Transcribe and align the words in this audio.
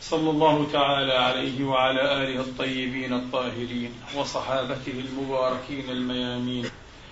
صلى 0.00 0.30
الله 0.30 0.66
تعالى 0.72 1.12
عليه 1.12 1.64
وعلى 1.64 2.00
آله 2.22 2.40
الطيبين 2.40 3.12
الطاهرين 3.12 3.92
وصحابته 4.16 4.92
المباركين 5.08 5.90
الميامين 5.90 6.64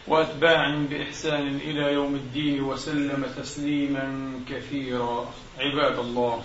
وأتباعهم 0.08 0.86
بإحسان 0.86 1.46
إلى 1.56 1.92
يوم 1.92 2.14
الدين 2.14 2.62
وسلم 2.62 3.26
تسليما 3.36 4.32
كثيرا. 4.50 5.28
عباد 5.58 5.98
الله 5.98 6.42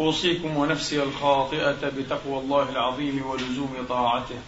أوصيكم 0.00 0.56
ونفسي 0.56 1.02
الخاطئة 1.02 1.90
بتقوى 1.98 2.38
الله 2.38 2.68
العظيم 2.70 3.26
ولزوم 3.26 3.86
طاعته 3.88 4.38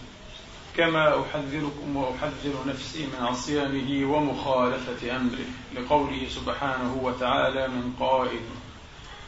كما 0.77 1.21
أحذركم 1.21 1.95
وأحذر 1.95 2.53
نفسي 2.67 3.05
من 3.05 3.25
عصيانه 3.25 4.13
ومخالفة 4.13 5.15
أمره 5.15 5.47
لقوله 5.75 6.27
سبحانه 6.29 6.99
وتعالى 7.03 7.67
من 7.67 7.93
قائل 7.99 8.41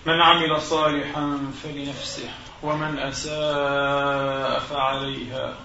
من 0.05 0.21
عمل 0.21 0.61
صالحا 0.61 1.51
فلنفسه 1.63 2.29
ومن 2.63 2.99
أساء 2.99 4.59
فعليها 4.59 5.55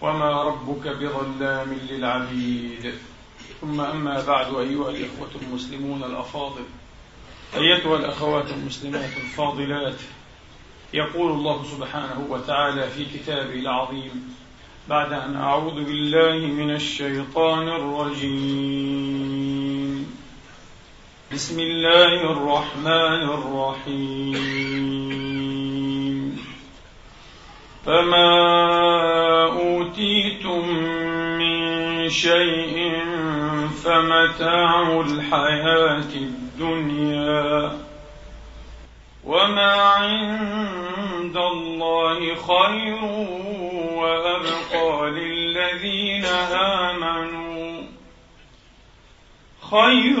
وما 0.00 0.42
ربك 0.42 0.88
بظلام 0.88 1.78
للعبيد. 1.90 2.94
ثم 3.60 3.80
أما 3.80 4.24
بعد 4.26 4.54
أيها 4.54 4.90
الإخوة 4.90 5.30
المسلمون 5.42 6.04
الأفاضل 6.04 6.64
أيتها 7.56 7.96
الأخوات 7.96 8.50
المسلمات 8.50 9.10
الفاضلات 9.16 9.98
يقول 10.94 11.32
الله 11.32 11.64
سبحانه 11.64 12.26
وتعالى 12.30 12.90
في 12.90 13.04
كتابه 13.04 13.54
العظيم 13.54 14.34
بعد 14.88 15.12
أن 15.12 15.36
أعوذ 15.36 15.84
بالله 15.84 16.46
من 16.46 16.70
الشيطان 16.70 17.68
الرجيم. 17.68 19.04
بسم 21.34 21.60
الله 21.60 22.30
الرحمن 22.30 23.22
الرحيم. 23.38 24.84
فما 27.86 28.32
أوتيتم 29.46 30.68
من 31.38 31.58
شيء 32.10 32.92
فمتاع 33.84 35.00
الحياة 35.00 36.12
الدنيا 36.14 37.78
وما 39.24 39.72
عند 39.82 41.36
الله 41.36 42.34
خير 42.34 43.04
وأبقى 43.94 45.10
للذين 45.10 46.24
آمنوا 46.54 47.82
خير 49.70 50.20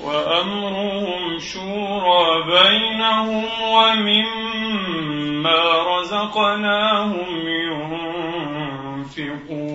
وأمرهم 0.00 1.38
شورى 1.38 2.42
بينهم 2.46 3.44
ومما 3.72 5.60
رزقناهم 5.98 7.48
ينفقون. 9.08 9.68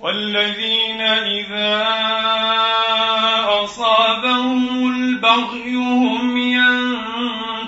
والذين 0.00 1.00
إذا 1.00 1.88
أصابهم 3.64 4.92
البغي 4.94 5.74
هم 5.74 6.36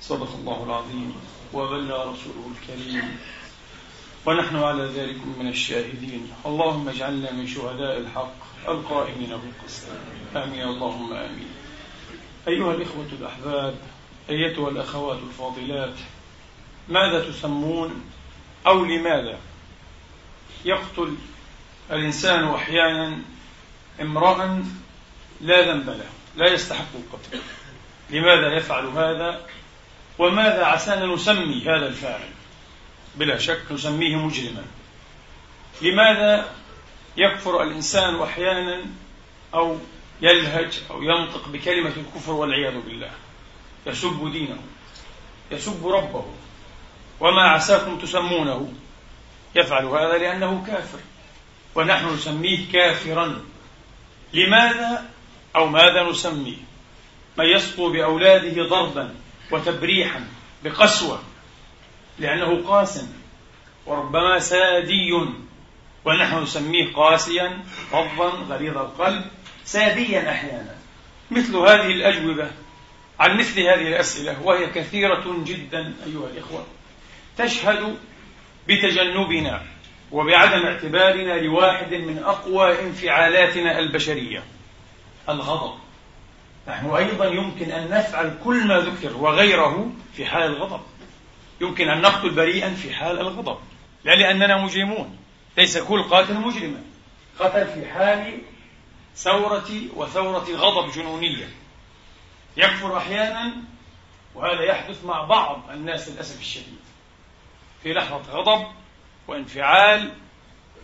صدق 0.01 0.31
الله 0.39 0.63
العظيم. 0.63 1.15
وبلغ 1.53 2.11
رسوله 2.11 2.51
الكريم. 2.57 3.19
ونحن 4.25 4.55
على 4.55 4.83
ذلك 4.83 5.17
من 5.39 5.47
الشاهدين. 5.47 6.31
اللهم 6.45 6.89
اجعلنا 6.89 7.31
من 7.31 7.47
شهداء 7.47 7.97
الحق 7.97 8.35
القائمين 8.67 9.29
بالقسط. 9.29 9.87
آمين. 10.35 10.63
اللهم 10.63 11.13
آمين. 11.13 11.49
أيها 12.47 12.73
الإخوة 12.73 13.07
الأحباب 13.19 13.75
أيتها 14.29 14.69
الأخوات 14.69 15.17
الفاضلات 15.17 15.95
ماذا 16.89 17.29
تسمون 17.31 18.01
أو 18.67 18.85
لماذا 18.85 19.39
يقتل 20.65 21.15
الإنسان 21.91 22.43
أحيانا 22.43 23.17
امرأ 24.01 24.63
لا 25.41 25.71
ذنب 25.71 25.89
له 25.89 26.09
لا 26.37 26.53
يستحق 26.53 26.87
القتل؟ 26.95 27.39
لماذا 28.09 28.53
يفعل 28.53 28.85
هذا؟ 28.85 29.41
وماذا 30.19 30.65
عسانا 30.65 31.05
نسمي 31.05 31.61
هذا 31.61 31.87
الفاعل؟ 31.87 32.29
بلا 33.15 33.37
شك 33.37 33.71
نسميه 33.71 34.15
مجرما. 34.15 34.65
لماذا 35.81 36.49
يكفر 37.17 37.63
الإنسان 37.63 38.21
أحيانا 38.21 38.85
أو 39.53 39.77
يلهج 40.21 40.79
أو 40.91 41.03
ينطق 41.03 41.47
بكلمة 41.47 41.93
الكفر 41.97 42.31
والعياذ 42.31 42.81
بالله؟ 42.81 43.11
يسب 43.85 44.31
دينه 44.31 44.57
يسب 45.51 45.87
ربه. 45.87 46.25
وما 47.19 47.41
عساكم 47.41 47.99
تسمونه؟ 47.99 48.73
يفعل 49.55 49.85
هذا 49.85 50.17
لأنه 50.17 50.63
كافر. 50.67 50.99
ونحن 51.75 52.13
نسميه 52.13 52.71
كافرا. 52.73 53.41
لماذا 54.33 55.09
أو 55.55 55.65
ماذا 55.65 56.03
نسميه؟ 56.03 56.57
من 57.37 57.45
يسطو 57.45 57.91
بأولاده 57.91 58.63
ضربا 58.63 59.15
وتبريحا 59.51 60.27
بقسوة 60.63 61.21
لأنه 62.19 62.67
قاس 62.67 63.05
وربما 63.85 64.39
سادي. 64.39 65.13
ونحن 66.05 66.43
نسميه 66.43 66.93
قاسيا 66.93 67.59
فظا 67.91 68.29
غليظ 68.49 68.77
القلب 68.77 69.25
ساديا 69.65 70.31
أحيانا. 70.31 70.75
مثل 71.31 71.55
هذه 71.55 71.91
الأجوبة 71.91 72.51
عن 73.19 73.37
مثل 73.37 73.59
هذه 73.59 73.87
الأسئلة 73.87 74.41
وهي 74.43 74.67
كثيرة 74.67 75.43
جدا 75.45 75.93
أيها 76.05 76.27
الإخوة. 76.33 76.65
تشهد 77.37 77.97
بتجنبنا 78.67 79.61
وبعدم 80.11 80.65
اعتبارنا 80.65 81.33
لواحد 81.33 81.93
من 81.93 82.23
أقوى 82.23 82.81
انفعالاتنا 82.81 83.79
البشرية 83.79 84.43
الغضب. 85.29 85.73
نحن 86.67 86.89
أيضا 86.89 87.25
يمكن 87.25 87.71
أن 87.71 87.89
نفعل 87.89 88.37
كل 88.43 88.67
ما 88.67 88.79
ذكر 88.79 89.17
وغيره 89.17 89.91
في 90.13 90.25
حال 90.25 90.43
الغضب. 90.43 90.81
يمكن 91.61 91.89
أن 91.89 92.01
نقتل 92.01 92.29
بريئا 92.29 92.73
في 92.73 92.93
حال 92.93 93.19
الغضب 93.19 93.57
لا 94.03 94.15
لأننا 94.15 94.57
مجرمون. 94.57 95.17
ليس 95.57 95.77
كل 95.77 96.03
قاتل 96.03 96.33
مجرما 96.33 96.83
قتل 97.39 97.67
في 97.67 97.85
حال 97.85 98.41
ثورة 99.15 99.69
وثورة 99.95 100.45
غضب 100.51 100.91
جنونية. 100.91 101.49
يكفر 102.57 102.97
أحيانا 102.97 103.53
وهذا 104.35 104.63
يحدث 104.63 105.05
مع 105.05 105.23
بعض 105.23 105.69
الناس 105.69 106.09
للأسف 106.09 106.39
الشديد. 106.39 106.79
في 107.83 107.93
لحظة 107.93 108.31
غضب 108.31 108.67
وانفعال 109.27 110.13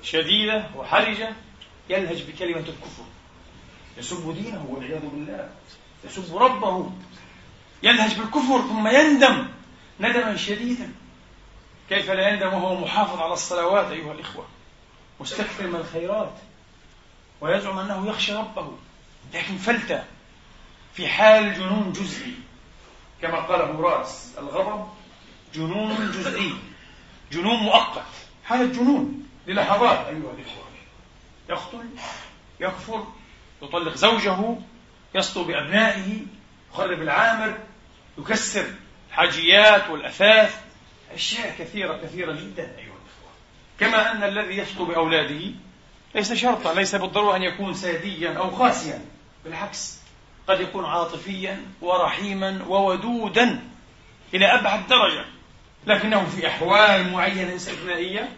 شديدة 0.03 0.69
وحرجة 0.75 1.33
يلهج 1.89 2.23
بكلمة 2.23 2.59
الكفر. 2.59 3.03
يسب 3.97 4.35
دينه 4.35 4.65
والعياذ 4.69 5.01
بالله. 5.01 5.49
يسب 6.05 6.37
ربه. 6.37 6.91
يلهج 7.83 8.13
بالكفر 8.19 8.61
ثم 8.61 8.87
يندم. 8.87 9.47
ندما 9.99 10.37
شديدا. 10.37 10.91
كيف 11.89 12.11
لا 12.11 12.29
يندم 12.29 12.53
وهو 12.53 12.75
محافظ 12.75 13.19
على 13.19 13.33
الصلوات 13.33 13.91
أيها 13.91 14.11
الإخوة. 14.11 14.45
مستكثر 15.19 15.67
من 15.67 15.75
الخيرات. 15.75 16.33
ويزعم 17.41 17.79
أنه 17.79 18.09
يخشى 18.09 18.33
ربه. 18.33 18.77
لكن 19.33 19.57
فلتة. 19.57 20.03
في 20.93 21.07
حال 21.07 21.53
جنون 21.53 21.91
جزئي. 21.91 22.33
كما 23.21 23.39
قاله 23.39 23.81
راس 23.81 24.33
الغضب 24.37 24.87
جنون 25.53 26.11
جزئي. 26.11 26.53
جنون 27.31 27.55
مؤقت. 27.55 28.11
حالة 28.45 28.65
جنون 28.65 29.27
للحظات 29.47 29.99
أيها 30.07 30.33
الإخوة. 30.37 30.65
يقتل 31.49 31.89
يكفر 32.59 33.07
يطلق 33.61 33.95
زوجه 33.95 34.57
يسطو 35.15 35.43
بأبنائه 35.43 36.19
يخرب 36.73 37.01
العامر 37.01 37.57
يكسر 38.17 38.65
الحاجيات 39.15 39.89
والأثاث. 39.89 40.61
أشياء 41.13 41.55
كثيرة 41.59 41.97
كثيرة 42.03 42.31
جدا 42.31 42.63
أيها 42.63 42.95
الإخوة. 42.95 43.31
كما 43.79 44.11
أن 44.11 44.23
الذي 44.23 44.57
يسطو 44.57 44.85
بأولاده 44.85 45.51
ليس 46.15 46.33
شرطا 46.33 46.73
ليس 46.73 46.95
بالضرورة 46.95 47.35
أن 47.35 47.43
يكون 47.43 47.73
ساديا 47.73 48.33
أو 48.33 48.49
قاسيا. 48.49 49.05
بالعكس 49.45 49.99
قد 50.47 50.61
يكون 50.61 50.85
عاطفيا 50.85 51.65
ورحيما 51.81 52.65
وودودا 52.67 53.59
إلى 54.33 54.45
أبعد 54.45 54.87
درجة. 54.87 55.25
لكنه 55.87 56.25
في 56.25 56.47
أحوال 56.47 57.11
معينة 57.11 57.55
استثنائية 57.55 58.29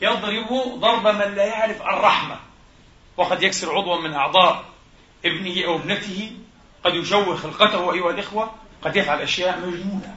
يضرب 0.00 0.78
ضرب 0.80 1.06
من 1.06 1.34
لا 1.34 1.44
يعرف 1.44 1.82
الرحمة. 1.82 2.36
وقد 3.16 3.42
يكسر 3.42 3.76
عضوا 3.76 4.00
من 4.00 4.12
أعضاء 4.12 4.64
ابنه 5.24 5.64
أو 5.64 5.76
ابنته. 5.76 6.32
قد 6.84 6.94
يشوه 6.94 7.36
خلقته 7.36 7.92
أيها 7.92 8.10
الإخوة. 8.10 8.54
قد 8.82 8.96
يفعل 8.96 9.20
أشياء 9.20 9.58
مجنونة. 9.58 10.16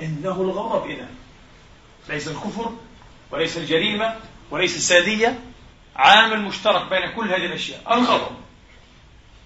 إنه 0.00 0.42
الغضب 0.42 0.90
إذا. 0.90 1.08
ليس 2.08 2.28
الكفر 2.28 2.72
وليس 3.30 3.56
الجريمة 3.56 4.16
وليس 4.50 4.76
السادية. 4.76 5.38
عامل 5.96 6.42
مشترك 6.42 6.90
بين 6.90 7.10
كل 7.10 7.28
هذه 7.28 7.46
الأشياء. 7.46 7.94
الغضب. 7.94 8.36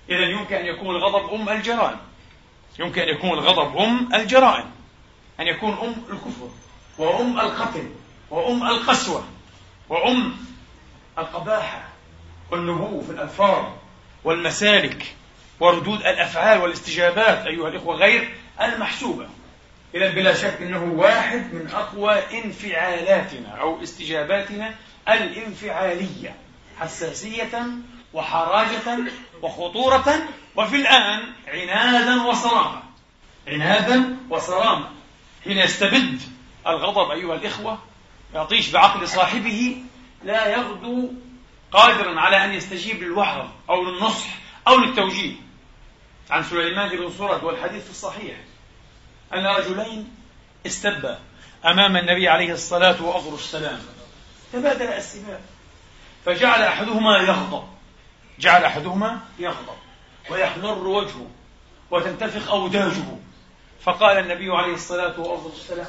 إذا 0.09 0.27
يمكن 0.27 0.55
أن 0.55 0.67
يكون 0.67 0.97
الغضب 0.97 1.35
أم 1.35 1.49
الجرائم. 1.49 1.99
يمكن 2.79 3.03
أن 3.03 3.09
يكون 3.09 3.31
الغضب 3.31 3.77
أم 3.77 4.15
الجرائم. 4.15 4.71
أن 5.41 5.47
يكون 5.47 5.73
أم 5.73 6.15
الكفر 6.15 6.51
وأم 6.99 7.41
القتل 7.41 7.91
وأم 8.31 8.67
القسوة 8.67 9.25
وأم 9.89 10.37
القباحة 11.19 11.89
والنبوء 12.51 13.05
في 13.05 13.13
الألفاظ 13.13 13.65
والمسالك 14.25 15.15
وردود 15.61 15.99
الأفعال 15.99 16.61
والاستجابات 16.61 17.47
أيها 17.47 17.69
الإخوة 17.69 17.97
غير 17.97 18.35
المحسوبة. 18.61 19.27
إذا 19.95 20.11
بلا 20.11 20.35
شك 20.35 20.59
أنه 20.61 20.85
واحد 20.85 21.55
من 21.55 21.71
أقوى 21.71 22.43
انفعالاتنا 22.45 23.49
أو 23.49 23.83
استجاباتنا 23.83 24.75
الانفعالية 25.09 26.37
حساسية 26.81 27.65
وحراجة 28.13 28.99
وخطورة 29.43 30.29
وفي 30.57 30.77
الآن 30.77 31.23
عنادا 31.49 32.23
وصرامة. 32.23 32.83
عنادا 33.49 34.17
وصرامة. 34.31 34.89
حين 35.45 35.59
يستبد 35.59 36.21
الغضب 36.67 37.11
أيها 37.11 37.35
الإخوة 37.35 37.79
يعطيش 38.35 38.71
بعقل 38.71 39.09
صاحبه 39.09 39.77
لا 40.25 40.49
يغدو 40.49 41.11
قادرا 41.73 42.21
على 42.21 42.45
أن 42.45 42.53
يستجيب 42.53 43.03
للوعظ 43.03 43.47
أو 43.71 43.85
للنصح 43.85 44.29
أو 44.69 44.77
للتوجيه. 44.77 45.35
عن 46.31 46.45
سليمان 46.45 46.89
بن 46.89 47.11
سورة 47.19 47.45
والحديث 47.45 47.85
في 47.85 47.91
الصحيح. 47.91 48.37
أن 49.35 49.47
رجلين 49.47 50.17
استبا 50.67 51.19
أمام 51.65 51.97
النبي 51.97 52.29
عليه 52.29 52.53
الصلاة 52.53 53.03
وأفضل 53.03 53.35
السلام. 53.35 53.81
تبادل 54.53 54.87
السباب 54.87 55.41
فجعل 56.25 56.63
أحدهما 56.63 57.19
يغضب. 57.19 57.69
جعل 58.39 58.65
أحدهما 58.65 59.21
يغضب. 59.39 59.77
ويحمر 60.31 60.89
وجهه 60.89 61.31
وتنتفخ 61.91 62.51
أوداجه. 62.51 63.19
فقال 63.83 64.19
النبي 64.19 64.51
عليه 64.51 64.75
الصلاة 64.75 65.21
والسلام 65.21 65.87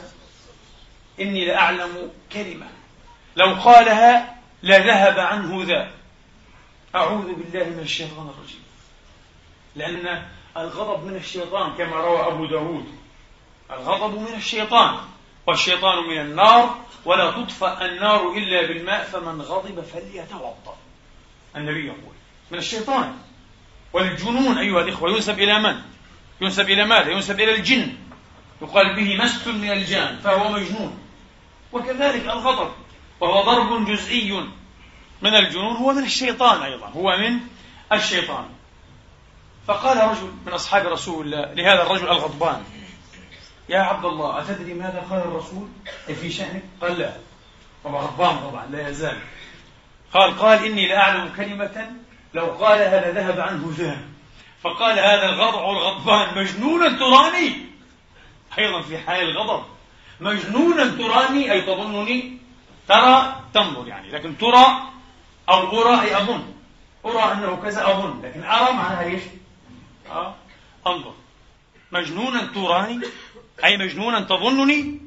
إني 1.20 1.46
لأعلم 1.46 2.12
كلمة. 2.32 2.68
لو 3.36 3.54
قالها 3.54 4.36
لذهب 4.64 5.20
عنه 5.20 5.64
ذا. 5.64 5.92
أعوذ 6.96 7.34
بالله 7.34 7.66
من 7.66 7.80
الشيطان 7.80 8.30
الرجيم. 8.30 8.63
لأن 9.76 10.24
الغضب 10.58 11.06
من 11.06 11.16
الشيطان 11.16 11.74
كما 11.78 11.96
روى 11.96 12.28
أبو 12.28 12.46
داود. 12.46 12.86
الغضب 13.72 14.20
من 14.20 14.34
الشيطان 14.38 14.98
والشيطان 15.48 16.04
من 16.04 16.20
النار 16.22 16.76
ولا 17.06 17.32
تطفأ 17.32 17.86
النار 17.86 18.32
إلا 18.32 18.68
بالماء 18.68 19.04
فمن 19.04 19.42
غضب 19.42 19.82
فليتوضأ. 19.82 20.76
النبي 21.56 21.86
يقول 21.86 22.16
من 22.52 22.58
الشيطان. 22.58 23.18
والجنون 23.94 24.58
أيها 24.58 24.82
الإخوة 24.82 25.10
ينسب 25.10 25.40
إلى 25.40 25.60
من؟ 25.60 25.82
ينسب 26.42 26.70
إلى 26.70 26.86
ماذا؟ 26.86 27.12
ينسب 27.12 27.40
إلى 27.40 27.56
الجن. 27.56 27.96
يقال 28.62 28.96
به 28.96 29.24
مس 29.24 29.48
من 29.48 29.72
الجان 29.72 30.20
فهو 30.24 30.52
مجنون. 30.52 31.00
وكذلك 31.74 32.24
الغضب 32.26 32.72
وهو 33.20 33.42
ضرب 33.42 33.86
جزئي 33.86 34.32
من 35.22 35.36
الجنون 35.36 35.76
هو 35.76 35.94
من 35.94 36.04
الشيطان 36.04 36.62
أيضا 36.62 36.88
هو 36.88 37.18
من 37.18 37.40
الشيطان. 37.92 38.46
فقال 39.68 39.98
رجل 39.98 40.32
من 40.46 40.54
أصحاب 40.54 40.88
رسول 40.88 41.26
الله 41.26 41.54
لهذا 41.54 41.84
الرجل 41.84 42.08
الغضبان 42.08 42.64
يا 43.70 43.80
عبد 43.80 44.06
الله 44.06 44.42
أتدري 44.42 44.74
ماذا 44.74 45.06
قال 45.10 45.20
الرسول؟ 45.20 45.68
في 46.06 46.32
شأنك؟ 46.32 46.64
قال 46.82 47.00
لا. 47.00 47.14
طبعا 47.84 48.02
غضبان 48.02 48.38
طبعا 48.50 48.66
لا 48.66 48.90
يزال. 48.90 49.18
قال 50.14 50.40
قال 50.40 50.66
إني 50.66 50.88
لأعلم 50.88 51.34
كلمة 51.38 51.92
لو 52.34 52.46
قالها 52.46 53.12
لذهب 53.12 53.40
عنه 53.40 53.74
ذهب 53.78 54.02
فقال 54.62 55.00
هذا 55.00 55.30
الغضع 55.30 55.72
الغضبان 55.72 56.38
مجنونا 56.38 57.00
تراني. 57.00 57.56
أيضا 58.58 58.82
في 58.82 58.98
حال 58.98 59.30
الغضب. 59.30 59.64
مجنونا 60.20 60.86
تراني 60.86 61.52
أي 61.52 61.62
تظنني 61.62 62.38
ترى 62.88 63.36
تنظر 63.54 63.88
يعني 63.88 64.12
لكن 64.12 64.38
ترى 64.38 64.66
أو 65.50 65.82
أرى 65.82 66.02
أي 66.02 66.18
أظن. 66.18 66.54
أرى 67.06 67.34
أنه 67.34 67.60
كذا 67.64 67.92
أظن 67.92 68.22
لكن 68.24 68.44
أرى 68.44 68.74
معناها 68.74 69.04
إيش؟ 69.04 69.24
أه؟ 70.10 70.36
انظر 70.88 71.14
مجنونا 71.92 72.46
تراني؟ 72.56 73.06
أي 73.64 73.78
مجنونا 73.78 74.20
تظنني؟ 74.20 75.00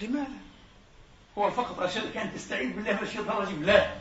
لماذا؟ 0.00 0.26
هو 1.38 1.50
فقط 1.50 1.80
أرشد 1.80 2.12
كان 2.14 2.34
تستعيذ 2.34 2.72
بالله 2.72 2.92
من 2.92 3.02
الشيطان 3.02 3.36
الرجيم. 3.36 3.64
لا. 3.64 3.94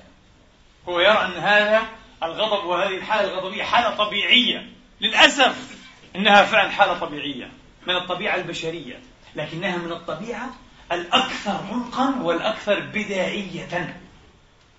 هو 0.89 1.00
يرى 1.00 1.25
أن 1.25 1.31
هذا 1.31 1.84
الغضب 2.24 2.65
وهذه 2.65 2.98
الحالة 2.98 3.34
الغضبية 3.34 3.63
حالة 3.63 3.95
طبيعية. 3.95 4.69
للأسف 5.01 5.77
إنها 6.15 6.43
فعلا 6.43 6.69
حالة 6.69 7.00
طبيعية 7.00 7.51
من 7.88 7.95
الطبيعة 7.95 8.36
البشرية 8.36 9.00
لكنها 9.36 9.77
من 9.77 9.91
الطبيعة 9.91 10.55
الأكثر 10.91 11.60
عمقا 11.72 12.15
والأكثر 12.22 12.79
بدائية. 12.79 14.01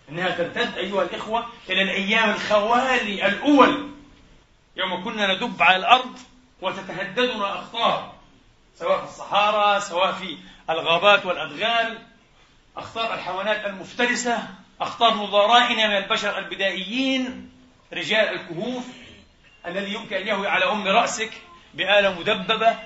إنها 0.09 0.31
تمتد 0.31 0.79
أيها 0.79 1.03
الإخوة 1.03 1.47
إلى 1.71 1.83
الأيام 1.83 2.31
الخوالي 2.31 3.27
الأول. 3.27 3.96
يوم 4.77 5.05
كنا 5.05 5.35
ندب 5.35 5.63
على 5.63 5.77
الأرض 5.77 6.19
وتتهددنا 6.63 7.59
أخطار 7.59 8.13
سواء 8.75 8.99
في 8.99 9.05
الصحارى 9.05 9.81
سواء 9.81 10.13
في 10.13 10.39
الغابات 10.71 11.27
والأدغال 11.27 11.99
أخطار 12.77 13.15
الحيوانات 13.15 13.67
المفترسة 13.67 14.49
أخطار 14.81 15.15
نظرائنا 15.15 15.89
من 15.89 15.97
البشر 15.97 16.39
البدائيين 16.39 17.51
رجال 17.93 18.29
الكهوف 18.29 18.85
الذي 19.67 19.95
يمكن 19.95 20.17
أن 20.17 20.27
يهوي 20.27 20.49
على 20.49 20.65
أم 20.65 20.89
رأسك 20.89 21.31
بآلة 21.75 22.21
مدببة 22.21 22.77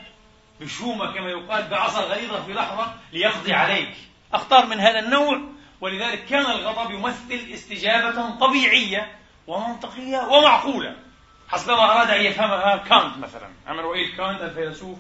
بشومة 0.61 1.15
كما 1.15 1.31
يقال 1.31 1.69
بعصا 1.69 2.01
غليظة 2.01 2.43
في 2.43 2.53
لحظة 2.53 2.95
ليقضي 3.13 3.53
عليك. 3.53 3.95
أخطار 4.33 4.67
من 4.67 4.81
هذا 4.81 4.99
النوع 4.99 5.41
ولذلك 5.81 6.25
كان 6.25 6.47
الغضب 6.51 6.91
يمثل 6.91 7.53
استجابة 7.55 8.39
طبيعية 8.39 9.19
ومنطقية 9.47 10.19
ومعقولة. 10.19 10.97
حسب 11.51 11.71
ما 11.71 11.93
أراد 11.93 12.11
أن 12.11 12.21
يفهمها 12.21 12.77
كانت 12.77 13.19
مثلا. 13.19 13.49
إيه 13.95 14.17
كانت 14.17 14.43
الفيلسوف 14.43 14.99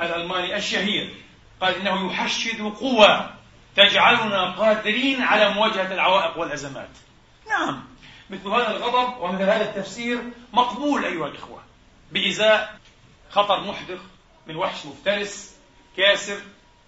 الألماني 0.00 0.56
الشهير. 0.56 1.14
قال 1.60 1.74
إنه 1.74 2.12
يحشد 2.12 2.60
قوى 2.60 3.30
تجعلنا 3.76 4.50
قادرين 4.50 5.22
على 5.22 5.54
مواجهة 5.54 5.94
العوائق 5.94 6.38
والأزمات. 6.38 6.88
نعم 7.48 7.84
مثل 8.30 8.48
هذا 8.48 8.70
الغضب 8.76 9.20
ومثل 9.20 9.42
هذا 9.42 9.70
التفسير 9.70 10.22
مقبول 10.52 11.04
أيها 11.04 11.26
الإخوة. 11.26 11.62
بإزاء 12.12 12.78
خطر 13.30 13.60
محدق 13.60 14.00
من 14.46 14.56
وحش 14.56 14.86
مفترس 14.86 15.56
كاسر 15.96 16.38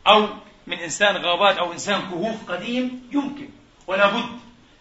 أو 0.07 0.29
من 0.67 0.79
إنسان 0.79 1.17
غابات 1.17 1.57
أو 1.57 1.73
إنسان 1.73 2.01
كهوف 2.01 2.51
قديم 2.51 3.09
يمكن 3.13 3.49
ولا 3.87 4.07
بد. 4.07 4.39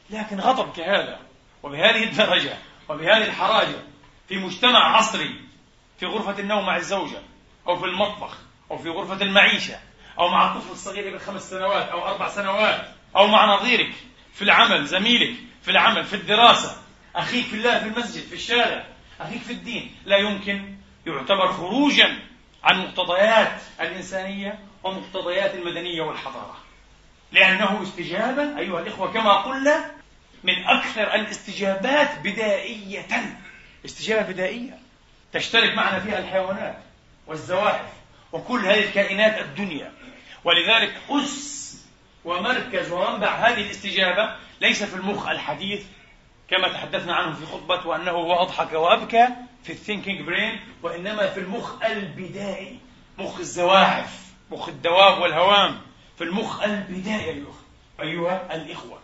لكن 0.10 0.40
غضب 0.40 0.74
كهذا 0.74 1.20
وبهذه 1.64 2.04
الدرجة 2.04 2.58
وبهذه 2.90 3.26
الحراجة 3.26 3.76
في 4.28 4.38
مجتمع 4.38 4.98
عصري 4.98 5.42
في 6.00 6.06
غرفة 6.06 6.40
النوم 6.40 6.66
مع 6.66 6.78
الزوجة 6.78 7.22
أو 7.68 7.80
في 7.80 7.86
المطبخ 7.86 8.38
أو 8.72 8.78
في 8.78 8.90
غرفة 8.90 9.22
المعيشة 9.26 9.80
أو 10.20 10.30
مع 10.30 10.52
الطفل 10.52 10.72
الصغير 10.72 11.10
ابن 11.10 11.20
خمس 11.20 11.50
سنوات 11.50 11.90
أو 11.90 12.08
أربع 12.08 12.30
سنوات 12.30 12.88
أو 13.16 13.28
مع 13.28 13.56
نظيرك 13.56 13.92
في 14.34 14.42
العمل 14.42 14.86
زميلك 14.86 15.36
في 15.62 15.72
العمل 15.72 16.04
في 16.04 16.16
الدراسة. 16.16 16.78
أخيك 17.16 17.46
في 17.46 17.56
الله 17.56 17.80
في 17.80 17.86
المسجد 17.86 18.24
في 18.24 18.36
الشارع. 18.36 18.86
أخيك 19.22 19.42
في 19.42 19.54
الدين. 19.54 19.96
لا 20.06 20.18
يمكن 20.18 20.76
يعتبر 21.08 21.54
خروجا 21.54 22.20
عن 22.64 22.80
مقتضيات 22.80 23.62
الإنسانية 23.82 24.60
ومقتضيات 24.84 25.56
المدنية 25.56 26.02
والحضارة. 26.02 26.58
لأنه 27.32 27.84
استجابة 27.84 28.60
أيها 28.60 28.80
الإخوة 28.80 29.12
كما 29.12 29.34
قلنا 29.34 29.92
من 30.44 30.66
أكثر 30.66 31.16
الاستجابات 31.16 32.20
بدائية 32.20 33.08
استجابة 33.86 34.32
بدائية 34.32 34.78
تشترك 35.34 35.76
معنا 35.76 36.00
فيها 36.00 36.20
الحيوانات 36.20 36.78
والزواحف 37.28 37.94
وكل 38.32 38.66
هذه 38.66 38.84
الكائنات 38.84 39.42
الدنيا. 39.42 39.92
ولذلك 40.44 40.94
أس 41.10 41.86
ومركز 42.26 42.92
ومنبع 42.92 43.36
هذه 43.36 43.62
الاستجابة 43.62 44.36
ليس 44.62 44.84
في 44.84 44.96
المخ 44.96 45.28
الحديث 45.28 45.86
كما 46.50 46.68
تحدثنا 46.68 47.16
عنه 47.16 47.36
في 47.36 47.46
خطبة 47.46 47.88
وأنه 47.88 48.12
هو 48.12 48.34
أضحك 48.34 48.74
وأبكى 48.74 49.28
في 49.64 49.70
ال 49.70 49.76
thinking 49.76 50.22
brain 50.22 50.60
وإنما 50.84 51.30
في 51.30 51.40
المخ 51.40 51.84
البدائي. 51.84 52.80
مخ 53.18 53.40
الزواحف 53.40 54.26
مخ 54.52 54.68
الدواب 54.68 55.22
والهوام. 55.22 55.82
في 56.18 56.24
المخ 56.24 56.64
البدائي 56.64 57.44
أيها 58.00 58.56
الإخوة. 58.56 59.00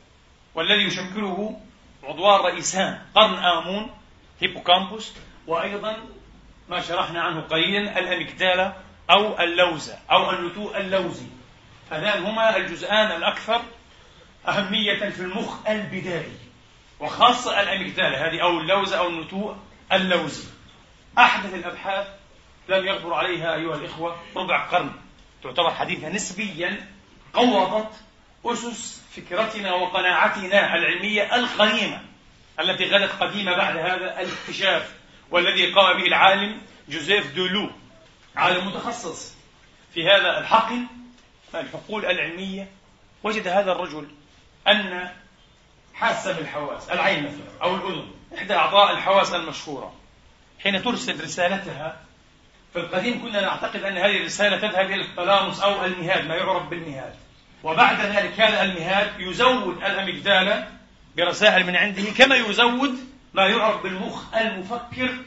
والذي 0.56 0.84
يشكله 0.84 1.60
عضوان 2.04 2.40
رئيسان 2.40 3.02
قرن 3.16 3.34
آمون 3.34 3.90
هيبوكامبوس 4.42 5.14
وأيضا 5.48 5.98
ما 6.70 6.82
شرحنا 6.82 7.22
عنه 7.22 7.42
قليلا 7.42 8.00
الأميكدالا 8.00 8.74
أو 9.10 9.40
اللوزة 9.40 10.00
أو 10.12 10.32
النتوء 10.32 10.78
اللوزي. 10.78 11.26
هذان 11.92 12.24
هما 12.24 12.58
الجزءان 12.58 13.12
الأكثر 13.12 13.62
أهمية 14.48 15.10
في 15.10 15.20
المخ 15.20 15.68
البدائي 15.70 16.38
وخاصة 17.00 17.62
الأميكدالا 17.62 18.28
هذه 18.28 18.42
أو 18.44 18.60
اللوزة 18.60 18.98
أو 18.98 19.08
النتوء 19.08 19.56
اللوزي. 19.92 20.48
أحدث 21.18 21.54
الأبحاث 21.54 22.08
لم 22.70 22.88
يغبر 22.88 23.14
عليها 23.14 23.56
أيها 23.56 23.76
الإخوة 23.76 24.18
ربع 24.36 24.66
قرن. 24.68 24.92
تعتبر 25.44 25.72
حديثة 25.72 26.10
نسبيا 26.10 26.88
قوضت 27.34 27.92
أسس 28.46 29.02
فكرتنا 29.16 29.74
وقناعتنا 29.74 30.76
العلمية 30.76 31.36
القديمة. 31.36 32.11
التي 32.62 32.86
غدت 32.86 33.12
قديمة 33.12 33.58
بعد 33.58 33.78
هذا 33.78 34.22
الاكتشاف 34.22 34.94
والذي 35.32 35.74
قام 35.74 35.98
به 35.98 36.08
العالم 36.08 36.62
جوزيف 36.90 37.36
دولو 37.36 37.72
عالم 38.36 38.68
متخصص 38.68 39.36
في 39.94 40.10
هذا 40.10 40.40
الحقل 40.40 40.86
الحقول 41.56 42.06
العلمية. 42.06 42.68
وجد 43.24 43.48
هذا 43.48 43.72
الرجل 43.72 44.08
أن 44.68 45.10
حاسة 45.94 46.32
بالحواس 46.32 46.90
العين 46.90 47.24
مثلا 47.24 47.64
أو 47.64 47.76
الأذن 47.76 48.12
إحدى 48.38 48.54
أعضاء 48.54 48.92
الحواس 48.92 49.34
المشهورة. 49.34 49.94
حين 50.64 50.84
ترسل 50.84 51.24
رسالتها 51.24 51.98
في 52.74 52.80
القديم 52.80 53.22
كنا 53.22 53.42
نعتقد 53.42 53.84
أن 53.84 53.98
هذه 53.98 54.18
الرسالة 54.18 54.58
تذهب 54.58 54.92
إلى 54.92 55.02
الثالاموس 55.02 55.62
أو 55.62 55.86
المهاد 55.86 56.28
ما 56.28 56.36
يعرف 56.36 56.64
بالمهاد. 56.64 57.16
وبعد 57.64 58.02
ذلك 58.02 58.40
هذا 58.40 58.64
المهاد 58.64 59.20
يزود 59.20 59.78
الأميجدالة 59.78 60.68
برسائل 61.18 61.66
من 61.66 61.76
عنده 61.76 62.04
كما 62.18 62.36
يزود 62.36 63.00
ما 63.34 63.48
يعرف 63.48 63.84
بالمخ 63.84 64.36
المفكر 64.36 65.18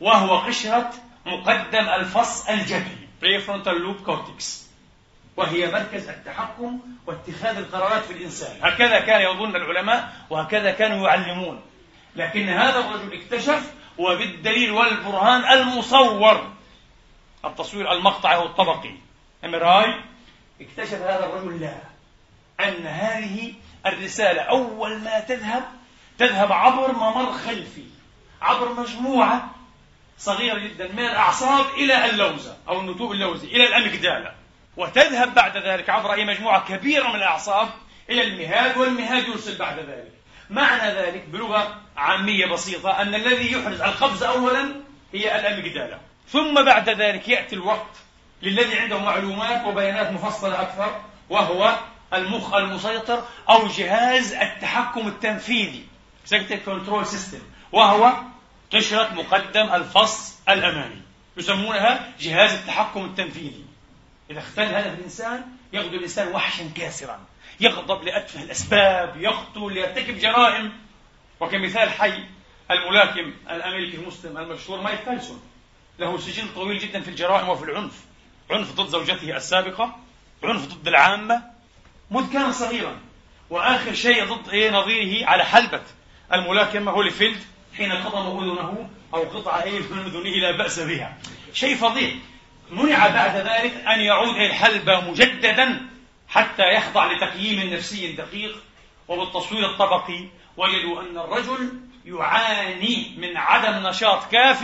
وهو 0.00 0.38
قشرة 0.38 0.90
مقدم 1.26 1.88
الفص 1.88 2.48
الجبهي 2.48 3.00
prefrontal 3.20 3.78
loop 3.84 4.06
cortex. 4.06 4.66
وهي 5.36 5.72
مركز 5.72 6.08
التحكم 6.08 6.80
واتخاذ 7.06 7.56
القرارات 7.56 8.04
في 8.04 8.12
الإنسان. 8.12 8.56
هكذا 8.62 8.98
كان 8.98 9.20
يظن 9.20 9.56
العلماء 9.56 10.12
وهكذا 10.30 10.70
كانوا 10.70 11.08
يعلمون. 11.08 11.60
لكن 12.16 12.48
هذا 12.48 12.78
الرجل 12.78 13.20
اكتشف 13.20 13.72
وبالدليل 13.98 14.70
والبرهان 14.70 15.58
المصور. 15.58 16.52
التصوير 17.44 17.92
المقطعي 17.92 18.36
أو 18.36 18.46
الطبقي. 18.46 18.94
امراي 19.44 19.94
اكتشف 20.60 21.02
هذا 21.02 21.26
الرجل 21.26 21.60
لا. 21.60 21.76
أن 22.60 22.86
هذه 22.86 23.54
الرسالة. 23.86 24.42
أول 24.42 24.98
ما 24.98 25.20
تذهب 25.20 25.62
تذهب 26.18 26.52
عبر 26.52 26.92
ممر 26.92 27.32
خلفي 27.32 27.84
عبر 28.42 28.72
مجموعة 28.72 29.50
صغيرة 30.18 30.58
جدا 30.58 30.88
من 30.92 31.04
الأعصاب 31.04 31.66
إلى 31.76 32.10
اللوزة 32.10 32.56
أو 32.68 32.80
النتوء 32.80 33.12
اللوزي 33.12 33.46
إلى 33.46 33.66
الأميجدالة 33.66 34.32
وتذهب 34.76 35.34
بعد 35.34 35.56
ذلك 35.56 35.90
عبر 35.90 36.12
أي 36.12 36.24
مجموعة 36.24 36.68
كبيرة 36.68 37.08
من 37.08 37.14
الأعصاب 37.14 37.68
إلى 38.10 38.22
المهاد 38.22 38.76
والمهاد 38.76 39.28
يرسل 39.28 39.58
بعد 39.58 39.78
ذلك. 39.78 40.12
معنى 40.50 40.92
ذلك 40.92 41.24
بلغة 41.28 41.80
عامية 41.96 42.46
بسيطة 42.46 43.02
أن 43.02 43.14
الذي 43.14 43.52
يحرز 43.52 43.80
القفز 43.80 44.22
أولا 44.22 44.74
هي 45.14 45.40
الأميجدالة 45.40 45.98
ثم 46.28 46.64
بعد 46.64 46.88
ذلك 46.88 47.28
يأتي 47.28 47.54
الوقت 47.54 47.96
للذي 48.42 48.78
عنده 48.78 48.98
معلومات 48.98 49.66
وبيانات 49.66 50.12
مفصلة 50.12 50.62
أكثر 50.62 51.00
وهو 51.30 51.78
المخ 52.14 52.54
المسيطر 52.54 53.24
أو 53.48 53.66
جهاز 53.66 54.32
التحكم 54.32 55.08
التنفيذي 55.08 55.86
Executive 56.26 56.64
Control 56.66 57.04
System 57.04 57.42
وهو 57.72 58.12
قشرة 58.72 59.14
مقدم 59.14 59.74
الفص 59.74 60.40
الأمامي. 60.48 61.02
يسمونها 61.36 62.12
جهاز 62.20 62.52
التحكم 62.52 63.04
التنفيذي. 63.04 63.64
إذا 64.30 64.38
اختل 64.38 64.62
هذا 64.62 64.92
الإنسان 64.92 65.44
يغدو 65.72 65.96
الإنسان 65.96 66.28
وحشا 66.28 66.70
كاسرا. 66.76 67.20
يغضب 67.60 68.02
لأتفه 68.04 68.42
الأسباب 68.42 69.16
يقتل 69.16 69.76
يرتكب 69.76 70.18
جرائم. 70.18 70.72
وكمثال 71.40 71.90
حي 71.90 72.24
الملاكم 72.70 73.34
الأمريكي 73.50 73.96
المسلم 73.96 74.38
المشهور 74.38 74.80
مايك 74.80 75.00
تايسون 75.04 75.42
له 75.98 76.18
سجل 76.18 76.54
طويل 76.54 76.78
جدا 76.78 77.00
في 77.00 77.08
الجرائم 77.08 77.48
وفي 77.48 77.64
العنف. 77.64 78.04
عنف 78.50 78.72
ضد 78.72 78.88
زوجته 78.88 79.36
السابقة 79.36 79.98
عنف 80.44 80.66
ضد 80.66 80.88
العامة. 80.88 81.49
منذ 82.10 82.32
كان 82.32 82.52
صغيرا. 82.52 82.98
وآخر 83.50 83.94
شيء 83.94 84.24
ضد 84.24 84.48
إيه 84.48 84.70
نظيره 84.70 85.26
على 85.26 85.44
حلبة. 85.44 85.82
الملاكمة 86.32 86.92
هوليفيلد 86.92 87.38
حين 87.76 87.92
قطم 87.92 88.38
أذنه 88.38 88.88
أو 89.14 89.22
قطع 89.22 89.62
إيه 89.62 89.78
من 89.78 89.98
أذنه 89.98 90.30
لا 90.30 90.56
بأس 90.56 90.80
بها. 90.80 91.18
شيء 91.54 91.76
فظيع. 91.76 92.10
منع 92.70 93.08
بعد 93.08 93.36
ذلك 93.36 93.74
أن 93.74 94.00
يعود 94.00 94.34
إلى 94.34 94.46
الحلبة 94.46 95.10
مجددا 95.10 95.86
حتى 96.28 96.62
يخضع 96.62 97.12
لتقييم 97.12 97.74
نفسي 97.74 98.12
دقيق. 98.12 98.56
وبالتصوير 99.08 99.70
الطبقي 99.70 100.24
وجدوا 100.56 101.00
أن 101.00 101.18
الرجل 101.18 101.80
يعاني 102.04 103.14
من 103.18 103.36
عدم 103.36 103.86
نشاط 103.86 104.30
كاف 104.32 104.60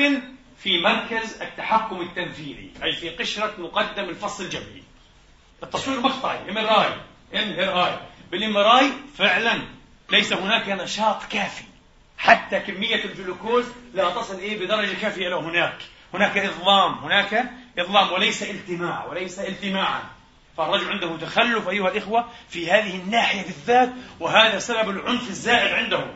في 0.59 0.81
مركز 0.81 1.43
التحكم 1.43 2.01
التنفيذي 2.01 2.71
أي 2.83 2.93
في 2.93 3.09
قشرة 3.09 3.55
مقدم 3.59 4.05
الفصل 4.05 4.45
الجبهي 4.45 4.83
التصوير 5.63 6.01
مقطعي 6.01 6.51
ام 6.51 6.59
MRI. 7.37 7.99
بال 8.31 8.57
MRI 8.57 8.93
فعلا 9.19 9.63
ليس 10.11 10.33
هناك 10.33 10.69
نشاط 10.69 11.25
كافي. 11.25 11.65
حتى 12.19 12.61
كمية 12.61 13.05
الجلوكوز 13.05 13.65
لا 13.95 14.11
تصل 14.11 14.39
إيه 14.39 14.59
بدرجة 14.59 14.95
كافية 15.01 15.27
إلى 15.27 15.35
هناك. 15.35 15.79
هناك 16.15 16.39
إظلام 16.39 16.95
هناك 16.95 17.51
إظلام 17.79 18.13
وليس 18.13 18.43
التماع 18.43 19.05
وليس 19.05 19.39
التماعا. 19.39 20.03
فالرجل 20.57 20.91
عنده 20.91 21.17
تخلف 21.17 21.69
أيها 21.69 21.89
الإخوة 21.89 22.29
في 22.49 22.71
هذه 22.71 22.97
الناحية 22.97 23.43
بالذات 23.43 23.93
وهذا 24.21 24.59
سبب 24.59 24.91
العنف 24.91 25.29
الزائد 25.29 25.73
عنده. 25.73 26.07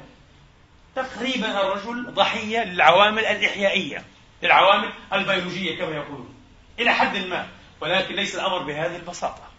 تقريبا 0.97 1.61
الرجل 1.61 2.15
ضحية 2.15 2.65
للعوامل 2.65 3.25
الإحيائية 3.25 4.05
للعوامل 4.43 4.91
البيولوجية 5.13 5.79
كما 5.79 5.97
يقولون 5.97 6.35
إلى 6.79 6.93
حد 6.93 7.17
ما. 7.17 7.47
ولكن 7.81 8.15
ليس 8.15 8.35
الأمر 8.35 8.59
بهذه 8.59 8.97
البساطة. 8.97 9.50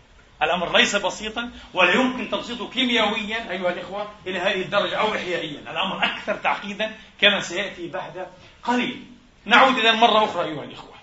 الأمر 0.41 0.77
ليس 0.77 0.95
بسيطا 0.95 1.51
ولا 1.73 1.93
يمكن 1.93 2.29
تبسيطه 2.29 2.69
كيميائيا 2.69 3.51
أيها 3.51 3.69
الإخوة 3.69 4.11
إلى 4.27 4.39
هذه 4.39 4.61
الدرجة 4.61 4.95
أو 4.95 5.15
إحيائيا. 5.15 5.59
الأمر 5.59 6.05
أكثر 6.05 6.35
تعقيدا 6.35 6.95
كما 7.21 7.41
سيأتي 7.41 7.87
بعد 7.87 8.27
قليل. 8.63 9.03
نعود 9.45 9.77
إذا 9.77 9.91
مرة 9.91 10.25
أخرى 10.25 10.43
أيها 10.43 10.63
الإخوة. 10.63 10.93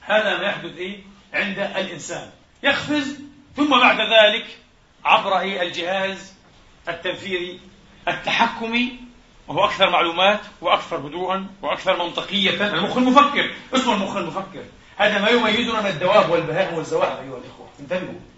هذا 0.00 0.38
ما 0.38 0.42
يحدث 0.42 0.76
إيه؟ 0.76 0.98
عند 1.34 1.58
الإنسان. 1.58 2.30
يقفز 2.62 3.20
ثم 3.56 3.80
بعد 3.80 4.00
ذلك 4.00 4.46
عبر 5.04 5.38
إيه؟ 5.38 5.62
الجهاز 5.62 6.34
التنفيذي 6.88 7.60
التحكمي 8.08 8.98
وهو 9.48 9.64
أكثر 9.64 9.90
معلومات 9.90 10.40
وأكثر 10.60 10.96
هدوءا 10.96 11.46
وأكثر 11.62 12.04
منطقية. 12.04 12.50
المخ 12.74 12.96
المفكر 12.96 13.54
اسمه 13.74 13.94
المخ 13.94 14.16
المفكر. 14.16 14.64
هذا 14.96 15.18
ما 15.18 15.28
يميزنا 15.28 15.80
من 15.80 15.86
الدواب 15.86 16.30
والبهائم 16.30 16.74
والزواحف 16.74 17.20
أيها 17.20 17.38
الإخوة. 17.38 17.68
انتبهوا. 17.80 18.33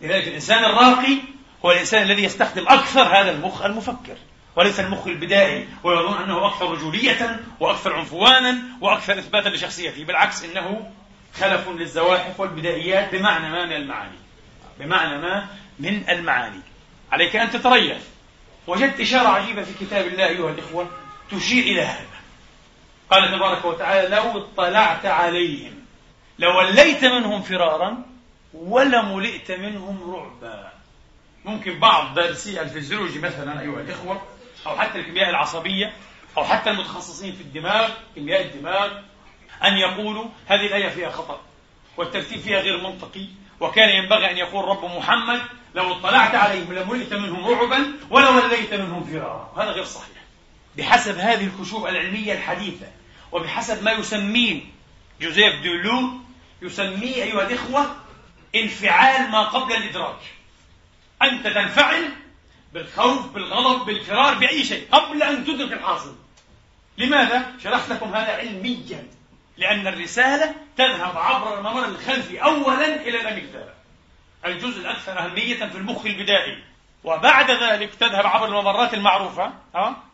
لذلك 0.00 0.28
الإنسان 0.28 0.64
الراقي 0.64 1.16
هو 1.64 1.72
الإنسان 1.72 2.02
الذي 2.02 2.24
يستخدم 2.24 2.68
أكثر 2.68 3.02
هذا 3.02 3.30
المخ 3.30 3.62
المفكر 3.62 4.16
وليس 4.56 4.80
المخ 4.80 5.06
البدائي 5.06 5.68
ويظن 5.84 6.22
أنه 6.22 6.46
أكثر 6.46 6.70
رجولية 6.70 7.40
وأكثر 7.60 7.92
عنفوانا 7.92 8.58
وأكثر 8.80 9.18
إثباتا 9.18 9.48
لشخصيته 9.48 10.04
بالعكس 10.04 10.44
إنه 10.44 10.90
خلف 11.34 11.68
للزواحف 11.68 12.40
والبدائيات 12.40 13.14
بمعنى 13.14 13.48
ما 13.50 13.66
من 13.66 13.72
المعاني 13.72 14.18
بمعنى 14.80 15.18
ما 15.18 15.48
من 15.78 16.08
المعاني. 16.08 16.60
عليك 17.12 17.36
أن 17.36 17.50
تتريث. 17.50 18.02
وجدت 18.66 19.00
إشارة 19.00 19.28
عجيبة 19.28 19.62
في 19.62 19.84
كتاب 19.84 20.06
الله 20.06 20.26
أيها 20.26 20.50
الإخوة 20.50 20.90
تشير 21.30 21.64
إلى 21.64 21.82
هذا. 21.82 22.18
قال 23.10 23.32
تبارك 23.32 23.64
وتعالى 23.64 24.08
لو 24.16 24.38
اطلعت 24.38 25.06
عليهم 25.06 25.74
لوليت 26.38 27.04
منهم 27.04 27.42
فرارا 27.42 28.07
ولملئت 28.54 29.50
منهم 29.50 30.14
رعبا. 30.14 30.72
ممكن 31.44 31.78
بعض 31.78 32.14
دارسي 32.14 32.60
الفيزيولوجي 32.60 33.18
مثلا 33.18 33.60
أيها 33.60 33.80
الإخوة 33.80 34.22
أو 34.66 34.76
حتى 34.78 34.98
الكيمياء 34.98 35.30
العصبية 35.30 35.92
أو 36.36 36.44
حتى 36.44 36.70
المتخصصين 36.70 37.32
في 37.32 37.40
الدماغ 37.40 37.90
كيمياء 38.14 38.42
الدماغ 38.42 38.92
أن 39.64 39.72
يقولوا 39.72 40.24
هذه 40.46 40.66
الآية 40.66 40.88
فيها 40.88 41.10
خطأ 41.10 41.40
والترتيب 41.96 42.40
فيها 42.40 42.60
غير 42.60 42.82
منطقي 42.82 43.26
وكان 43.60 43.88
ينبغي 43.88 44.30
أن 44.30 44.36
يقول 44.36 44.64
رب 44.64 44.84
محمد 44.84 45.40
لو 45.74 45.92
اطلعت 45.92 46.34
عليهم 46.34 46.72
لملئت 46.72 47.14
منهم 47.14 47.46
رعبا 47.46 47.92
ولوليت 48.10 48.74
منهم 48.74 49.04
فرارا. 49.04 49.52
هذا 49.56 49.70
غير 49.70 49.84
صحيح. 49.84 50.18
بحسب 50.76 51.18
هذه 51.18 51.44
الكشوف 51.44 51.86
العلمية 51.86 52.32
الحديثة 52.32 52.86
وبحسب 53.32 53.82
ما 53.82 53.92
يسميه 53.92 54.60
جوزيف 55.20 55.62
دولو 55.64 56.10
يسميه 56.62 57.14
أيها 57.14 57.42
الإخوة 57.42 57.96
انفعال 58.54 59.30
ما 59.30 59.42
قبل 59.42 59.72
الإدراك. 59.72 60.18
أنت 61.22 61.46
تنفعل 61.46 62.08
بالخوف 62.72 63.26
بالغضب 63.26 63.86
بالفرار 63.86 64.34
بأي 64.34 64.64
شيء 64.64 64.88
قبل 64.92 65.22
أن 65.22 65.44
تدرك 65.44 65.72
الحاصل. 65.72 66.14
لماذا؟ 66.98 67.52
شرحت 67.62 67.90
لكم 67.90 68.14
هذا 68.14 68.32
علميا. 68.32 69.06
لأن 69.56 69.86
الرسالة 69.86 70.54
تذهب 70.76 71.18
عبر 71.18 71.58
الممر 71.58 71.84
الخلفي 71.84 72.42
أولا 72.42 72.96
إلى 72.96 73.20
الأميجدالا 73.20 73.74
الجزء 74.46 74.80
الأكثر 74.80 75.18
أهمية 75.18 75.56
في 75.56 75.78
المخ 75.78 76.06
البدائي. 76.06 76.64
وبعد 77.04 77.50
ذلك 77.50 77.94
تذهب 77.94 78.26
عبر 78.26 78.46
الممرات 78.46 78.94
المعروفة؟ 78.94 79.52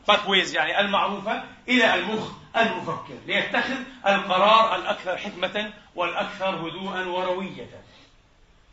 باثويز 0.09 0.55
يعني 0.55 0.81
المعروفة 0.81 1.45
إلى 1.69 1.95
المخ 1.95 2.31
المفكر 2.57 3.14
ليتخذ 3.26 3.76
القرار 4.07 4.76
الأكثر 4.76 5.17
حكمة 5.17 5.73
والأكثر 5.95 6.49
هدوءا 6.49 7.05
وروية. 7.07 7.84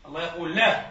الله 0.06 0.22
يقول 0.22 0.54
لا. 0.54 0.86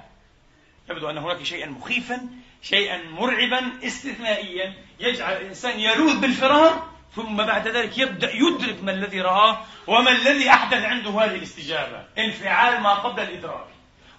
يبدو 0.89 1.09
أن 1.09 1.17
هناك 1.17 1.43
شيئا 1.43 1.69
مخيفا 1.69 2.27
شيئا 2.61 2.97
مرعبا 3.03 3.71
استثنائيا. 3.83 4.73
يجعل 4.99 5.33
الإنسان 5.33 5.79
يلوذ 5.79 6.19
بالفرار 6.19 6.87
ثم 7.15 7.37
بعد 7.37 7.67
ذلك 7.67 7.97
يبدأ 7.97 8.31
يدرك 8.33 8.83
ما 8.83 8.91
الذي 8.91 9.21
رآه 9.21 9.57
وما 9.87 10.11
الذي 10.11 10.49
أحدث 10.49 10.85
عنده 10.85 11.09
هذه 11.09 11.35
الاستجابة. 11.35 12.05
انفعال 12.17 12.81
ما 12.81 12.93
قبل 12.93 13.23
الإدراك. 13.23 13.67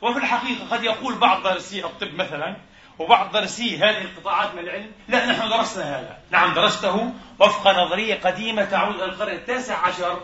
وفي 0.00 0.18
الحقيقة 0.18 0.68
قد 0.70 0.84
يقول 0.84 1.14
بعض 1.14 1.42
درسي 1.42 1.84
الطب 1.84 2.14
مثلا 2.14 2.56
وبعض 2.98 3.32
دارسي 3.32 3.78
هذه 3.78 4.02
القطاعات 4.02 4.54
من 4.54 4.58
العلم 4.58 4.92
لا 5.08 5.26
نحن 5.26 5.48
درسنا 5.48 5.98
هذا. 5.98 6.18
نعم 6.30 6.54
درسته 6.54 7.12
وفق 7.38 7.68
نظرية 7.68 8.14
قديمة 8.14 8.64
تعود 8.64 8.94
إلى 8.94 9.04
القرن 9.04 9.34
التاسع 9.34 9.86
عشر 9.86 10.20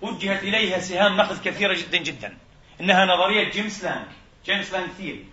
وجهت 0.00 0.42
إليها 0.42 0.78
سهام 0.78 1.16
نقد 1.16 1.42
كثيرة 1.44 1.74
جدا 1.74 1.98
جدا. 1.98 2.36
إنها 2.82 3.04
نظرية 3.04 3.50
جيمس 3.50 3.84
لانج. 3.84 4.06
James 4.46 4.72
Lange 4.72 4.90
theory 4.90 5.26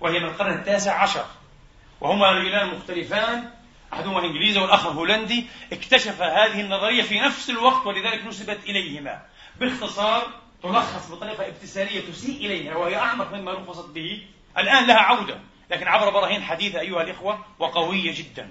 وهي 0.00 0.18
من 0.18 0.26
القرن 0.26 0.52
التاسع 0.52 1.02
عشر. 1.02 1.26
وهما 2.00 2.30
رجلان 2.30 2.74
مختلفان. 2.74 3.50
أحدهما 3.92 4.24
إنجليزي 4.24 4.60
والآخر 4.60 4.88
هولندي. 4.88 5.46
اكتشفا 5.72 6.22
هذه 6.22 6.60
النظرية 6.60 7.02
في 7.02 7.20
نفس 7.20 7.50
الوقت 7.50 7.86
ولذلك 7.86 8.26
نسبت 8.26 8.64
إليهما. 8.64 9.22
باختصار 9.60 10.26
تلخص 10.62 11.10
بطريقة 11.10 11.46
ابتسارية 11.46 12.00
تسيء 12.10 12.36
إليها 12.36 12.76
وهي 12.76 12.96
أعمق 12.96 13.32
مما 13.32 13.52
لخصت 13.52 13.88
به. 13.88 14.26
الآن 14.58 14.86
لها 14.86 14.98
عودة. 14.98 15.40
لكن 15.70 15.88
عبر 15.88 16.10
براهين 16.10 16.42
حديثة 16.42 16.80
أيها 16.80 17.02
الإخوة 17.02 17.44
وقوية 17.58 18.14
جدا. 18.14 18.50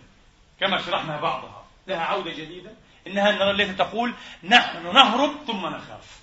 كما 0.60 0.82
شرحنا 0.82 1.22
بعضها. 1.22 1.66
لها 1.88 2.02
عودة 2.02 2.32
جديدة. 2.32 2.72
إنها 3.08 3.30
النظرية 3.30 3.52
التي 3.52 3.74
تقول 3.74 4.14
نحن 4.44 4.94
نهرب 4.94 5.32
ثم 5.48 5.66
نخاف. 5.66 6.20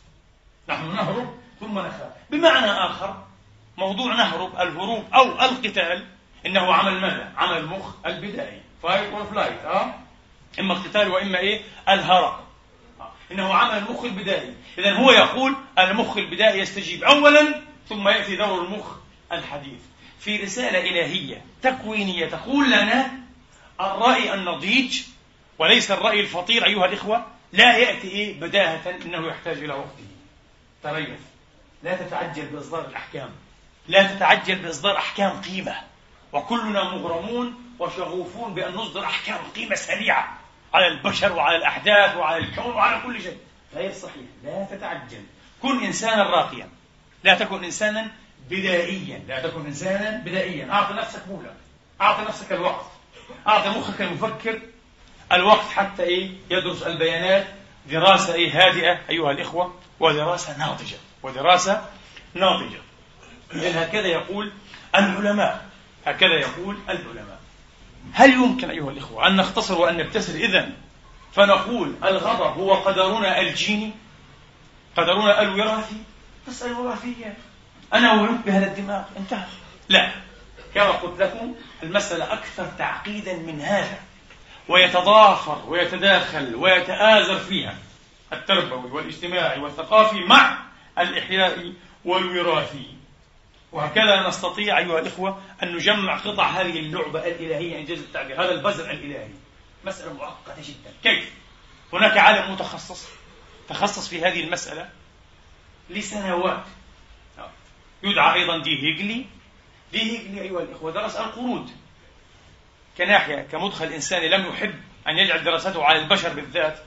نحن 0.69 0.95
نهرب 0.95 1.40
ثم 1.61 1.79
نخاف. 1.79 2.13
بمعنى 2.31 2.71
آخر 2.71 3.25
موضوع 3.77 4.15
نهرب 4.15 4.55
الهروب 4.61 5.05
أو 5.15 5.25
القتال 5.25 6.07
إنه 6.47 6.75
عمل 6.75 7.01
ماذا؟ 7.01 7.33
عمل 7.37 7.57
المخ 7.57 7.95
البدائي. 8.07 8.61
fight 8.83 9.13
or 9.13 9.25
flight 9.25 9.65
آه 9.65 9.95
إما 10.61 10.75
القتال 10.75 11.09
وإما 11.09 11.39
إيه؟ 11.39 11.61
الهرب. 11.89 12.41
إنه 13.33 13.55
عمل 13.55 13.79
المخ 13.79 14.05
البدائي. 14.05 14.55
اذا 14.79 14.93
هو 14.93 15.11
يقول 15.11 15.55
المخ 15.79 16.17
البدائي 16.17 16.61
يستجيب 16.61 17.05
اولا 17.05 17.63
ثم 17.89 18.09
يأتي 18.09 18.37
دور 18.37 18.65
المخ 18.65 18.87
الحديث. 19.33 19.81
في 20.21 20.37
رسالة 20.37 20.79
إلهية 20.79 21.45
تكوينية 21.63 22.27
تقول 22.27 22.71
لنا 22.71 23.11
الرأي 23.81 24.35
النضيج 24.35 25.03
وليس 25.59 25.91
الرأي 25.91 26.21
الفطير 26.21 26.67
أيها 26.67 26.87
الإخوة 26.87 27.27
لا 27.53 27.77
يأتي 27.77 28.09
إيه 28.09 28.41
بداهة 28.41 28.99
إنه 29.05 29.27
يحتاج 29.27 29.59
إلى 29.59 29.73
وقته. 29.73 30.07
تريث. 30.83 31.21
لا 31.83 31.95
تتعجل 31.95 32.47
بإصدار 32.47 32.89
الأحكام. 32.89 33.31
لا 33.89 34.03
تتعجل 34.03 34.57
بإصدار 34.57 34.97
أحكام 34.97 35.41
قيمة. 35.43 35.77
وكلنا 36.33 36.85
مغرمون 36.85 37.55
وشغوفون 37.79 38.55
بأن 38.55 38.75
نصدر 38.75 39.05
أحكام 39.05 39.39
قيمة 39.57 39.75
سريعة 39.75 40.39
على 40.75 40.87
البشر 40.87 41.33
وعلى 41.33 41.57
الأحداث 41.57 42.17
وعلى 42.17 42.39
الكون 42.39 42.75
وعلى 42.75 43.03
كل 43.03 43.23
شيء. 43.23 43.39
غير 43.75 43.93
صحيح. 43.93 44.25
لا 44.45 44.65
تتعجل. 44.71 45.23
كن 45.63 45.85
إنسانا 45.85 46.23
راقيا. 46.23 46.69
لا 47.25 47.35
تكن 47.35 47.65
إنسانا 47.65 48.09
بدائيا. 48.51 49.19
لا 49.29 49.49
تكن 49.49 49.67
إنسانا 49.67 50.23
بدائيا. 50.25 50.73
أعط 50.73 50.93
نفسك 50.93 51.23
مهلة. 51.29 51.55
أعط 52.01 52.29
نفسك 52.29 52.53
الوقت. 52.53 52.87
أعط 53.47 53.67
مخك 53.67 54.01
المفكر 54.01 54.61
الوقت 55.33 55.69
حتى 55.69 56.03
إيه؟ 56.03 56.31
يدرس 56.51 56.83
البيانات. 56.83 57.47
دراسة 57.87 58.35
إيه؟ 58.35 58.67
هادئة. 58.67 59.01
أيها 59.11 59.31
الإخوة. 59.31 59.75
ودراسة 60.01 60.59
ناضجة. 60.59 60.97
ودراسة 61.23 61.89
ناضجة. 62.35 62.79
إذن 63.53 63.79
هكذا 63.79 64.07
يقول 64.07 64.53
العلماء. 64.95 65.67
هكذا 66.07 66.35
يقول 66.35 66.79
العلماء. 66.89 67.41
هل 68.13 68.31
يمكن 68.31 68.71
أيها 68.71 68.91
الإخوة 68.91 69.27
أن 69.27 69.37
نختصر 69.37 69.81
وأن 69.81 69.97
نبتسر 69.97 70.35
إذن 70.35 70.73
فنقول 71.33 71.95
الغضب 72.05 72.59
هو 72.59 72.75
قدرنا 72.75 73.41
الجيني 73.41 73.93
قدرنا 74.97 75.41
الوراثي. 75.43 76.03
تسأل 76.47 76.71
الوراثية. 76.71 77.37
أنا 77.95 78.13
ولدت 78.13 78.47
بهذا 78.47 78.67
الدماغ. 78.67 79.03
انتهى. 79.17 79.47
لا. 79.89 80.11
كما 80.75 80.91
قلت 80.91 81.21
لكم 81.21 81.55
المسألة 81.83 82.33
أكثر 82.33 82.67
تعقيدا 82.79 83.37
من 83.37 83.61
هذا. 83.61 83.99
ويتضافر 84.69 85.63
ويتداخل 85.69 86.55
ويتآزر 86.55 87.39
فيها 87.39 87.75
التربوي 88.33 88.91
والاجتماعي 88.91 89.61
والثقافي 89.61 90.21
مع 90.21 90.59
الإحياء 91.03 91.73
والوراثي 92.05 92.87
وهكذا 93.73 94.29
نستطيع 94.29 94.79
أيها 94.79 94.99
الإخوة 94.99 95.43
أن 95.63 95.75
نجمع 95.75 96.19
قطع 96.19 96.51
هذه 96.51 96.79
اللعبة 96.79 97.27
الإلهية 97.27 97.79
إنجاز 97.79 97.99
التعبير. 97.99 98.43
هذا 98.43 98.53
البزر 98.53 98.91
الإلهي. 98.91 99.29
مسألة 99.85 100.13
معقدة 100.13 100.63
جدا. 100.63 100.93
كيف؟ 101.03 101.33
هناك 101.93 102.19
عالم 102.19 102.53
متخصص 102.53 103.09
تخصص 103.69 104.09
في 104.09 104.23
هذه 104.25 104.45
المسألة 104.45 104.89
لسنوات. 105.91 106.65
يدعى 108.03 108.41
أيضا 108.41 108.63
دي 108.63 108.79
هيجلي. 108.83 109.27
دي 109.93 110.01
هيجلي 110.01 110.41
أيها 110.41 110.61
الإخوة 110.61 110.93
درس 110.93 111.17
القرود. 111.17 111.71
كناحية 112.99 113.43
كمدخل 113.43 113.87
إنساني 113.87 114.29
لم 114.29 114.47
يحب 114.47 114.75
أن 115.09 115.19
يجعل 115.19 115.45
دراسته 115.45 115.85
على 115.85 115.99
البشر 115.99 116.33
بالذات. 116.33 116.79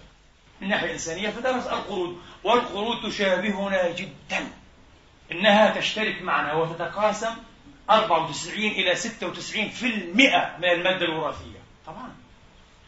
من 0.61 0.69
ناحية 0.69 0.93
إنسانية 0.93 1.29
فدرس 1.29 1.67
القرود 1.67 2.21
والقرود 2.43 3.11
تشابهنا 3.11 3.91
جدا. 3.91 4.51
إنها 5.31 5.79
تشترك 5.79 6.21
معنا 6.21 6.53
وتتقاسم 6.53 7.35
94 7.89 8.57
إلى 8.59 8.95
96% 8.95 10.57
من 10.59 10.69
المادة 10.69 11.05
الوراثية. 11.05 11.59
طبعا. 11.85 12.15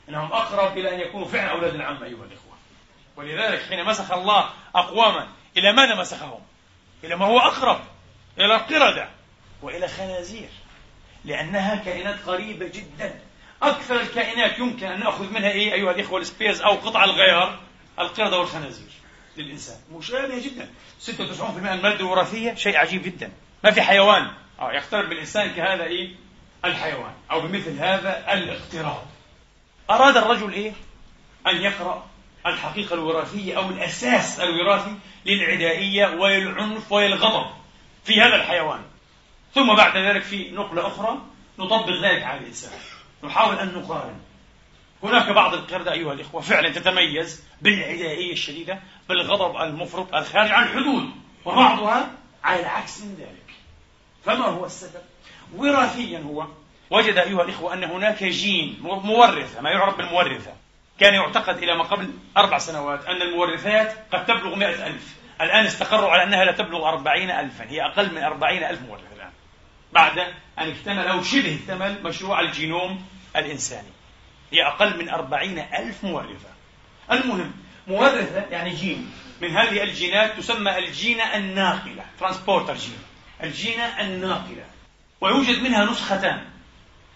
إنهم 0.10 0.34
أقرب 0.34 0.78
إلى 0.78 0.96
أن 0.96 1.00
يكونوا 1.00 1.28
فعلا 1.28 1.52
أولاد 1.52 1.76
العم 1.76 2.04
أيها 2.04 2.24
الإخوة. 2.24 2.56
ولذلك 3.16 3.62
حين 3.70 3.86
مسخ 3.86 4.12
الله 4.12 4.50
أقواما 4.76 5.28
إلى 5.58 5.74
ماذا 5.74 5.96
مسخهم؟ 5.96 6.40
إلى 7.04 7.16
ما 7.16 7.26
هو 7.26 7.40
أقرب 7.40 7.80
إلى 8.38 8.56
القردة 8.56 9.10
وإلى 9.62 9.88
خنازير. 9.88 10.50
لأنها 11.26 11.76
كائنات 11.76 12.20
قريبة 12.26 12.68
جدا. 12.68 13.20
أكثر 13.62 14.02
الكائنات 14.02 14.60
يمكن 14.60 14.88
أن 14.88 15.00
نأخذ 15.00 15.34
منها 15.34 15.50
إيه 15.52 15.74
أيها 15.74 15.92
الإخوة 15.92 16.20
السبيرز 16.22 16.62
أو 16.62 16.72
قطع 16.72 17.04
الغيار 17.04 17.60
القردة 18.00 18.38
والخنازير 18.38 18.90
للإنسان. 19.38 19.78
مشابهة 19.92 20.42
جدا. 20.44 20.70
96% 21.00 21.58
من 21.58 21.68
المادة 21.68 22.00
الوراثية 22.00 22.54
شيء 22.54 22.78
عجيب 22.78 23.04
جدا. 23.04 23.32
ما 23.64 23.72
في 23.72 23.82
حيوان. 23.82 24.32
أو 24.60 24.70
يقترب 24.70 25.10
بالإنسان 25.10 25.52
كهذا 25.52 25.84
إيه؟ 25.84 26.16
الحيوان. 26.66 27.14
أو 27.32 27.42
بمثل 27.42 27.80
هذا 27.80 28.34
الاقتراب. 28.34 29.06
أراد 29.90 30.18
الرجل 30.18 30.54
إيه؟ 30.54 30.74
أن 31.48 31.62
يقرأ 31.62 32.08
الحقيقة 32.46 32.94
الوراثية 32.94 33.58
أو 33.58 33.70
الأساس 33.70 34.40
الوراثي 34.40 34.96
للعدائية 35.26 36.08
وللعنف 36.08 36.92
وللغضب 36.92 37.52
في 38.04 38.22
هذا 38.22 38.36
الحيوان. 38.36 38.82
ثم 39.54 39.76
بعد 39.76 39.98
ذلك 39.98 40.22
في 40.24 40.52
نقلة 40.52 40.88
أخرى 40.88 41.22
نطبق 41.60 41.90
ذلك 41.90 42.24
على 42.24 42.40
الإنسان. 42.40 42.72
نحاول 43.26 43.60
أن 43.60 43.74
نقارن. 43.74 44.20
هناك 45.04 45.30
بعض 45.30 45.54
القردة 45.54 45.92
أيها 45.92 46.14
الإخوة 46.14 46.42
فعلا 46.42 46.70
تتميز 46.70 47.44
بالعدائية 47.62 48.34
الشديدة 48.34 48.80
بالغضب 49.10 49.62
المفرط 49.62 50.16
الخارج 50.16 50.52
عن 50.52 50.64
الحدود 50.64 51.10
وبعضها 51.46 52.12
على 52.44 52.60
العكس 52.60 53.02
من 53.02 53.16
ذلك. 53.20 53.56
فما 54.26 54.46
هو 54.46 54.66
السبب؟ 54.66 55.02
وراثيا 55.56 56.20
هو. 56.20 56.48
وجد 56.90 57.18
أيها 57.18 57.44
الإخوة 57.44 57.74
أن 57.74 57.84
هناك 57.84 58.24
جين 58.24 58.78
مورثة 58.82 59.62
ما 59.62 59.70
يعرف 59.70 59.98
بالمورثة. 59.98 60.54
كان 61.00 61.14
يعتقد 61.14 61.58
إلى 61.58 61.78
ما 61.78 61.84
قبل 61.84 62.12
أربع 62.38 62.58
سنوات 62.58 63.06
أن 63.06 63.22
المورثات 63.22 63.96
قد 64.12 64.26
تبلغ 64.26 64.56
مئة 64.56 64.88
ألف. 64.88 65.16
الآن 65.42 65.66
استقروا 65.66 66.10
على 66.10 66.24
أنها 66.24 66.46
لا 66.46 66.52
تبلغ 66.52 66.90
أربعين 66.90 67.32
ألفا 67.32 67.70
هي 67.70 67.86
أقل 67.86 68.12
من 68.12 68.24
أربعين 68.24 68.64
ألف 68.64 68.82
مورث 68.82 69.02
الآن. 69.16 69.32
بعد 69.94 70.20
أن 70.60 70.70
اكتمل 70.70 71.08
أو 71.08 71.24
شبه 71.24 71.60
اكتمل 71.62 72.04
مشروع 72.04 72.40
الجينوم 72.40 73.06
الإنساني. 73.36 73.90
هي 74.52 74.68
أقل 74.68 75.00
من 75.00 75.10
أربعين 75.10 75.60
ألف 75.60 76.04
مورثة. 76.04 76.50
المهم 77.12 77.52
مورثة 77.88 78.46
يعني 78.52 78.70
جين. 78.70 79.12
من 79.42 79.50
هذه 79.50 79.84
الجينات 79.84 80.38
تسمى 80.38 80.78
الجينة 80.78 81.36
الناقلة 81.36 82.06
transporter 82.20 82.76
gene. 82.76 83.00
الجينة 83.44 84.02
الناقلة. 84.02 84.66
ويوجد 85.22 85.62
منها 85.64 85.86
نسختان. 85.86 86.44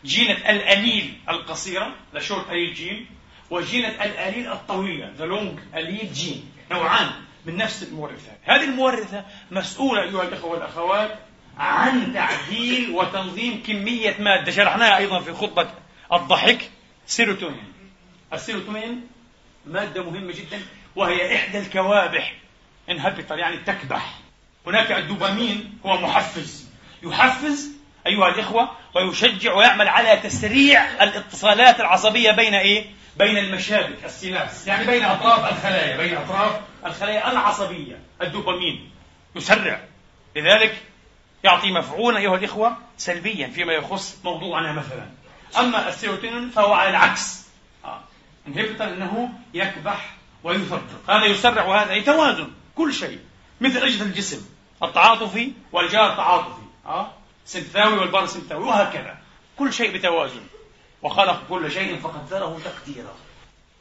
جينة 0.05 0.34
الأليل 0.34 1.13
القصيرة 1.29 1.95
the 2.13 2.19
short 2.19 2.49
allele 2.49 2.73
gene 2.73 3.08
وجينة 3.49 3.88
الأليل 3.88 4.51
الطويلة 4.51 5.13
the 5.17 5.25
long 5.25 5.60
allele 5.75 6.13
gene 6.13 6.52
نوعان 6.71 7.12
من 7.45 7.58
نفس 7.58 7.84
المورثات 7.84 8.38
هذه 8.43 8.63
المورثة 8.63 9.25
مسؤولة 9.51 10.01
أيها 10.01 10.23
الأخوة 10.23 10.51
والأخوات 10.51 11.19
عن 11.58 12.13
تعديل 12.13 12.89
وتنظيم 12.91 13.63
كمية 13.67 14.15
مادة. 14.19 14.51
شرحناها 14.51 14.97
أيضا 14.97 15.19
في 15.19 15.34
خطبة 15.34 15.69
الضحك 16.13 16.69
سيروتونين. 17.06 17.74
السيروتونين 18.34 19.08
مادة 19.65 20.04
مهمة 20.04 20.34
جدا 20.34 20.62
وهي 20.95 21.36
إحدى 21.36 21.60
الكوابح 21.60 22.34
inhibitor 22.89 23.38
يعني 23.39 23.58
تكبح. 23.58 24.13
هناك 24.67 24.91
الدوبامين 24.91 25.80
هو 25.86 25.98
محفز. 25.98 26.69
يحفز 27.04 27.72
أيها 28.08 28.28
الإخوة 28.28 28.72
ويشجع 28.95 29.54
ويعمل 29.54 29.88
على 29.88 30.17
تسريع 30.17 31.04
الاتصالات 31.04 31.80
العصبية 31.80 32.32
بين 32.32 32.54
إيه؟ 32.54 32.86
بين 33.17 33.38
المشابك 33.38 34.06
ال 34.06 34.13
synapse 34.13 34.67
يعني 34.67 34.86
بين 34.86 35.06
أطراف 35.06 35.54
الخلايا 35.54 35.98
بين 35.98 36.17
أطراف 36.17 36.62
الخلايا 36.86 37.32
العصبية. 37.32 38.00
الدوبامين 38.22 38.91
يسرع. 39.36 39.82
لذلك 40.36 40.78
يعطي 41.43 41.72
مفعولا 41.72 42.17
أيها 42.17 42.36
الإخوة 42.36 42.78
سلبيا 42.98 43.48
فيما 43.48 43.74
يخص 43.74 44.17
موضوعنا 44.24 44.72
مثلا. 44.72 45.06
أما 45.57 45.89
السيروتونين 45.89 46.49
فهو 46.49 46.73
على 46.73 46.89
العكس. 46.89 47.45
آه. 47.85 48.01
أنه 48.47 49.29
يكبح 49.53 50.13
ويفرط 50.43 51.09
هذا 51.09 51.25
يسرع 51.25 51.65
وهذا 51.65 51.93
يتوازن 51.93 52.51
كل 52.75 52.93
شيء 52.93 53.19
مثل 53.62 53.77
أجهزة 53.77 54.05
الجسم 54.05 54.45
التعاطفي 54.83 55.51
والجار 55.71 56.12
التعاطفي. 56.12 56.62
آه؟ 56.85 57.12
سنتاوي 57.45 57.97
والباراسنتاوي 57.97 58.63
وهكذا. 58.63 59.17
كل 59.57 59.73
شيء 59.73 59.97
بتوازن. 59.97 60.41
وخلق 61.01 61.43
كل 61.49 61.71
شيء 61.71 61.99
فقدره 61.99 62.59
تقديرا. 62.65 63.15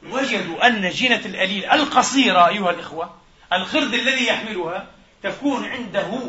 وجدوا 0.03 0.67
أن 0.67 0.89
جينة 0.89 1.21
الأليل 1.25 1.65
القصيرة 1.65 2.47
أيها 2.47 2.71
الإخوة 2.71 3.15
الخرد 3.53 3.93
الذي 3.93 4.27
يحملها 4.27 4.87
تكون 5.23 5.65
عنده 5.65 6.21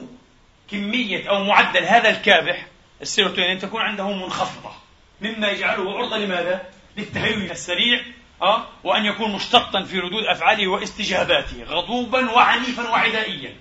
كمية 0.70 1.31
أو 1.31 1.44
معدل 1.44 1.85
هذا 1.85 2.11
الكابح 2.11 2.66
السيروتونين 3.03 3.59
تكون 3.59 3.83
عنده 3.83 4.11
منخفضة. 4.11 4.72
مما 5.21 5.49
يجعله 5.49 5.99
عرضة 5.99 6.17
لماذا؟ 6.17 6.63
للتهيؤ 6.97 7.51
السريع 7.51 8.03
أه؟ 8.43 8.67
وأن 8.85 9.05
يكون 9.05 9.33
مشتطا 9.33 9.83
في 9.83 9.99
ردود 9.99 10.25
أفعاله 10.25 10.69
واستجاباته 10.69 11.65
غضوبا 11.65 12.31
وعنيفا 12.31 12.89
وعدائيا 12.89 13.55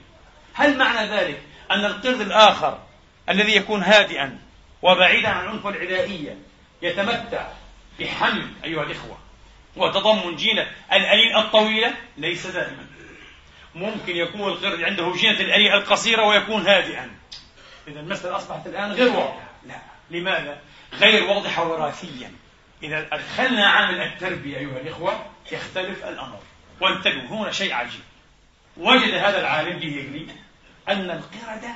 هل 0.54 0.78
معنى 0.78 1.10
ذلك 1.10 1.42
أن 1.72 1.86
القرد 1.86 2.22
الآخر 2.22 2.80
الذي 3.30 3.56
يكون 3.56 3.84
هادئا 3.84 4.40
وبعيدا 4.82 5.30
عن 5.30 5.46
العنف 5.46 5.66
والعدائية 5.66 6.38
يتمتع 6.82 7.48
بحمل 8.00 8.48
أيها 8.64 8.84
الإخوة 8.84 9.18
وتضمن 9.76 10.36
جينة 10.36 10.68
الأليل 10.94 11.38
الطويلة 11.38 11.94
ليس 12.18 12.48
دائما 12.48 12.86
ممكن 13.76 14.16
يكون 14.16 14.52
القرد 14.52 14.82
عنده 14.82 15.14
جينة 15.14 15.40
الأليل 15.40 15.72
القصيرة 15.74 16.26
ويكون 16.26 16.68
هادئا 16.68 17.12
إذا 17.88 18.00
المسألة 18.00 18.38
أصبحت 18.38 18.68
الآن 18.68 18.92
غير 18.92 19.10
واضحة 19.10 19.50
لا 19.68 19.82
لماذا؟ 20.12 20.62
غير 20.94 21.24
واضحة 21.24 21.68
وراثيا. 21.68 22.32
إذا 22.84 23.08
أدخلنا 23.12 23.68
عامل 23.68 24.02
التربية 24.02 24.58
أيها 24.58 24.82
الإخوة 24.82 25.26
يختلف 25.52 26.06
الأمر. 26.06 26.40
وانتبهوا 26.82 27.44
هنا 27.44 27.52
شيء 27.52 27.74
عجيب. 27.74 28.02
وجد 28.78 29.14
هذا 29.14 29.40
العالم 29.40 29.80
بيجلي 29.80 30.28
أن 30.90 31.12
القردة 31.12 31.76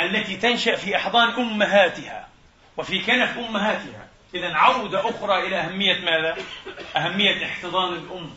التي 0.00 0.36
تنشأ 0.36 0.76
في 0.76 0.96
أحضان 0.96 1.28
أمهاتها 1.28 2.28
وفي 2.76 2.98
كنف 2.98 3.38
أمهاتها 3.38 4.08
إذا 4.34 4.54
عودة 4.54 5.10
أخرى 5.10 5.46
إلى 5.46 5.56
أهمية 5.56 6.00
ماذا؟ 6.00 6.36
أهمية 6.96 7.46
احتضان 7.46 7.92
الأم. 7.92 8.30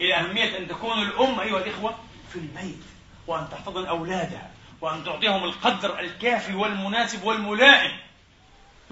إلى 0.00 0.14
أهمية 0.14 0.58
أن 0.58 0.68
تكون 0.68 1.02
الأم 1.02 1.40
أيها 1.40 1.58
الإخوة 1.58 1.98
في 2.32 2.36
البيت 2.36 2.84
وأن 3.26 3.48
تحتضن 3.50 3.86
أولادها 3.86 4.50
وأن 4.80 5.04
تعطيهم 5.04 5.44
القدر 5.44 6.00
الكافي 6.00 6.54
والمناسب 6.54 7.24
والملائم. 7.24 7.92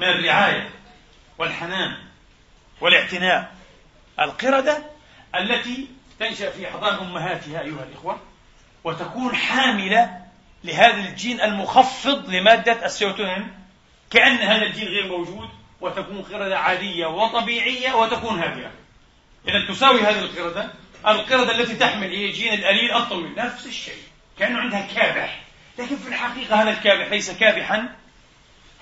من 0.03 0.09
الرعاية 0.09 0.71
والحنان 1.39 1.97
والاعتناء. 2.81 3.55
القردة 4.21 4.85
التي 5.35 5.87
تنشأ 6.21 6.51
في 6.51 6.69
أحضان 6.69 6.95
أمهاتها 6.95 7.61
أيها 7.61 7.85
الإخوة 7.91 8.21
وتكون 8.85 9.37
حاملة 9.37 10.19
لهذا 10.65 11.09
الجين 11.09 11.41
المخفض 11.41 12.31
لمادة 12.31 12.87
السيروتونين 12.87 13.53
كأن 14.11 14.37
هذا 14.37 14.63
الجين 14.63 14.89
غير 14.89 15.07
موجود 15.07 15.49
وتكون 15.81 16.23
قردة 16.23 16.59
عادية 16.59 17.07
وطبيعية 17.07 17.93
وتكون 17.93 18.39
هادئة. 18.39 18.71
إذا 19.49 19.67
تساوي 19.69 20.01
هذه 20.01 20.19
القردة 20.19 20.73
القردة 21.07 21.61
التي 21.61 21.75
تحمل 21.75 22.11
إيه 22.11 22.33
جين 22.33 22.53
الأليل 22.53 22.93
الطويل 22.93 23.35
نفس 23.37 23.67
الشيء 23.67 24.03
كأنه 24.39 24.59
عندها 24.59 24.87
كابح. 24.95 25.43
لكن 25.79 25.97
في 25.97 26.09
الحقيقة 26.09 26.63
هذا 26.63 26.71
الكابح 26.71 27.11
ليس 27.11 27.31
كابحا 27.31 27.97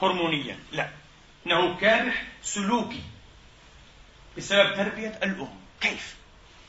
هرمونيا 0.02 0.58
لا. 0.72 0.99
إنه 1.46 1.76
كابح 1.76 2.22
سلوكي 2.42 3.00
بسبب 4.36 4.74
تربية 4.74 5.18
الأم 5.22 5.54
كيف؟ 5.80 6.16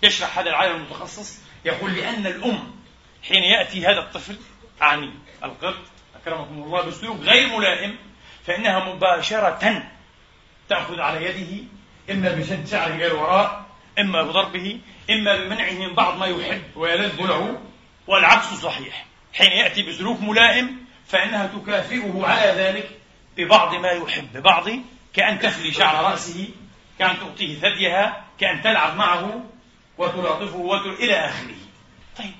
يشرح 0.03 0.39
هذا 0.39 0.49
العالم 0.49 0.75
المتخصص 0.75 1.39
يقول 1.65 1.93
لأن 1.93 2.27
الأم 2.27 2.75
حين 3.23 3.43
يأتي 3.43 3.85
هذا 3.85 3.99
الطفل 3.99 4.37
أعني 4.81 5.13
القرد 5.43 5.83
أكرمكم 6.15 6.63
الله 6.63 6.81
بسلوك 6.81 7.19
غير 7.19 7.57
ملائم 7.57 7.95
فإنها 8.45 8.93
مباشرة 8.93 9.83
تأخذ 10.69 10.99
على 10.99 11.25
يده 11.25 11.63
إما 12.13 12.31
بشد 12.31 12.67
شعره 12.67 12.95
إلى 12.95 13.07
الوراء 13.07 13.65
إما 13.99 14.23
بضربه 14.23 14.79
إما 15.09 15.37
بمنعه 15.37 15.71
من 15.71 15.93
بعض 15.93 16.17
ما 16.17 16.25
يحب 16.25 16.61
ويلذ 16.75 17.21
له 17.21 17.61
والعكس 18.07 18.45
صحيح 18.45 19.05
حين 19.33 19.51
يأتي 19.51 19.81
بسلوك 19.81 20.21
ملائم 20.21 20.85
فإنها 21.07 21.47
تكافئه 21.47 22.25
على 22.25 22.51
ذلك 22.51 23.00
ببعض 23.37 23.75
ما 23.75 23.89
يحب 23.91 24.33
ببعض 24.33 24.69
كأن 25.13 25.39
تفلي 25.39 25.71
شعر 25.71 26.05
رأسه 26.05 26.49
كانت 26.99 27.19
تعطيه 27.19 27.55
ثديها 27.55 28.23
كأن 28.39 28.61
تلعب 28.61 28.95
معه 28.95 29.43
وتلاطفه 29.97 30.57
وتل... 30.57 30.89
إلى 30.89 31.13
آخره. 31.13 31.55
طيب 32.17 32.33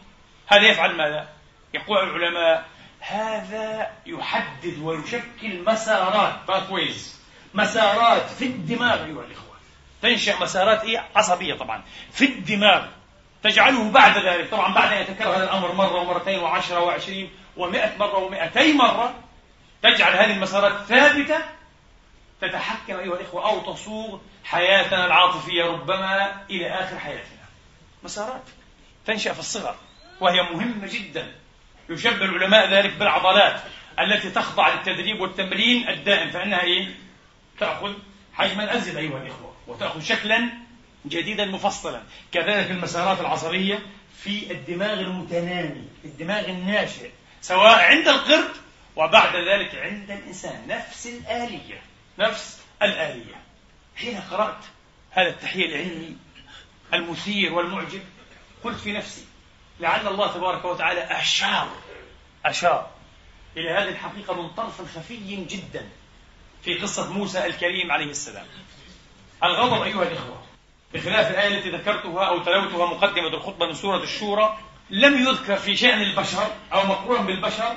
هذا 0.47 0.67
يفعل 0.67 0.95
ماذا؟ 0.95 1.29
يقول 1.73 1.97
العلماء 1.97 2.65
هذا 2.99 3.91
يحدد 4.05 4.79
ويشكل 4.81 5.63
مسارات. 5.67 6.35
باثويز 6.47 7.21
مسارات 7.53 8.29
في 8.29 8.45
الدماغ 8.45 9.05
أيها 9.05 9.25
الإخوة. 9.25 9.55
تنشأ 10.01 10.35
مسارات 10.41 10.83
إيه؟ 10.83 11.05
عصبية 11.15 11.53
طبعا. 11.53 11.83
في 12.11 12.25
الدماغ. 12.25 12.85
تجعله 13.43 13.91
بعد 13.91 14.17
ذلك. 14.25 14.51
طبعا 14.51 14.73
بعد 14.73 14.93
أن 14.93 15.01
يتكرر 15.01 15.35
هذا 15.35 15.43
الأمر 15.43 15.73
مرة 15.73 15.95
ومرتين 15.95 16.39
وعشرة 16.39 16.79
وعشرين 16.79 17.29
ومئة 17.57 17.97
مرة 17.99 18.17
ومئتي 18.17 18.73
مرة. 18.73 19.15
تجعل 19.83 20.13
هذه 20.13 20.33
المسارات 20.33 20.85
ثابتة 20.85 21.37
تتحكم 22.41 22.99
أيها 22.99 23.15
الإخوة 23.15 23.49
أو 23.49 23.73
تصوغ 23.73 24.19
حياتنا 24.43 25.05
العاطفية 25.05 25.63
ربما 25.63 26.41
إلى 26.49 26.69
آخر 26.69 26.99
حياتنا 26.99 27.41
مسارات 28.03 28.43
تنشأ 29.05 29.33
في 29.33 29.39
الصغر 29.39 29.75
وهي 30.19 30.41
مهمة 30.41 30.87
جدا 30.87 31.31
يشبه 31.89 32.25
العلماء 32.25 32.69
ذلك 32.69 32.93
بالعضلات 32.93 33.61
التي 33.99 34.29
تخضع 34.29 34.73
للتدريب 34.73 35.21
والتمرين 35.21 35.89
الدائم 35.89 36.31
فإنها 36.31 36.61
إيه؟ 36.63 36.95
تأخذ 37.59 37.93
حجما 38.33 38.77
أزيد 38.77 38.97
أيها 38.97 39.17
الإخوة 39.17 39.53
وتأخذ 39.67 40.01
شكلا 40.01 40.49
جديدا 41.05 41.45
مفصلا 41.45 42.03
كذلك 42.31 42.71
المسارات 42.71 43.21
العصبية 43.21 43.79
في 44.23 44.51
الدماغ 44.51 44.99
المتنامي 44.99 45.87
الدماغ 46.05 46.49
الناشئ 46.49 47.09
سواء 47.41 47.79
عند 47.79 48.07
القرد 48.07 48.51
وبعد 48.95 49.35
ذلك 49.35 49.75
عند 49.75 50.11
الإنسان 50.11 50.67
نفس 50.67 51.07
الآلية 51.07 51.81
نفس 52.19 52.59
الآلية. 52.81 53.35
حين 53.95 54.21
قرأت 54.21 54.63
هذا 55.11 55.29
التحية 55.29 55.65
العلمي 55.65 56.17
المثير 56.93 57.53
والمعجب 57.53 58.01
قلت 58.63 58.79
في 58.79 58.91
نفسي 58.93 59.25
لعل 59.79 60.07
الله 60.07 60.33
تبارك 60.33 60.65
وتعالى 60.65 61.01
أشار 61.01 61.69
أشار 62.45 62.89
إلى 63.57 63.69
هذه 63.69 63.89
الحقيقة 63.89 64.41
من 64.41 64.49
طرف 64.49 64.97
خفي 64.97 65.45
جدا 65.45 65.89
في 66.63 66.73
قصة 66.77 67.13
موسى 67.13 67.45
الكريم 67.45 67.91
عليه 67.91 68.05
السلام. 68.11 68.45
الغضب 69.43 69.81
أيها 69.81 70.03
الإخوة 70.03 70.43
بخلاف 70.93 71.31
الآية 71.31 71.57
التي 71.57 71.69
ذكرتها 71.69 72.25
أو 72.25 72.39
تلوتها 72.43 72.85
مقدمة 72.85 73.27
الخطبة 73.27 73.65
من 73.67 73.73
سورة 73.73 74.03
الشورى 74.03 74.57
لم 74.89 75.27
يذكر 75.27 75.55
في 75.55 75.75
شأن 75.75 76.01
البشر 76.01 76.47
أو 76.73 76.85
مقرون 76.85 77.25
بالبشر 77.25 77.75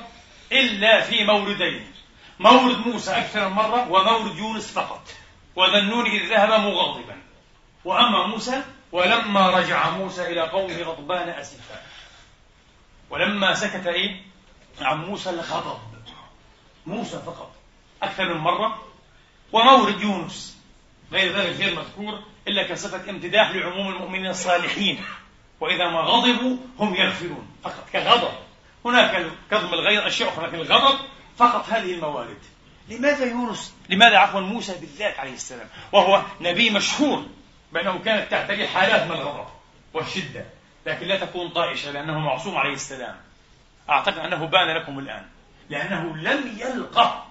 إلا 0.55 1.01
في 1.01 1.25
موردين 1.25 1.87
مورد 2.39 2.87
موسى 2.87 3.11
أكثر 3.11 3.49
من 3.49 3.55
مرة 3.55 3.91
ومورد 3.91 4.39
يونس 4.39 4.73
فقط. 4.73 5.09
وذنون 5.57 6.07
إذ 6.07 6.31
ذهب 6.31 6.61
مغاضبا. 6.61 7.17
وأما 7.85 8.27
موسى 8.27 8.63
ولما 8.93 9.51
رجع 9.51 9.91
موسى 9.91 10.33
إلى 10.33 10.41
قومه 10.41 10.83
غضبان 10.83 11.29
أسفا. 11.29 11.83
ولما 13.11 13.55
سكت 13.55 13.87
إيه؟ 13.87 14.23
عن 14.81 15.05
موسى 15.05 15.31
الغضب. 15.31 15.79
موسى 16.87 17.19
فقط. 17.27 17.53
أكثر 18.03 18.35
من 18.35 18.41
مرة. 18.41 18.83
ومورد 19.53 20.01
يونس. 20.01 20.59
غير 21.13 21.37
ذلك 21.37 21.57
غير 21.57 21.79
مذكور 21.79 22.23
إلا 22.49 22.63
كصفة 22.63 23.11
امتداح 23.11 23.51
لعموم 23.51 23.89
المؤمنين 23.89 24.31
الصالحين. 24.31 25.05
وإذا 25.61 25.89
ما 25.89 26.01
غضبوا 26.01 26.57
هم 26.79 26.95
يغفرون 26.95 27.57
فقط 27.65 27.89
كغضب. 27.93 28.35
هناك 28.85 29.27
كظم 29.51 29.75
الغيظ 29.75 30.01
أشياء 30.01 30.29
أخرى 30.29 30.47
لكن 30.47 30.57
الغضب 30.57 30.99
فقط 31.37 31.69
هذه 31.69 31.95
الموارد. 31.95 32.39
لماذا 32.89 33.25
يونس؟ 33.25 33.75
لماذا 33.89 34.19
عفوا 34.19 34.41
موسى 34.41 34.79
بالذات 34.81 35.19
عليه 35.19 35.33
السلام؟ 35.33 35.69
وهو 35.93 36.23
نبي 36.41 36.71
مشهور 36.71 37.27
بأنه 37.73 37.99
كانت 37.99 38.31
تعتري 38.31 38.69
حالات 38.69 39.03
من 39.03 39.13
الغضب 39.13 39.47
والشدة 39.95 40.45
لكن 40.87 41.07
لا 41.07 41.19
تكون 41.19 41.49
طائشة 41.49 41.91
لأنه 41.91 42.19
معصوم 42.19 42.57
عليه 42.57 42.73
السلام. 42.73 43.17
أعتقد 43.91 44.19
أنه 44.19 44.47
بان 44.47 44.77
لكم 44.77 44.99
الآن 44.99 45.27
لأنه 45.71 46.17
لم 46.17 46.59
يلقى 46.59 47.25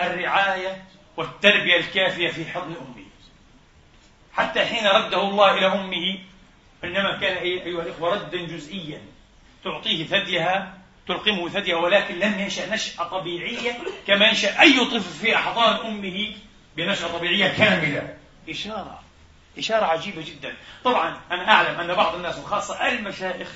الرعاية 0.00 0.84
والتربية 1.16 1.76
الكافية 1.76 2.28
في 2.28 2.44
حضن 2.50 2.74
أمه. 2.74 3.04
حتى 4.32 4.64
حين 4.66 4.86
رده 4.86 5.22
الله 5.22 5.58
إلى 5.58 5.66
أمه 5.66 6.18
إنما 6.84 7.18
كان 7.20 7.36
أيها 7.36 7.82
الإخوة 7.82 8.14
ردا 8.14 8.46
جزئيا 8.46 9.02
تعطيه 9.64 10.06
ثديها 10.06 10.79
تلقمه 11.12 11.48
ثديها 11.48 11.76
ولكن 11.76 12.18
لم 12.18 12.40
ينشأ 12.40 12.74
نشأة 12.74 13.04
طبيعية 13.04 13.78
كما 14.06 14.26
ينشأ 14.26 14.60
أي 14.60 14.84
طفل 14.84 15.00
في 15.00 15.36
أحضان 15.36 15.86
أمه 15.86 16.32
بنشأة 16.76 17.08
طبيعية 17.08 17.48
كاملة. 17.48 18.14
إشارة 18.48 19.00
إشارة 19.58 19.84
عجيبة 19.84 20.22
جدا. 20.22 20.54
طبعا 20.84 21.20
أنا 21.30 21.50
أعلم 21.50 21.80
أن 21.80 21.94
بعض 21.94 22.14
الناس 22.14 22.38
وخاصة 22.38 22.88
المشايخ 22.88 23.48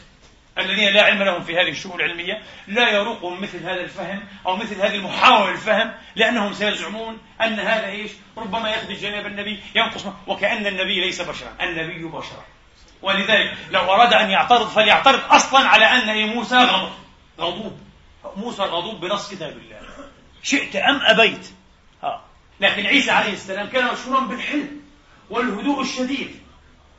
الذين 0.59 0.93
لا 0.93 1.03
علم 1.03 1.23
لهم 1.23 1.45
في 1.45 1.57
هذه 1.57 1.69
الشؤون 1.69 2.01
العلمية 2.01 2.43
لا 2.69 2.90
يروقهم 2.90 3.43
مثل 3.43 3.59
هذا 3.62 3.81
الفهم 3.81 4.23
أو 4.47 4.57
مثل 4.57 4.81
هذه 4.81 4.95
المحاولة 4.95 5.53
الفهم 5.53 5.93
لأنهم 6.17 6.53
سيزعمون 6.53 7.19
أن 7.40 7.61
هذا 7.61 7.87
إيش؟ 7.87 8.11
ربما 8.37 8.71
يخدش 8.71 8.99
جانب 8.99 9.27
النبي 9.27 9.61
ينقص 9.75 10.07
وكأن 10.27 10.67
النبي 10.67 11.01
ليس 11.01 11.21
بشرا 11.21 11.53
النبي 11.61 12.05
بشر 12.05 12.43
ولذلك 13.03 13.55
لو 13.71 13.81
أراد 13.81 14.12
أن 14.12 14.31
يعترض 14.31 14.69
فليعترض 14.69 15.21
أصلا 15.31 15.69
على 15.69 15.85
أن 15.85 16.27
موسى 16.29 16.57
غضب 16.57 17.04
غضوب. 17.40 17.79
موسى 18.37 18.62
غضوب 18.62 19.01
بنص 19.01 19.31
كتاب 19.31 19.57
الله. 19.57 19.81
شئت 20.42 20.77
أم 20.77 21.01
أبيت؟ 21.03 21.47
ها. 22.03 22.25
لكن 22.61 22.87
عيسى 22.87 23.11
عليه 23.11 23.33
السلام 23.33 23.66
كان 23.66 23.92
مشهورا 23.92 24.20
بالحلم 24.20 24.81
والهدوء 25.31 25.81
الشديد. 25.81 26.40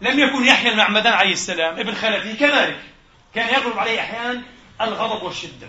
لم 0.02 0.20
يكن 0.20 0.46
يحيى 0.46 0.72
المعمدان 0.72 1.14
عليه 1.14 1.34
السلام 1.34 1.80
ابن 1.80 1.94
خلفه 1.94 2.34
كذلك. 2.34 2.80
كان 3.36 3.54
يغلب 3.54 3.80
عليه 3.80 4.00
أحيانا 4.00 4.42
الغضب 4.82 5.24
والشدة. 5.24 5.68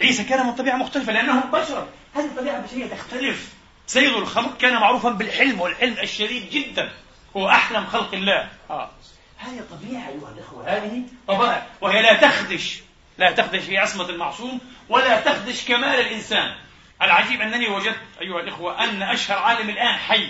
عيسى 0.00 0.24
كان 0.24 0.46
من 0.46 0.54
طبيعة 0.54 0.76
مختلفة 0.76 1.12
لأنه 1.12 1.40
بشر. 1.40 1.88
هذه 2.14 2.24
الطبيعة 2.24 2.56
البشرية 2.56 2.86
تختلف. 2.86 3.52
سيد 3.86 4.12
الخلق 4.12 4.56
كان 4.56 4.74
معروفا 4.74 5.10
بالحلم 5.10 5.60
والحلم 5.60 5.98
الشديد 5.98 6.50
جدا. 6.50 6.92
هو 7.36 7.48
أحلم 7.48 7.86
خلق 7.86 8.14
الله. 8.14 8.48
آه. 8.70 8.90
هذه 9.36 9.64
طبيعة 9.70 10.08
أيها 10.08 10.34
الإخوة. 10.36 10.68
هذه 10.68 11.02
طبيعة 11.28 11.66
وهي 11.80 12.02
لا 12.02 12.14
تخدش. 12.14 12.80
لا 13.18 13.30
تخدش 13.30 13.62
في 13.62 13.78
عصمة 13.78 14.08
المعصوم 14.08 14.60
ولا 14.88 15.20
تخدش 15.20 15.64
كمال 15.64 16.00
الإنسان. 16.00 16.54
العجيب 17.02 17.40
أنني 17.40 17.68
وجدت 17.68 18.00
أيها 18.20 18.40
الإخوة 18.40 18.84
أن 18.84 19.02
أشهر 19.02 19.38
عالم 19.38 19.70
الآن 19.70 19.94
حي 19.98 20.28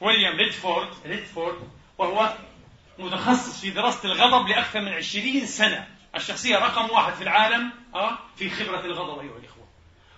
ويليام 0.00 0.36
ريدفورد 0.36 0.88
ريدفورد 1.06 1.58
وهو 1.98 2.34
متخصص 2.98 3.60
في 3.60 3.70
دراسة 3.70 4.04
الغضب 4.04 4.48
لأكثر 4.48 4.80
من 4.80 4.92
عشرين 4.92 5.46
سنة. 5.46 5.86
الشخصية 6.14 6.56
رقم 6.56 6.90
واحد 6.90 7.12
في 7.12 7.22
العالم 7.22 7.72
أه 7.94 8.18
في 8.36 8.50
خبرة 8.50 8.80
الغضب 8.80 9.20
أيها 9.20 9.38
الإخوة. 9.38 9.68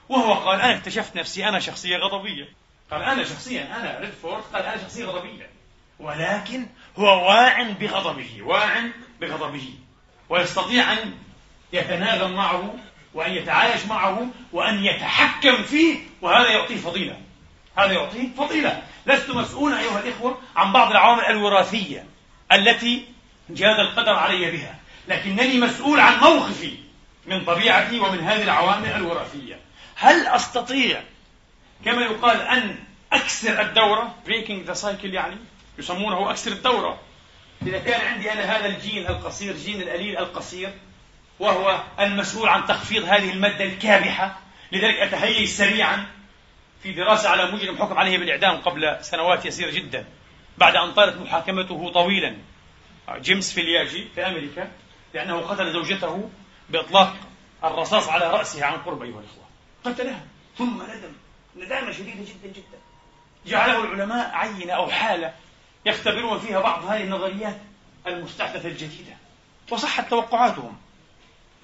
وهو 0.08 0.34
قال 0.34 0.60
أنا 0.60 0.76
اكتشفت 0.76 1.16
نفسي 1.16 1.48
أنا 1.48 1.58
شخصية 1.58 1.96
غضبية. 1.96 2.48
قال 2.90 3.02
أنا 3.02 3.24
شخصيا 3.24 3.76
أنا 3.76 3.98
ريدفورد. 4.00 4.42
قال 4.42 4.62
أنا 4.62 4.82
شخصية 4.82 5.04
غضبية. 5.04 5.50
ولكن 5.98 6.66
هو 6.98 7.28
واع 7.28 7.62
بغضبه 7.62 8.42
واع 8.42 8.82
بغضبه 9.20 9.74
ويستطيع 10.28 10.92
أن 10.92 11.18
يتناغم 11.72 12.32
معه 12.32 12.74
وأن 13.14 13.32
يتعايش 13.32 13.86
معه 13.86 14.26
وأن 14.52 14.84
يتحكم 14.84 15.62
فيه 15.62 15.98
وهذا 16.22 16.48
يعطيه 16.50 16.76
فضيلة. 16.76 17.20
هذا 17.76 17.92
يعطيه 17.92 18.28
فضيلة. 18.38 18.82
لست 19.06 19.30
مسؤولا 19.30 19.80
أيها 19.80 20.00
الإخوة 20.00 20.38
عن 20.56 20.72
بعض 20.72 20.90
العوامل 20.90 21.24
الوراثية 21.24 22.04
التي 22.52 23.04
جاد 23.50 23.80
القدر 23.80 24.12
علي 24.12 24.50
بها 24.50 24.78
لكنني 25.08 25.60
مسؤول 25.60 26.00
عن 26.00 26.18
موقفي 26.18 26.74
من 27.26 27.44
طبيعتي 27.44 28.00
ومن 28.00 28.20
هذه 28.20 28.42
العوامل 28.42 28.88
الوراثية. 28.88 29.60
هل 29.96 30.26
أستطيع 30.26 31.02
كما 31.84 32.02
يقال 32.02 32.40
أن 32.40 32.76
أكسر 33.12 33.60
الدورة؟ 33.60 34.14
Breaking 34.26 34.70
the 34.70 34.82
cycle 34.82 35.04
يعني؟ 35.04 35.36
يسمونه 35.78 36.30
أكسر 36.30 36.52
الدورة. 36.52 37.00
إذا 37.66 37.78
كان 37.78 38.00
عندي 38.12 38.32
أنا 38.32 38.56
هذا 38.56 38.66
الجين 38.66 39.06
القصير 39.06 39.56
جين 39.56 39.82
الأليل 39.82 40.18
القصير 40.18 40.72
وهو 41.40 41.82
المسؤول 42.00 42.48
عن 42.48 42.66
تخفيض 42.66 43.04
هذه 43.04 43.30
المادة 43.30 43.64
الكابحة. 43.64 44.40
لذلك 44.72 44.94
أتهيئ 44.94 45.46
سريعا 45.46 46.06
في 46.82 46.92
دراسة 46.92 47.28
على 47.28 47.52
مجرم 47.52 47.78
حكم 47.78 47.98
عليه 47.98 48.18
بالإعدام 48.18 48.56
قبل 48.56 48.98
سنوات 49.00 49.46
يسيرة 49.46 49.70
جدا 49.70 50.04
بعد 50.58 50.76
أن 50.76 50.92
طالت 50.92 51.20
محاكمته 51.20 51.92
طويلا. 51.92 52.36
جيمس 53.10 53.52
فيلياجي 53.52 54.08
في 54.14 54.26
أمريكا 54.26 54.70
لأنه 55.14 55.40
قتل 55.40 55.72
زوجته 55.72 56.30
بإطلاق 56.70 57.16
الرصاص 57.64 58.08
على 58.08 58.30
رأسها 58.30 58.64
عن 58.64 58.78
قرب 58.78 59.02
أيها 59.02 59.20
الأخوة. 59.20 59.44
قتلها. 59.84 60.22
ثم 60.58 60.82
ندم. 60.82 61.12
ندامة 61.56 61.92
شديدة 61.92 62.24
جدا 62.24 62.48
جدا. 62.48 62.78
جعله 63.46 63.84
العلماء 63.84 64.30
عينة 64.34 64.72
أو 64.72 64.90
حالة 64.90 65.34
يختبرون 65.86 66.38
فيها 66.38 66.60
بعض 66.60 66.84
هذه 66.84 67.02
النظريات 67.02 67.58
المستحدثة 68.06 68.68
الجديدة. 68.68 69.16
وصحت 69.70 70.10
توقعاتهم. 70.10 70.76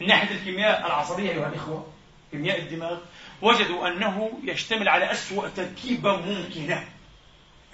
من 0.01 0.07
ناحية 0.07 0.37
الكيمياء 0.37 0.87
العصبية 0.87 1.31
أيها 1.31 1.49
الإخوة 1.49 1.93
كيمياء 2.31 2.59
الدماغ 2.59 2.99
وجدوا 3.43 3.89
أنه 3.89 4.41
يشتمل 4.45 4.89
على 4.89 5.13
أسوأ 5.13 5.49
تركيبة 5.49 6.17
ممكنة. 6.17 6.89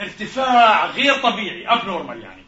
ارتفاع 0.01 0.87
غير 0.87 1.15
طبيعي 1.15 1.69
abnormal 1.69 2.23
يعني. 2.23 2.43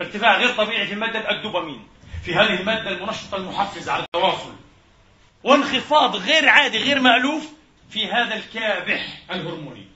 ارتفاع 0.00 0.38
غير 0.38 0.54
طبيعي 0.54 0.86
في 0.86 0.94
مادة 0.94 1.30
الدوبامين 1.30 1.88
في 2.22 2.34
هذه 2.34 2.60
المادة 2.60 2.90
المنشطة 2.90 3.36
المحفزة 3.36 3.92
على 3.92 4.02
التواصل. 4.02 4.54
وانخفاض 5.44 6.16
غير 6.16 6.48
عادي 6.48 6.78
غير 6.78 7.00
مألوف 7.00 7.52
في 7.90 8.06
هذا 8.06 8.36
الكابح 8.36 9.22
الهرموني 9.30 9.86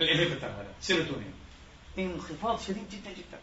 ال 0.00 0.05
inhibitor 0.05 0.46
هذا 0.46 0.72
سيروتونين. 0.80 1.34
انخفاض 1.98 2.60
شديد 2.60 2.88
جدا 2.90 3.10
جدا. 3.10 3.38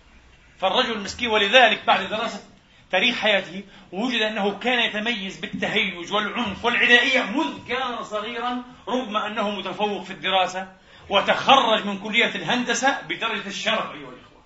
فالرجل 0.59 0.91
المسكين 0.91 1.29
ولذلك 1.29 1.85
بعد 1.85 2.09
دراسة 2.09 2.43
تاريخ 2.91 3.19
حياته 3.19 3.63
وجد 3.91 4.21
أنه 4.21 4.59
كان 4.59 4.79
يتميز 4.79 5.37
بالتهيج 5.37 6.13
والعنف 6.13 6.65
والعدائية 6.65 7.23
منذ 7.23 7.67
كان 7.67 8.03
صغيرا 8.03 8.63
رغم 8.89 9.17
أنه 9.17 9.49
متفوق 9.49 10.03
في 10.03 10.11
الدراسة 10.11 10.67
وتخرج 11.09 11.85
من 11.85 11.99
كلية 11.99 12.35
الهندسة 12.35 13.01
بدرجة 13.01 13.47
الشرف 13.47 13.91
أيها 13.91 14.09
الإخوة. 14.09 14.41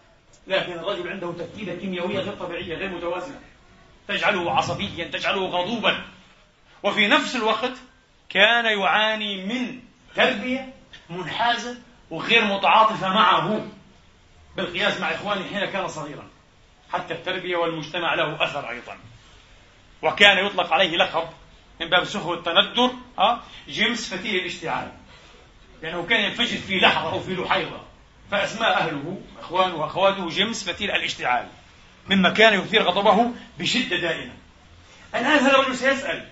لكن 0.47 0.71
الرجل 0.71 1.09
عنده 1.09 1.31
تركيبة 1.31 1.75
كيميائية 1.75 2.19
غير 2.19 2.35
طبيعية 2.35 2.75
غير 2.75 2.89
متوازنة. 2.89 3.39
تجعله 4.07 4.51
عصبيا 4.51 5.05
تجعله 5.05 5.45
غضوبا. 5.45 6.05
وفي 6.83 7.07
نفس 7.07 7.35
الوقت 7.35 7.73
كان 8.29 8.65
يعاني 8.65 9.45
من 9.45 9.79
تربية 10.15 10.73
منحازة 11.09 11.77
وغير 12.09 12.45
متعاطفة 12.45 13.09
معه. 13.09 13.67
بالقياس 14.57 15.01
مع 15.01 15.11
إخوانه 15.13 15.43
حين 15.43 15.65
كان 15.65 15.87
صغيرا. 15.87 16.28
حتى 16.93 17.13
التربية 17.13 17.57
والمجتمع 17.57 18.13
له 18.13 18.43
أثر 18.43 18.69
أيضا. 18.69 18.97
وكان 20.01 20.45
يطلق 20.45 20.73
عليه 20.73 20.97
لقب 20.97 21.29
من 21.81 21.89
باب 21.89 22.03
سخو 22.03 22.33
التندر 22.33 22.91
أه؟ 23.19 23.39
جيمس 23.69 24.13
فتيل 24.13 24.35
الاشتعال. 24.35 24.91
لأنه 25.81 26.05
كان 26.05 26.23
ينفجر 26.23 26.57
في 26.57 26.79
لحظة 26.79 27.11
أو 27.11 27.19
في 27.19 27.35
لحيظة 27.35 27.81
فأسماء 28.31 28.77
أهله 28.77 29.21
إخوانه 29.39 29.75
وأخواته 29.75 30.29
جيمس 30.29 30.69
فتيل 30.69 30.91
الاشتعال. 30.91 31.47
مما 32.09 32.29
كان 32.29 32.59
يثير 32.59 32.83
غضبه 32.83 33.31
بشدة 33.59 33.97
دائما. 33.97 34.33
الآن 35.15 35.25
هذا 35.25 35.51
الرجل 35.51 35.75
سيسأل. 35.75 36.27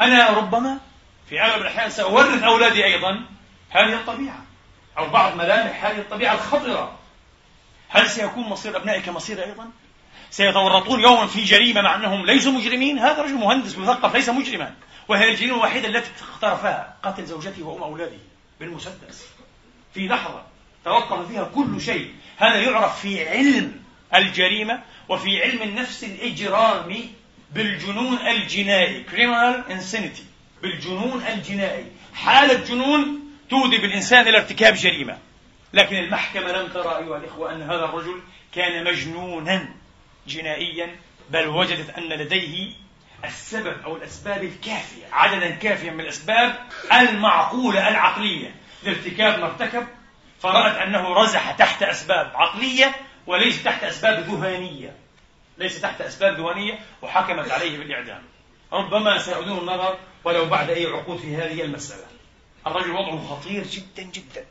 أنا 0.00 0.30
ربما 0.30 0.78
في 1.28 1.40
أغلب 1.42 1.62
الأحيان 1.62 1.90
سأورث 1.90 2.42
أولادي 2.42 2.84
أيضا. 2.84 3.24
هذه 3.70 3.94
الطبيعة. 3.94 4.44
أو 4.98 5.10
بعض 5.10 5.36
ملامح 5.36 5.84
هذه 5.84 5.98
الطبيعة 5.98 6.34
الخطرة 6.34 6.98
هل 7.88 8.10
سيكون 8.10 8.44
مصير 8.44 8.76
أبنائك 8.76 9.08
مصير 9.08 9.44
أيضا؟ 9.44 9.70
سيتورطون 10.32 11.00
يوما 11.00 11.26
في 11.26 11.44
جريمة 11.44 11.80
مع 11.80 11.96
أنهم 11.96 12.26
ليسوا 12.26 12.52
مجرمين. 12.52 12.98
هذا 12.98 13.22
رجل 13.22 13.34
مهندس 13.34 13.78
مثقف 13.78 14.14
ليس 14.14 14.28
مجرما 14.28 14.74
وهي 15.08 15.30
الجريمة 15.30 15.54
الوحيدة 15.54 15.88
التي 15.88 16.10
اقترفها 16.32 16.96
قتل 17.02 17.24
زوجته 17.24 17.62
وأم 17.62 17.82
أولاده 17.82 18.16
بالمسدس. 18.60 19.26
في 19.94 20.08
لحظة 20.08 20.42
توقف 20.84 21.28
فيها 21.28 21.50
كل 21.54 21.80
شيء. 21.80 22.10
هذا 22.36 22.60
يعرف 22.60 23.00
في 23.00 23.28
علم 23.28 23.82
الجريمة 24.14 24.82
وفي 25.08 25.42
علم 25.42 25.62
النفس 25.62 26.04
الإجرامي 26.04 27.10
بالجنون 27.52 28.18
الجنائي. 28.26 29.04
Criminal 29.04 29.72
insanity. 29.72 30.22
بالجنون 30.62 31.22
الجنائي. 31.26 31.86
حالة 32.14 32.64
جنون 32.64 33.20
تودي 33.50 33.78
بالإنسان 33.78 34.28
إلى 34.28 34.38
ارتكاب 34.38 34.74
جريمة. 34.74 35.18
لكن 35.72 35.96
المحكمة 35.96 36.52
لم 36.52 36.68
ترى 36.68 36.98
أيها 36.98 37.16
الإخوة 37.16 37.52
أن 37.52 37.62
هذا 37.62 37.84
الرجل 37.84 38.20
كان 38.54 38.84
مجنونا. 38.84 39.81
جنائيا 40.26 40.96
بل 41.30 41.48
وجدت 41.48 41.90
أن 41.90 42.02
لديه 42.08 42.72
السبب 43.24 43.82
أو 43.84 43.96
الأسباب 43.96 44.44
الكافية 44.44 45.06
عددا 45.12 45.50
كافيا 45.50 45.90
من 45.90 46.00
الأسباب 46.00 46.54
المعقولة 46.92 47.88
العقلية. 47.88 48.54
لارتكاب 48.82 49.38
ما 49.38 49.46
ارتكب 49.46 49.86
فرأت 50.40 50.76
أنه 50.76 51.14
رزح 51.14 51.50
تحت 51.50 51.82
أسباب 51.82 52.32
عقلية 52.34 52.94
وليس 53.26 53.64
تحت 53.64 53.84
أسباب 53.84 54.18
ذهانية 54.18 54.96
ليس 55.58 55.80
تحت 55.80 56.00
أسباب 56.00 56.40
ذهانية 56.40 56.78
وحكمت 57.02 57.50
عليه 57.50 57.78
بالإعدام. 57.78 58.22
ربما 58.72 59.18
سيعودون 59.18 59.58
النظر 59.58 59.98
ولو 60.24 60.46
بعد 60.46 60.70
أي 60.70 60.86
عقود 60.86 61.18
في 61.18 61.36
هذه 61.36 61.62
المسألة. 61.62 62.06
الرجل 62.66 62.90
وضعه 62.90 63.26
خطير 63.26 63.64
جدا 63.64 64.02
جدا. 64.02 64.44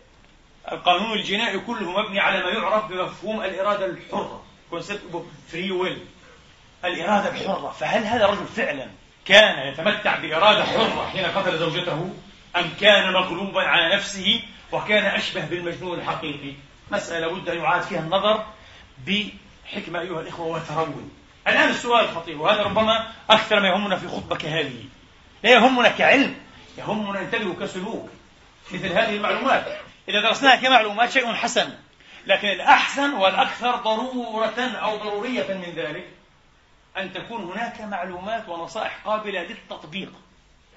القانون 0.72 1.14
الجنائي 1.14 1.60
كله 1.60 2.02
مبني 2.02 2.20
على 2.20 2.44
ما 2.44 2.50
يعرف 2.50 2.86
بمفهوم 2.86 3.42
الإرادة 3.42 3.86
الحرة. 3.86 4.44
Concept 4.72 5.18
فري 5.52 5.72
ويل. 5.72 6.06
الإرادة 6.86 7.30
الحرة. 7.30 7.76
فهل 7.80 8.04
هذا 8.04 8.26
الرجل 8.26 8.46
فعلا 8.46 8.88
كان 9.26 9.68
يتمتع 9.68 10.20
بإرادة 10.20 10.64
حرة 10.66 11.10
حين 11.12 11.26
قتل 11.26 11.58
زوجته؟ 11.58 12.14
أم 12.56 12.70
كان 12.82 13.14
مغلوبا 13.14 13.62
على 13.62 13.96
نفسه 13.96 14.42
وكان 14.72 15.06
أشبه 15.06 15.46
بالمجنون 15.46 16.00
الحقيقي؟ 16.00 16.54
مسألة 16.92 17.28
بد 17.28 17.50
أن 17.50 17.58
يعاد 17.58 17.82
فيها 17.82 18.00
النظر 18.00 18.46
بحكمة 19.08 20.00
أيها 20.02 20.22
الإخوة 20.22 20.48
وترون. 20.48 21.12
الآن 21.48 21.70
السؤال 21.70 22.06
الخطير 22.06 22.42
وهذا 22.42 22.64
ربما 22.64 23.08
أكثر 23.30 23.60
ما 23.60 23.68
يهمنا 23.68 23.96
في 23.96 24.08
خطبة 24.08 24.36
كهذه 24.36 24.84
لا 25.44 25.50
يهمنا 25.52 25.90
كعلم 25.90 26.36
يهمنا 26.78 27.22
ننتبه 27.22 27.54
كسلوك 27.66 28.10
مثل 28.72 28.88
هذه 28.88 29.16
المعلومات. 29.16 29.66
إذا 30.10 30.22
درسناها 30.22 30.56
كمعلومات 30.56 31.12
شيء 31.12 31.34
حسن. 31.34 31.70
لكن 32.26 32.48
الأحسن 32.48 33.14
والأكثر 33.14 33.76
ضرورة 33.76 34.60
أو 34.60 34.98
ضرورية 34.98 35.54
من 35.54 35.74
ذلك 35.76 36.10
أن 36.98 37.14
تكون 37.14 37.44
هناك 37.44 37.82
معلومات 37.82 38.50
ونصائح 38.50 39.00
قابلة 39.06 39.44
للتطبيق. 39.44 40.12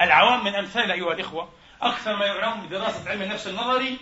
العوام 0.00 0.44
من 0.44 0.54
أمثال 0.54 0.90
أيها 0.90 1.12
الإخوة 1.12 1.48
أكثر 1.82 2.16
ما 2.16 2.26
يعنون 2.26 2.66
بدراسة 2.66 3.10
علم 3.10 3.22
النفس 3.22 3.46
النظري 3.46 3.98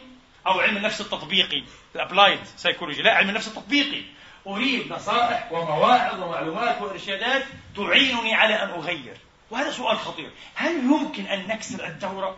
أو 0.47 0.61
علم 0.61 0.77
النفس 0.77 1.01
التطبيقي 1.01 1.63
ال 1.95 2.01
applied 2.01 2.45
psychology. 2.57 3.03
لا 3.03 3.15
علم 3.15 3.29
النفس 3.29 3.49
التطبيقي. 3.49 4.03
أريد 4.47 4.93
نصائح 4.93 5.53
ومواعظ 5.53 6.23
ومعلومات 6.23 6.83
وإرشادات 6.83 7.45
تعينني 7.77 8.35
على 8.35 8.63
أن 8.63 8.69
أغير. 8.69 9.17
وهذا 9.51 9.71
سؤال 9.71 9.99
خطير. 9.99 10.31
هل 10.55 10.75
يمكن 10.75 11.27
أن 11.27 11.49
نكسر 11.49 11.87
الدورة؟ 11.87 12.37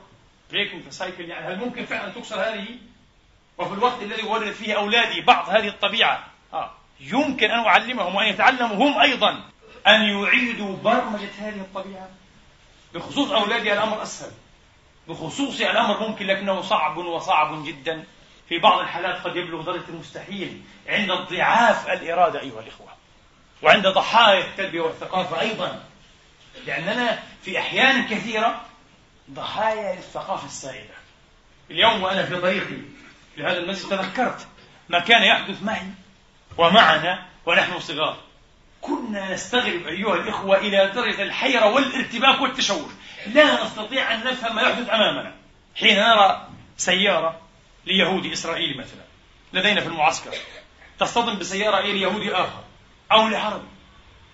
breaking 0.51 0.89
cycle 0.89 1.25
يعني 1.25 1.55
هل 1.55 1.59
ممكن 1.59 1.85
فعلا 1.85 2.13
تكسر 2.13 2.41
هذه؟ 2.41 2.67
وفي 3.59 3.75
الوقت 3.75 4.03
الذي 4.03 4.23
أورث 4.23 4.57
فيه 4.57 4.77
أولادي 4.77 5.21
بعض 5.21 5.49
هذه 5.49 5.69
الطبيعة 5.69 6.25
آه. 6.53 6.71
يمكن 7.01 7.51
أن 7.51 7.59
أعلمهم 7.59 8.15
وأن 8.15 8.27
يتعلموا 8.27 8.77
هم 8.77 9.01
أيضا. 9.01 9.31
أن 9.87 10.03
يعيدوا 10.03 10.77
برمجة 10.77 11.31
هذه 11.39 11.61
الطبيعة. 11.61 12.09
بخصوص 12.95 13.31
أولادي 13.31 13.73
الأمر 13.73 14.03
أسهل. 14.03 14.31
بخصوص 15.09 15.61
الأمر 15.61 16.09
ممكن 16.09 16.27
لكنه 16.27 16.63
صعب 16.63 16.97
وصعب 16.97 17.65
جدا. 17.65 18.05
في 18.49 18.59
بعض 18.59 18.79
الحالات 18.79 19.27
قد 19.27 19.37
يبلغ 19.37 19.63
درجة 19.63 19.89
المستحيل 19.89 20.63
عند 20.89 21.13
ضعاف 21.13 21.89
الإرادة 21.89 22.41
أيها 22.41 22.61
الإخوة. 22.61 22.89
وعند 23.63 23.87
ضحايا 23.87 24.45
التربية 24.45 24.81
والثقافة 24.81 25.41
أيضا. 25.41 25.85
لأننا 26.67 27.23
في 27.43 27.59
أحيان 27.59 28.07
كثيرة 28.07 28.61
ضحايا 29.31 29.95
للثقافة 29.95 30.47
السائدة. 30.47 30.95
اليوم 31.71 32.03
وأنا 32.03 32.27
في 32.27 32.41
طريقي. 32.41 32.94
لهذا 33.37 33.59
المسجد 33.59 33.89
تذكرت 33.89 34.47
ما 34.89 34.99
كان 34.99 35.23
يحدث 35.23 35.63
معي 35.63 35.87
ومعنا 36.59 37.27
ونحن 37.47 37.81
صغار. 37.81 38.17
كنا 38.81 39.33
نستغرب 39.33 39.87
أيها 39.87 40.15
الإخوة 40.15 40.59
إلى 40.59 40.93
درجة 40.95 41.23
الحيرة 41.23 41.67
والارتباك 41.67 42.41
والتشوش. 42.41 42.91
لا 43.27 43.65
نستطيع 43.65 44.15
أن 44.15 44.25
نفهم 44.25 44.57
ما 44.57 44.63
يحدث 44.63 44.89
أمامنا. 44.91 45.35
حين 45.77 45.97
نرى 45.97 46.49
سيارة 46.77 47.41
ليهودي 47.87 48.33
إسرائيلي 48.33 48.79
مثلا 48.79 49.05
لدينا 49.53 49.81
في 49.81 49.87
المعسكر 49.87 50.31
تصطدم 50.99 51.39
بسيارة 51.39 51.79
إلى 51.79 52.01
يهودي 52.01 52.35
آخر 52.35 52.65
أو 53.13 53.29
لعربي. 53.29 53.69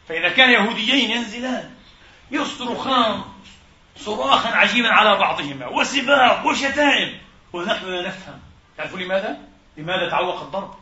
فإذا 0.08 0.28
كان 0.28 0.50
يهوديين 0.50 1.10
ينزلان 1.10 1.74
يصرخان 2.30 3.22
صراخا 3.96 4.48
عجيبا 4.48 4.88
على 4.88 5.16
بعضهما 5.16 5.66
وسباب 5.66 6.46
وشتائم 6.46 7.18
ونحن 7.52 7.86
لا 7.86 8.08
نفهم. 8.08 8.40
تعرفوا 8.80 8.98
لماذا؟ 8.98 9.38
لماذا 9.76 10.10
تعوق 10.10 10.40
الضرب؟ 10.40 10.74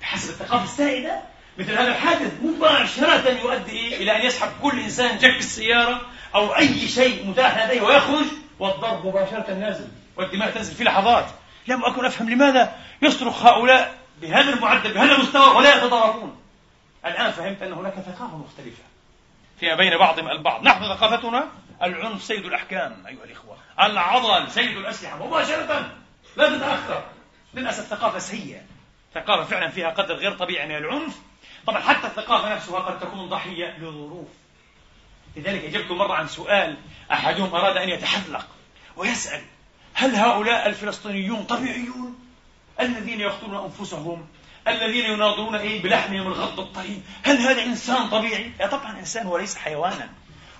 بحسب 0.00 0.30
الثقافة 0.30 0.64
السائدة 0.64 1.22
مثل 1.58 1.72
هذا 1.72 1.88
الحادث 1.88 2.32
مباشرة 2.42 3.28
يؤدي 3.30 3.96
إلى 3.96 4.16
أن 4.16 4.26
يسحب 4.26 4.48
كل 4.62 4.80
إنسان 4.80 5.18
جك 5.18 5.38
السيارة 5.38 6.00
أو 6.34 6.56
أي 6.56 6.88
شيء 6.88 7.26
متاح 7.26 7.66
لديه 7.66 7.80
ويخرج 7.80 8.26
والضرب 8.58 9.06
مباشرة 9.06 9.54
نازل 9.54 9.88
والدماء 10.16 10.50
تنزل 10.50 10.74
في 10.74 10.84
لحظات. 10.84 11.26
لم 11.68 11.84
أكن 11.84 12.04
أفهم 12.04 12.30
لماذا 12.30 12.76
يصرخ 13.02 13.46
هؤلاء 13.46 13.98
بهذا 14.20 14.50
المعدل 14.50 14.94
بهذا 14.94 15.12
المستوى 15.12 15.56
ولا 15.56 15.76
يتضاربون. 15.76 16.36
الآن 17.06 17.32
فهمت 17.32 17.62
أن 17.62 17.72
هناك 17.72 17.94
ثقافة 17.94 18.36
مختلفة 18.36 18.82
فيما 19.60 19.74
بين 19.74 19.98
بعضهم 19.98 20.28
البعض. 20.28 20.62
نحن 20.62 20.94
ثقافتنا 20.94 21.48
العنف 21.82 22.22
سيد 22.22 22.44
الأحكام 22.44 23.06
أيها 23.06 23.24
الإخوة. 23.24 23.56
العضل 23.80 24.50
سيد 24.50 24.76
الأسلحة. 24.76 25.26
مباشرة 25.26 25.90
لا 26.36 26.58
تتأخر. 26.58 27.17
للأسف 27.54 27.86
ثقافة 27.86 28.18
سيئة. 28.18 28.60
ثقافة 29.14 29.44
فعلا 29.44 29.68
فيها 29.68 29.90
قدر 29.90 30.14
غير 30.14 30.32
طبيعي 30.32 30.68
من 30.68 30.76
العنف. 30.76 31.18
طبعا 31.66 31.80
حتى 31.80 32.06
الثقافة 32.06 32.54
نفسها 32.54 32.78
قد 32.78 33.00
تكون 33.00 33.28
ضحية 33.28 33.78
لظروف 33.78 34.28
لذلك 35.36 35.64
أجبت 35.64 35.90
مرة 35.90 36.14
عن 36.14 36.28
سؤال 36.28 36.76
أحدهم 37.12 37.54
أراد 37.54 37.76
أن 37.76 37.88
يتحلق 37.88 38.46
ويسأل 38.96 39.40
هل 39.94 40.14
هؤلاء 40.14 40.68
الفلسطينيون 40.68 41.42
طبيعيون؟ 41.42 42.18
الذين 42.80 43.20
يقتلون 43.20 43.64
أنفسهم 43.64 44.26
الذين 44.68 45.04
يناظرون 45.04 45.54
إيه 45.54 45.82
بلحمهم 45.82 46.26
الغض 46.26 46.60
الطريد 46.60 47.02
هل 47.22 47.36
هذا 47.36 47.62
إنسان 47.62 48.08
طبيعي؟ 48.08 48.52
يا 48.60 48.66
طبعا 48.66 48.98
إنسان 48.98 49.26
وليس 49.26 49.56
حيوانا. 49.56 50.10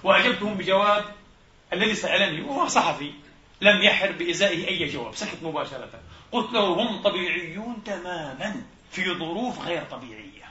وأجبتهم 0.02 0.54
بجواب 0.54 1.04
الذي 1.72 1.94
سألني 1.94 2.40
وهو 2.40 2.68
صحفي 2.68 3.12
لم 3.60 3.82
يحر 3.82 4.12
بإزائه 4.12 4.68
أي 4.68 4.88
جواب. 4.88 5.14
سكت 5.14 5.42
مباشرة. 5.42 5.88
قلت 6.32 6.52
له 6.52 6.60
هم 6.60 7.02
طبيعيون 7.02 7.84
تماما 7.84 8.62
في 8.90 9.14
ظروف 9.14 9.66
غير 9.66 9.84
طبيعية. 9.84 10.48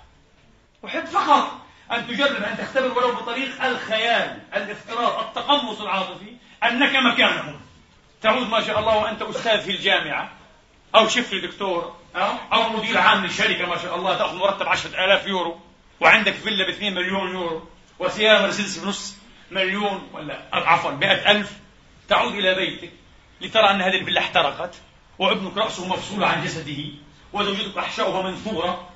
أحب 0.85 1.05
فقط 1.05 1.51
أن 1.91 2.07
تجرب 2.07 2.43
أن 2.43 2.57
تختبر 2.57 2.97
ولو 2.97 3.11
بطريق 3.11 3.65
الخيال 3.65 4.39
الافتراض 4.55 5.19
التقمص 5.19 5.81
العاطفي 5.81 6.35
أنك 6.63 6.95
مكانهم. 6.95 7.61
تعود 8.21 8.49
ما 8.49 8.61
شاء 8.61 8.79
الله 8.79 8.97
وأنت 8.97 9.21
أستاذ 9.21 9.61
في 9.61 9.71
الجامعة 9.71 10.31
أو 10.95 11.07
شفت 11.07 11.35
دكتور 11.35 11.95
أو؟ 12.53 12.69
مدير 12.69 12.97
عام 12.97 13.25
لشركة 13.25 13.65
ما 13.65 13.77
شاء 13.77 13.95
الله 13.95 14.17
تأخذ 14.17 14.35
مرتب 14.35 14.67
عشرة 14.67 15.05
آلاف 15.05 15.27
يورو 15.27 15.59
وعندك 15.99 16.33
فيلا 16.33 16.65
ب 16.65 16.69
2 16.69 16.93
مليون 16.95 17.31
يورو 17.31 17.67
وسيارة 17.99 18.41
مرسيدس 18.41 18.77
بنص 18.77 19.17
مليون 19.51 20.09
ولا 20.13 20.41
عفوا 20.53 20.91
مئة 20.91 21.31
ألف. 21.31 21.53
تعود 22.09 22.33
إلى 22.33 22.55
بيتك 22.55 22.91
لترى 23.41 23.71
أن 23.71 23.81
هذه 23.81 23.95
الفيلا 23.95 24.21
احترقت. 24.21 24.75
وابنك 25.19 25.57
رأسه 25.57 25.87
مفصول 25.87 26.23
عن 26.23 26.43
جسده 26.43 26.83
وزوجتك 27.33 27.77
أحشاؤها 27.77 28.21
منثورة. 28.21 28.89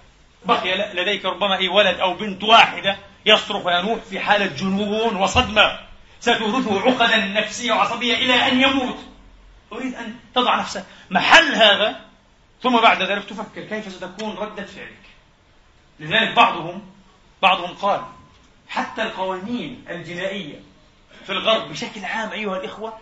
بقي 0.46 0.94
لديك 0.94 1.26
ربما 1.26 1.58
أي 1.58 1.68
ولد 1.68 2.00
أو 2.00 2.14
بنت 2.14 2.44
واحدة 2.44 2.98
يصرخ 3.26 3.66
وينوح 3.66 4.00
في 4.10 4.20
حالة 4.20 4.46
جنون 4.46 5.16
وصدمة. 5.16 5.80
ستورثه 6.20 6.82
عقدا 6.82 7.18
نفسية 7.18 7.74
وعصبية 7.74 8.16
إلى 8.16 8.34
أن 8.34 8.62
يموت. 8.62 8.98
أريد 9.74 9.96
أن 9.96 10.16
تضع 10.36 10.60
نفسك 10.60 10.86
محل 11.10 11.56
هذا. 11.56 12.00
ثم 12.64 12.82
بعد 12.82 13.02
ذلك 13.02 13.24
تفكر 13.24 13.64
كيف 13.64 13.92
ستكون 13.92 14.36
ردة 14.38 14.66
فعلك. 14.66 15.02
لذلك 16.00 16.36
بعضهم 16.36 16.82
بعضهم 17.42 17.74
قال 17.74 18.02
حتى 18.70 19.04
القوانين 19.04 19.86
الجنائية 19.90 20.60
في 21.26 21.32
الغرب 21.32 21.70
بشكل 21.70 22.06
عام 22.06 22.32
أيها 22.32 22.58
الإخوة 22.58 22.98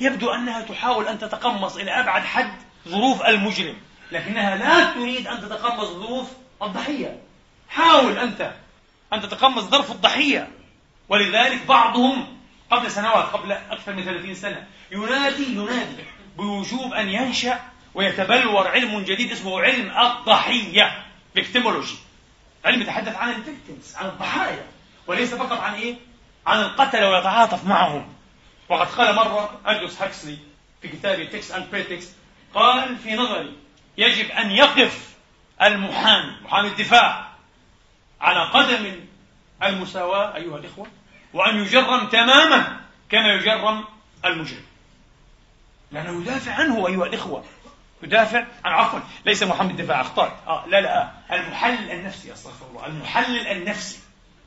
يبدو 0.00 0.30
أنها 0.30 0.60
تحاول 0.60 1.08
أن 1.08 1.18
تتقمص 1.18 1.76
إلى 1.76 1.90
أبعد 1.90 2.22
حد 2.22 2.54
ظروف 2.88 3.22
المجرم 3.22 3.76
لكنها 4.12 4.56
لا 4.56 4.84
تريد 4.94 5.26
أن 5.26 5.40
تتقمص 5.40 5.86
ظروف 5.88 6.28
الضحية. 6.62 7.20
حاول 7.68 8.18
أنت 8.18 8.52
أن 9.12 9.20
تتقمص 9.20 9.62
ظرف 9.62 9.90
الضحية. 9.92 10.48
ولذلك 11.08 11.66
بعضهم 11.66 12.38
قبل 12.70 12.90
سنوات 12.90 13.24
قبل 13.24 13.52
أكثر 13.52 13.92
من 13.92 14.04
30 14.04 14.34
سنة 14.34 14.66
ينادي 14.92 15.52
ينادي 15.52 16.04
بوجوب 16.36 16.94
أن 16.94 17.08
ينشأ 17.08 17.60
ويتبلور 17.94 18.68
علم 18.68 19.00
جديد 19.00 19.32
اسمه 19.32 19.60
علم 19.60 19.98
الضحية 19.98 21.04
victimology 21.34 21.96
علم 22.64 22.82
يتحدث 22.82 23.16
عن 23.16 23.30
ال 23.30 23.38
victims 23.38 23.96
عن 23.96 24.06
الضحايا 24.06 24.66
وليس 25.06 25.34
فقط 25.34 25.60
عن 25.60 25.74
إيه؟ 25.74 25.94
عن 26.46 26.60
القتلة 26.60 27.10
ويتعاطف 27.10 27.66
معهم. 27.66 28.13
وقد 28.68 28.86
قال 28.86 29.14
مرة 29.14 29.60
ألدوس 29.68 30.02
هاكسلي 30.02 30.38
في 30.82 30.88
كتابه 30.88 31.24
Texts 31.24 31.52
and 31.52 31.70
Pretexts 31.70 32.08
قال 32.54 32.98
في 32.98 33.14
نظري 33.14 33.56
يجب 33.98 34.30
أن 34.30 34.50
يقف 34.50 35.14
المحامي 35.62 36.32
محامي 36.44 36.68
الدفاع 36.68 37.28
على 38.20 38.50
قدم 38.50 39.00
المساواة 39.62 40.36
أيها 40.36 40.58
الإخوة 40.58 40.86
وأن 41.34 41.56
يجرم 41.56 42.08
تماما 42.08 42.80
كما 43.10 43.32
يجرم 43.32 43.84
المجرم. 44.24 44.64
لأنه 45.92 46.22
يدافع 46.22 46.52
عنه 46.52 46.86
أيها 46.86 47.06
الإخوة. 47.06 47.44
يدافع 48.02 48.46
عن 48.64 48.72
عفوا 48.72 49.00
ليس 49.26 49.42
محامي 49.42 49.70
الدفاع 49.70 50.00
أخطأت. 50.00 50.32
آه 50.46 50.66
لا 50.66 50.80
لا 50.80 51.10
المحلل 51.32 51.90
النفسي 51.90 52.32
أستغفر 52.32 52.66
الله. 52.66 52.86
المحلل 52.86 53.46
النفسي 53.46 53.98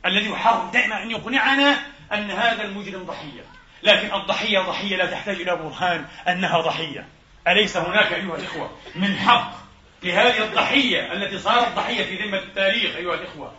الذي 0.05 0.29
يحاول 0.29 0.71
دائما 0.71 1.03
أن 1.03 1.11
يقنعنا 1.11 1.77
أن 2.13 2.31
هذا 2.31 2.63
المجرم 2.63 3.03
ضحية. 3.03 3.45
لكن 3.83 4.13
الضحية 4.13 4.59
ضحية 4.59 4.95
لا 4.95 5.05
تحتاج 5.05 5.41
إلى 5.41 5.55
برهان 5.55 6.05
أنها 6.27 6.61
ضحية. 6.61 7.07
أليس 7.47 7.77
هناك 7.77 8.13
أيها 8.13 8.35
الإخوة 8.35 8.71
من 8.95 9.17
حق 9.17 9.51
لهذه 10.03 10.43
الضحية 10.43 11.13
التي 11.13 11.39
صارت 11.39 11.75
ضحية 11.75 12.03
في 12.03 12.15
ذمة 12.23 12.37
التاريخ 12.37 12.95
أيها 12.95 13.13
الإخوة 13.13 13.53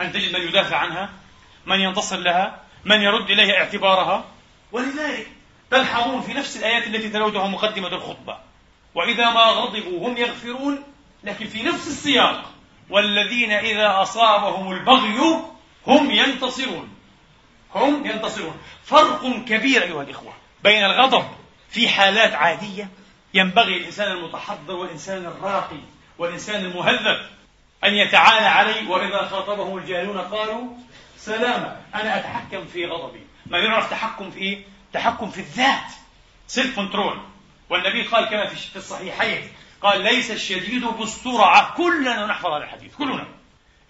أن 0.00 0.12
تجد 0.12 0.36
من 0.36 0.48
يدافع 0.48 0.76
عنها 0.76 1.10
من 1.66 1.80
ينتصر 1.80 2.16
لها 2.16 2.60
من 2.84 3.02
يرد 3.02 3.30
إليها 3.30 3.56
اعتبارها؟ 3.56 4.24
ولذلك 4.72 5.26
تلحظون 5.70 6.20
في 6.20 6.34
نفس 6.34 6.56
الآيات 6.56 6.86
التي 6.86 7.08
تلوتها 7.08 7.48
مقدمة 7.48 7.88
الخطبة. 7.88 8.38
وإذا 8.94 9.30
ما 9.30 9.44
غضبوا 9.44 10.08
هم 10.08 10.16
يغفرون 10.16 10.82
لكن 11.24 11.46
في 11.46 11.62
نفس 11.62 11.86
السياق 11.86 12.50
والذين 12.90 13.52
إذا 13.52 14.02
أصابهم 14.02 14.72
البغي 14.72 15.18
هم 15.86 16.10
ينتصرون. 16.10 16.93
هم 17.74 18.06
ينتصرون. 18.06 18.56
فرق 18.84 19.44
كبير 19.48 19.82
أيها 19.82 20.02
الإخوة 20.02 20.32
بين 20.64 20.84
الغضب 20.84 21.24
في 21.70 21.88
حالات 21.88 22.32
عادية 22.32 22.88
ينبغي 23.34 23.76
الإنسان 23.76 24.12
المتحضر 24.12 24.74
والإنسان 24.74 25.26
الراقي 25.26 25.80
والإنسان 26.18 26.64
المهذب 26.64 27.20
أن 27.84 27.94
يتعالى 27.94 28.46
عليه 28.46 28.88
وإذا 28.88 29.28
خاطبهم 29.28 29.78
الجاهلون 29.78 30.18
قالوا 30.18 30.68
سلاما 31.16 31.80
أنا 31.94 32.18
أتحكم 32.18 32.64
في 32.66 32.86
غضبي. 32.86 33.20
ما 33.46 33.58
يعرف 33.58 33.90
تحكم 33.90 34.30
في 34.30 34.38
إيه؟ 34.38 34.64
تحكم 34.92 35.30
في 35.30 35.38
الذات. 35.38 35.92
self 36.46 36.76
control 36.76 37.20
والنبي 37.70 38.02
قال 38.02 38.24
كما 38.24 38.46
في 38.46 38.76
الصحيحين 38.76 39.52
قال 39.82 40.00
ليس 40.00 40.30
الشديد 40.30 40.84
بالصرعة 40.84 41.74
كلنا 41.76 42.26
نحفظ 42.26 42.46
هذا 42.46 42.64
الحديث 42.64 42.94
كلنا. 42.96 43.26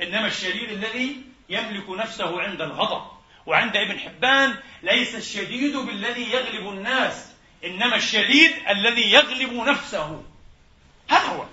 إنما 0.00 0.26
الشديد 0.26 0.70
الذي 0.70 1.16
يملك 1.48 1.90
نفسه 1.90 2.42
عند 2.42 2.60
الغضب. 2.60 3.13
وعند 3.46 3.76
ابن 3.76 3.98
حبان 3.98 4.56
ليس 4.82 5.14
الشديد 5.14 5.76
بالذي 5.76 6.30
يغلب 6.32 6.68
الناس 6.68 7.32
إنما 7.64 7.96
الشديد 7.96 8.50
الذي 8.68 9.12
يغلب 9.12 9.52
نفسه. 9.52 10.22
هذا 11.08 11.26
هو 11.26 11.44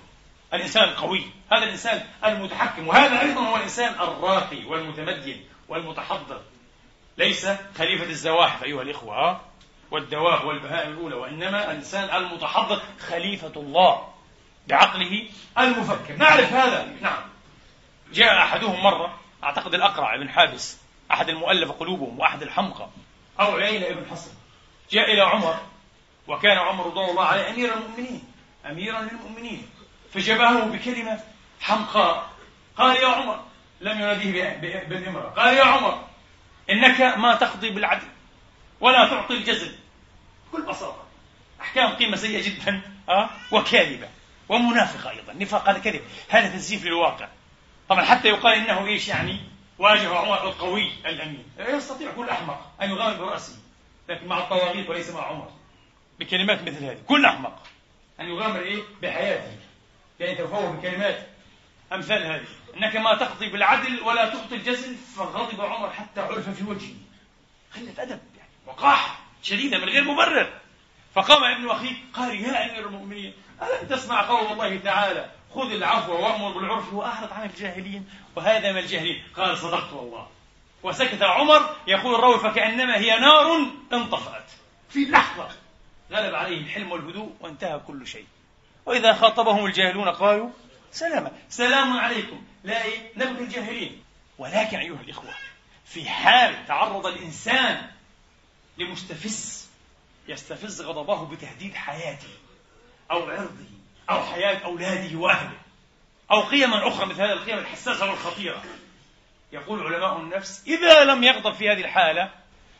الإنسان 0.54 0.84
القوي 0.84 1.24
هذا 1.52 1.64
الإنسان 1.64 2.06
المتحكم 2.24 2.88
وهذا 2.88 3.20
أيضا 3.20 3.40
هو 3.40 3.56
الإنسان 3.56 3.94
الراقي 3.94 4.64
والمتمدن 4.64 5.40
والمتحضر. 5.68 6.40
ليس 7.18 7.46
خليفة 7.78 8.04
الزواحف 8.04 8.64
أيها 8.64 8.82
الإخوة 8.82 9.40
والدواب 9.90 10.44
والبهائم 10.44 10.92
الأولى 10.92 11.14
وإنما 11.14 11.70
الإنسان 11.70 12.16
المتحضر 12.16 12.82
خليفة 13.08 13.52
الله 13.56 14.08
بعقله 14.68 15.28
المفكر. 15.58 16.16
نعرف 16.16 16.52
هذا؟ 16.52 16.94
نعم. 17.00 17.22
جاء 18.12 18.38
أحدهم 18.38 18.82
مرة 18.82 19.20
أعتقد 19.44 19.74
الأقرع 19.74 20.16
بن 20.16 20.28
حابس 20.28 20.81
أحد 21.12 21.28
المؤلف 21.28 21.70
قلوبهم 21.70 22.20
وأحد 22.20 22.42
الحمقى. 22.42 22.88
أو 23.40 23.56
عيينة 23.56 23.86
ابن 23.86 24.10
حصن. 24.10 24.30
جاء 24.90 25.12
إلى 25.12 25.22
عمر 25.22 25.56
وكان 26.28 26.58
عمر 26.58 26.86
رضي 26.86 27.10
الله 27.10 27.24
عليه 27.24 27.50
أمير 27.50 27.74
المؤمنين 27.74 28.24
أميرا 28.66 29.00
للمؤمنين. 29.00 29.68
فجبهه 30.14 30.64
بكلمة 30.64 31.20
حمقاء 31.60 32.30
قال 32.76 32.96
يا 32.96 33.08
عمر 33.08 33.44
لم 33.80 34.00
يناديه 34.00 34.56
بالإمرة. 34.88 35.28
قال 35.28 35.54
يا 35.56 35.64
عمر 35.64 36.04
إنك 36.70 37.00
ما 37.00 37.34
تقضي 37.34 37.70
بالعدل 37.70 38.06
ولا 38.80 39.08
تعطي 39.08 39.34
الجزل. 39.34 39.76
بكل 40.48 40.62
بساطة 40.62 41.04
أحكام 41.60 41.94
قيمة 41.94 42.16
سيئة 42.16 42.42
جدا 42.42 42.82
أه؟ 43.08 43.30
وكاذبة 43.52 44.08
ومنافقة 44.48 45.10
أيضا. 45.10 45.32
نفاق 45.32 45.68
هذا 45.68 45.78
كذب. 45.78 46.00
هذا 46.28 46.48
تزييف 46.48 46.84
للواقع. 46.84 47.28
طبعا 47.88 48.04
حتى 48.04 48.28
يقال 48.28 48.54
إنه 48.54 48.86
إيش 48.86 49.08
يعني؟ 49.08 49.40
واجه 49.82 50.16
عمر 50.16 50.48
القوي 50.48 50.92
الأمين. 51.06 51.44
يستطيع 51.58 52.12
كل 52.12 52.28
أحمق 52.28 52.72
أن 52.82 52.90
يغامر 52.90 53.24
برأسه 53.24 53.56
لكن 54.08 54.26
مع 54.26 54.38
الطواغيت 54.38 54.90
وليس 54.90 55.10
مع 55.10 55.26
عمر. 55.26 55.50
بكلمات 56.18 56.62
مثل 56.62 56.84
هذه 56.84 56.98
كل 57.06 57.24
أحمق 57.24 57.62
أن 58.20 58.28
يغامر 58.28 58.60
إيه؟ 58.60 58.82
بحياته. 59.02 59.56
يعني 60.20 60.32
يتفوه 60.32 60.70
بكلمات 60.70 61.26
أمثال 61.92 62.22
هذه. 62.22 62.46
أنك 62.76 62.96
ما 62.96 63.14
تقضي 63.14 63.48
بالعدل 63.48 64.00
ولا 64.00 64.28
تعطي 64.28 64.54
الجزل 64.54 64.94
فغضب 64.94 65.60
عمر 65.60 65.90
حتى 65.90 66.20
عرف 66.20 66.48
في 66.48 66.64
وجهه. 66.64 66.94
قلة 67.76 68.02
أدب 68.02 68.20
يعني 68.36 68.50
وقاحة 68.66 69.18
شديدة 69.42 69.78
من 69.78 69.84
غير 69.84 70.04
مبرر. 70.04 70.52
فقام 71.14 71.44
ابن 71.44 71.70
أخيه 71.70 71.94
قال 72.12 72.40
يا 72.40 72.70
أمير 72.70 72.86
المؤمنين 72.86 73.34
ألم 73.62 73.88
تسمع 73.88 74.22
قول 74.22 74.52
الله 74.52 74.76
تعالى؟ 74.76 75.30
خذ 75.54 75.72
العفو 75.72 76.12
وأمر 76.12 76.58
بالعرف. 76.58 76.92
وأعرض 76.92 77.32
عن 77.32 77.48
الجاهلين 77.48 78.08
وهذا 78.36 78.72
من 78.72 78.78
الجاهلين. 78.78 79.22
قال 79.36 79.58
صدقت 79.58 79.92
والله. 79.92 80.28
وسكت 80.82 81.22
عمر 81.22 81.76
يقول 81.86 82.14
الراوي 82.14 82.38
فكأنما 82.38 82.96
هي 82.96 83.18
نار 83.18 83.66
انطفأت. 83.92 84.50
في 84.88 85.04
لحظة 85.04 85.48
غلب 86.12 86.34
عليه 86.34 86.60
الحلم 86.60 86.92
والهدوء 86.92 87.32
وانتهى 87.40 87.80
كل 87.86 88.06
شيء. 88.06 88.26
وإذا 88.86 89.12
خاطبهم 89.12 89.66
الجاهلون 89.66 90.08
قالوا 90.08 90.50
سلاما 90.90 91.32
سلام 91.48 91.98
عليكم. 91.98 92.44
لا؟ 92.64 92.82
نبغي 93.16 93.44
الجاهلين. 93.44 94.04
ولكن 94.38 94.78
أيها 94.78 95.00
الإخوة 95.00 95.30
في 95.84 96.08
حال 96.08 96.66
تعرض 96.66 97.06
الإنسان 97.06 97.90
لمستفز 98.78 99.68
يستفز 100.28 100.82
غضبه 100.82 101.26
بتهديد 101.26 101.74
حياته 101.74 102.28
أو 103.10 103.30
عرضه 103.30 103.81
أو 104.10 104.22
حياة 104.22 104.64
أولاده 104.64 105.18
وأهله 105.18 105.58
أو 106.30 106.40
قيما 106.40 106.88
أخرى 106.88 107.06
مثل 107.06 107.22
هذه 107.22 107.32
القيم 107.32 107.58
الحساسة 107.58 108.10
والخطيرة. 108.10 108.62
يقول 109.52 109.94
علماء 109.94 110.16
النفس 110.16 110.64
إذا 110.66 111.04
لم 111.04 111.24
يغضب 111.24 111.54
في 111.54 111.70
هذه 111.70 111.80
الحالة 111.80 112.30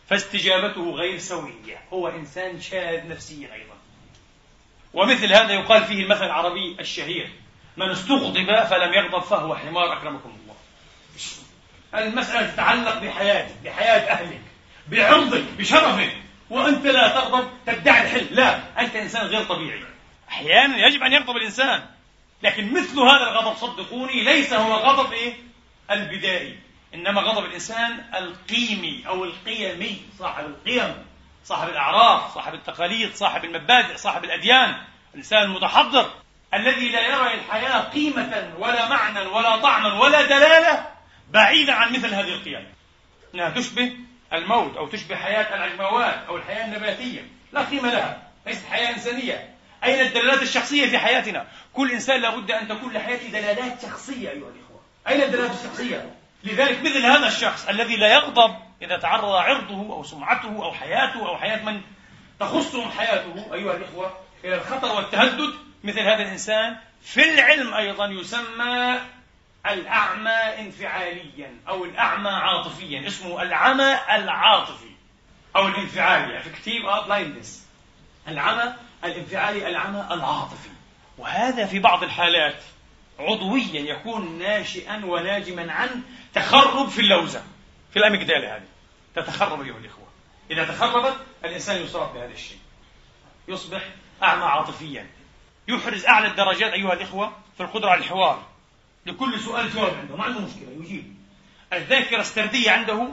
فاستجابته 0.09 0.91
غير 0.91 1.19
سوية 1.19 1.83
هو 1.93 2.09
إنسان 2.09 2.61
شاذ 2.61 3.09
نفسيا 3.09 3.55
أيضا. 3.55 3.75
ومثل 4.95 5.33
هذا 5.33 5.53
يقال 5.53 5.85
فيه 5.85 6.03
المثل 6.03 6.25
العربي 6.25 6.77
الشهير 6.81 7.31
من 7.77 7.91
استغضب 7.91 8.65
فلم 8.65 8.95
يغضب 8.95 9.23
فهو 9.23 9.57
حمار 9.57 9.93
أكرمكم 9.93 10.37
الله. 10.43 10.57
المسألة 11.95 12.51
تتعلق 12.51 12.99
بحياتك 12.99 13.55
بحياة 13.65 14.13
أهلك 14.13 14.41
بعرضك 14.89 15.45
بشرفك 15.59 16.17
وأنت 16.51 16.87
لا 16.87 17.09
تغضب 17.09 17.49
تدعي 17.67 18.03
الحل 18.03 18.35
لا 18.35 18.81
أنت 18.81 18.97
إنسان 18.97 19.27
غير 19.27 19.45
طبيعي. 19.45 19.92
أحيانا 20.33 20.87
يجب 20.87 21.03
أن 21.03 21.13
يغضب 21.13 21.37
الإنسان. 21.37 21.83
لكن 22.43 22.73
مثل 22.75 23.01
هذا 23.01 23.31
الغضب 23.31 23.57
صدقوني 23.57 24.25
ليس 24.25 24.53
هو 24.53 24.73
غضب 24.73 25.13
إيه؟ 25.13 25.35
البدائي. 25.91 26.59
إنما 26.95 27.21
غضب 27.21 27.45
الإنسان 27.45 28.05
القيمي 28.15 29.05
أو 29.07 29.25
القيمي 29.25 30.03
صاحب 30.19 30.45
القيم 30.45 30.95
صاحب 31.45 31.69
الأعراف 31.69 32.35
صاحب 32.35 32.55
التقاليد 32.55 33.15
صاحب 33.15 33.45
المبادئ 33.45 33.97
صاحب 33.97 34.25
الأديان. 34.25 34.77
الإنسان 35.13 35.43
المتحضر 35.43 36.11
الذي 36.55 36.89
لا 36.89 37.01
يرى 37.01 37.35
الحياة 37.35 37.79
قيمة 37.81 38.55
ولا 38.59 38.89
معنى 38.89 39.21
ولا 39.21 39.57
طعما 39.57 40.01
ولا 40.01 40.23
دلالة 40.23 40.87
بعيدا 41.31 41.73
عن 41.73 41.93
مثل 41.93 42.15
هذه 42.15 42.29
القيم. 42.29 42.67
إنها 43.35 43.51
تشبه 43.51 43.97
الموت 44.33 44.77
أو 44.77 44.89
تشبه 44.89 45.17
حياة 45.17 45.55
العجموات 45.55 46.25
أو 46.29 46.37
الحياة 46.37 46.65
النباتية. 46.65 47.29
لا 47.53 47.65
قيمة 47.65 47.91
لها 47.91 48.23
ليست 48.47 48.67
حياة 48.67 48.95
إنسانية. 48.95 49.52
أين 49.85 50.01
الدلالات 50.01 50.43
الشخصية 50.43 50.89
في 50.89 50.99
حياتنا؟ 50.99 51.47
كل 51.73 51.91
إنسان 51.91 52.21
لابد 52.21 52.51
أن 52.51 52.69
تكون 52.69 52.93
لحياته 52.93 53.29
دلالات 53.29 53.83
شخصية 53.83 54.31
أيها 54.31 54.49
الإخوة. 54.49 54.81
أين 55.09 55.23
الدلالات 55.23 55.51
الشخصية؟ 55.51 56.15
لذلك 56.45 56.81
مثل 56.81 57.07
هذا 57.07 57.27
الشخص 57.27 57.69
الذي 57.69 57.97
لا 57.97 58.15
يغضب 58.15 58.55
إذا 58.83 58.97
تعرض 58.97 59.33
عرضه 59.33 59.93
أو 59.93 60.05
سمعته 60.05 60.65
أو 60.65 60.73
حياته 60.73 61.29
أو 61.29 61.37
حياة 61.37 61.65
من 61.65 61.81
تخصهم 62.41 62.91
حياته 62.91 63.55
أيها 63.55 63.77
الإخوة 63.77 64.19
إلى 64.45 64.55
الخطر 64.55 64.97
والتهدد. 64.97 65.55
مثل 65.85 66.01
هذا 66.01 66.23
الإنسان 66.23 66.77
في 67.03 67.35
العلم 67.35 67.75
أيضا 67.75 68.07
يسمى 68.07 69.01
الأعمى 69.71 70.31
انفعاليا 70.31 71.55
أو 71.69 71.85
الأعمى 71.85 72.31
عاطفيا 72.31 73.07
اسمه 73.07 73.43
العمى 73.43 73.99
العاطفي 74.11 74.91
أو 75.57 75.69
الانفعالي 75.69 76.39
affective 76.39 76.85
of 76.85 77.07
blindness 77.07 77.67
العمى 78.29 78.75
الانفعالي 79.05 79.69
العمى 79.69 80.09
العاطفي. 80.11 80.69
وهذا 81.19 81.67
في 81.67 81.79
بعض 81.79 82.03
الحالات 82.03 82.63
عضويا 83.19 83.81
يكون 83.81 84.39
ناشئا 84.39 85.05
وناجما 85.05 85.73
عن 85.73 86.03
تخرب 86.35 86.89
في 86.89 87.01
اللوزة 87.01 87.43
في 87.93 87.99
ال 87.99 88.05
amygdala 88.05 88.57
هذه. 88.57 88.65
تتخرب 89.15 89.63
أيها 89.63 89.79
الإخوة. 89.79 90.07
إذا 90.51 90.65
تخربت 90.65 91.17
الإنسان 91.45 91.83
يصاب 91.83 92.15
بهذا 92.15 92.33
الشيء. 92.33 92.59
يصبح 93.49 93.83
أعمى 94.23 94.45
عاطفيا. 94.45 95.07
يحرز 95.69 96.05
أعلى 96.05 96.27
الدرجات 96.27 96.73
أيها 96.73 96.93
الإخوة 96.93 97.33
في 97.57 97.63
القدرة 97.63 97.91
على 97.91 98.01
الحوار. 98.01 98.47
لكل 99.07 99.41
سؤال 99.41 99.71
جواب 99.71 99.95
عنده 99.95 100.17
ما 100.17 100.25
عنده 100.25 100.41
مشكلة 100.41 100.69
يجيب. 100.81 101.17
الذاكرة 101.73 102.21
السردية 102.21 102.71
عنده 102.71 103.09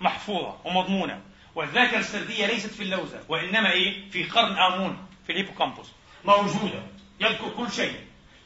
محفوظة 0.00 0.56
ومضمونة 0.64 1.20
والذاكرة 1.54 1.98
السردية 1.98 2.46
ليست 2.46 2.70
في 2.70 2.82
اللوزة 2.82 3.20
وإنما 3.28 3.70
إيه؟ 3.72 4.10
في 4.10 4.24
قرن 4.24 4.58
آمون. 4.58 5.06
في 5.30 5.36
الهيبوكامبوس 5.36 5.92
موجودة. 6.24 6.82
يذكر 7.20 7.48
كل 7.56 7.72
شيء. 7.72 7.94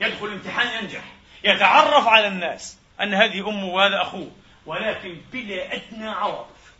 يدخل 0.00 0.26
الامتحان 0.26 0.82
ينجح. 0.82 1.04
يتعرف 1.44 2.06
على 2.08 2.28
الناس 2.28 2.78
أن 3.00 3.14
هذه 3.14 3.48
أمه 3.48 3.64
وهذا 3.64 4.02
أخوه. 4.02 4.30
ولكن 4.66 5.20
بلا 5.32 5.74
أدنى 5.74 6.08
عواطف. 6.08 6.74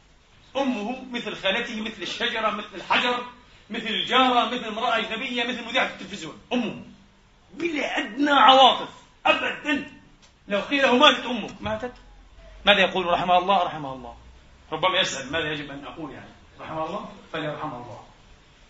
أمه 0.57 1.05
مثل 1.13 1.37
خالته 1.37 1.81
مثل 1.81 2.03
الشجرة 2.03 2.51
مثل 2.51 2.75
الحجر 2.75 3.25
مثل 3.71 3.87
الجارة 3.87 4.45
مثل 4.45 4.65
امرأة 4.65 4.99
أجنبية 4.99 5.45
مثل 5.45 5.65
مذيعة 5.65 5.87
التلفزيون. 5.87 6.41
أمه. 6.53 6.83
بلا 7.55 7.99
أدنى 7.99 8.31
عواطف. 8.31 8.89
أبدا. 9.27 9.91
لو 10.49 10.61
قيل 10.61 10.83
له 10.83 10.97
ماتت 10.97 11.27
أمك 11.27 11.63
ماتت. 11.63 11.93
ماذا 12.67 12.81
يقول 12.81 13.07
رحمه 13.07 13.39
الله؟ 13.39 13.63
رحمه 13.63 13.93
الله. 13.93 14.17
ربما 14.73 14.99
يسأل 14.99 15.33
ماذا 15.33 15.53
يجب 15.53 15.71
أن 15.71 15.85
أقول 15.85 16.11
يعني. 16.11 16.31
رحمه 16.61 16.87
الله؟ 16.87 17.09
فليرحمه 17.33 17.77
الله. 17.77 18.04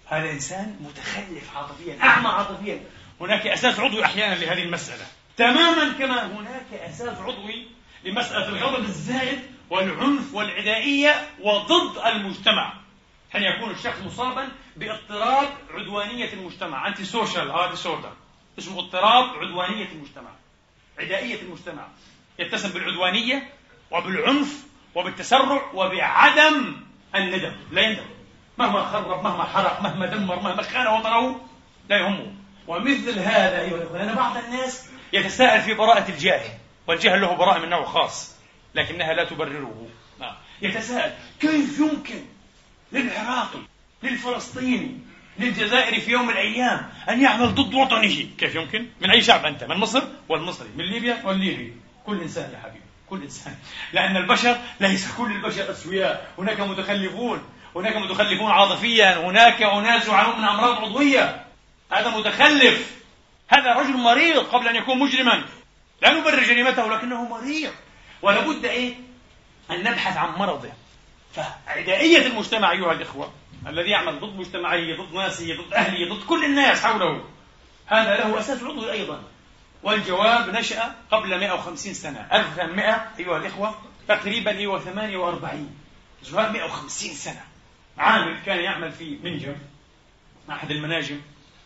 هذا 0.07 0.31
إنسان 0.31 0.77
متخلف 0.81 1.57
عاطفيا 1.57 1.99
أعمى 2.03 2.29
عاطفيا. 2.29 2.83
هناك 3.21 3.47
أساس 3.47 3.81
عضوي 3.81 4.05
أحيانا 4.05 4.35
لهذه 4.35 4.63
المسألة. 4.63 5.07
تماما 5.37 5.93
كما 5.99 6.27
هناك 6.27 6.73
أساس 6.73 7.19
عضوي 7.19 7.67
لمسألة 8.05 8.49
الغضب 8.49 8.85
الزائد 8.85 9.39
والعنف 9.71 10.35
والعدائية 10.35 11.29
وضد 11.41 11.99
المجتمع. 12.07 12.75
حين 13.33 13.43
يكون 13.43 13.71
الشخص 13.71 13.99
مصابا 14.07 14.49
باضطراب 14.77 15.49
عدوانية 15.71 16.33
المجتمع؟ 16.33 16.89
antisocial 16.89 17.71
disorder 17.71 18.13
اسمه 18.59 18.79
اضطراب 18.79 19.25
عدوانية 19.37 19.89
المجتمع. 19.93 20.31
عدائية 20.99 21.43
المجتمع. 21.43 21.89
يتسم 22.39 22.69
بالعدوانية 22.69 23.53
وبالعنف 23.91 24.65
وبالتسرع 24.95 25.71
وبعدم 25.75 26.77
الندم. 27.15 27.57
لا 27.73 27.83
يندم. 27.83 28.14
مهما 28.59 28.85
خرب 28.85 29.25
مهما 29.25 29.45
حرق 29.45 29.83
مهما 29.83 30.07
دمر 30.07 30.37
مهما 30.37 30.63
خان 30.63 30.87
وطنه 30.87 31.41
لا 31.89 31.97
يهمه. 31.97 32.33
ومثل 32.67 33.19
هذا 33.19 33.61
أيها 33.61 33.77
الأخوة 33.77 33.99
لأن 33.99 34.15
بعض 34.15 34.37
الناس 34.37 34.89
يتساءل 35.13 35.63
في 35.63 35.75
براءة 35.75 36.09
الجاهل 36.09 36.51
والجهل 36.87 37.21
له 37.21 37.35
براءة 37.35 37.59
من 37.59 37.69
نوع 37.69 37.85
خاص 37.85 38.37
لكنها 38.75 39.15
لا 39.15 39.25
تبرره. 39.25 39.89
آه. 40.21 40.37
يتساءل 40.63 41.13
كيف 41.41 41.79
يمكن 41.79 42.25
للعراقي 42.93 43.59
للفلسطيني 44.03 44.99
للجزائر 45.39 46.01
في 46.01 46.11
يوم 46.11 46.27
من 46.27 46.33
الأيام 46.33 46.91
أن 47.09 47.23
يعمل 47.23 47.55
ضد 47.55 47.75
وطنه؟ 47.75 48.27
كيف 48.39 48.55
يمكن؟ 48.55 48.87
من 49.01 49.11
أي 49.11 49.23
شعب 49.23 49.47
أنت؟ 49.47 49.65
من 49.65 49.77
مصر؟ 49.77 50.03
والمصري. 50.29 50.69
من 50.77 50.85
ليبيا؟ 50.85 51.23
والليبي. 51.25 51.77
كل 52.07 52.21
إنسان 52.21 52.51
يا 52.53 52.59
حبيبي 52.59 52.85
كل 53.11 53.23
إنسان. 53.23 53.55
لأن 53.93 54.17
البشر 54.17 54.59
ليس 54.81 55.13
كل 55.17 55.33
البشر 55.33 55.71
أسوياء. 55.71 56.33
هناك 56.39 56.61
متخلفون. 56.61 57.43
هناك 57.77 57.97
متخلفون 57.97 58.51
عاطفيا 58.51 59.17
هناك 59.17 59.63
أناس 59.63 60.09
يعانون 60.09 60.39
من 60.39 60.45
أمراض 60.45 60.85
عضوية. 60.85 61.45
هذا 61.93 62.09
متخلف. 62.09 63.01
هذا 63.49 63.73
رجل 63.73 63.97
مريض 63.97 64.39
قبل 64.39 64.69
أن 64.69 64.77
يكون 64.77 64.99
مجرما. 64.99 65.45
لا 66.03 66.13
نبرر 66.13 66.43
جريمته 66.43 66.89
لكنه 66.89 67.29
مريض. 67.29 67.73
ولابد 68.23 68.65
إيه؟ 68.65 68.95
أن 69.71 69.85
نبحث 69.85 70.17
عن 70.17 70.39
مرضه. 70.39 70.73
فعدائية 71.35 72.27
المجتمع 72.27 72.73
أيها 72.73 72.93
الإخوة 72.93 73.33
الذي 73.67 73.91
يعمل 73.91 74.21
ضد 74.21 74.37
مجتمعه 74.37 74.97
ضد 74.97 75.15
ناسه 75.15 75.45
ضد 75.45 75.75
أهله 75.75 76.15
ضد 76.15 76.25
كل 76.27 76.45
الناس 76.45 76.83
حوله 76.83 77.25
هذا 77.87 78.17
له 78.17 78.41
أساس 78.41 78.63
عضوي 78.63 78.93
أيضا. 78.93 79.23
والجواب 79.83 80.51
نشأ 80.51 80.95
قبل 81.11 81.41
150 81.41 81.95
سنة. 81.95 82.29
1800 82.33 83.11
أيها 83.19 83.37
الإخوة 83.37 83.75
تقريبا 84.09 84.67
هو 84.67 84.79
48 84.79 85.77
جواب 86.25 86.53
150 86.53 87.15
سنة. 87.15 87.54
عامل 87.99 88.39
كان 88.47 88.59
يعمل 88.59 88.93
في 88.93 89.19
منجم 89.23 89.55
أحد 90.51 90.71
المناجم 90.71 91.21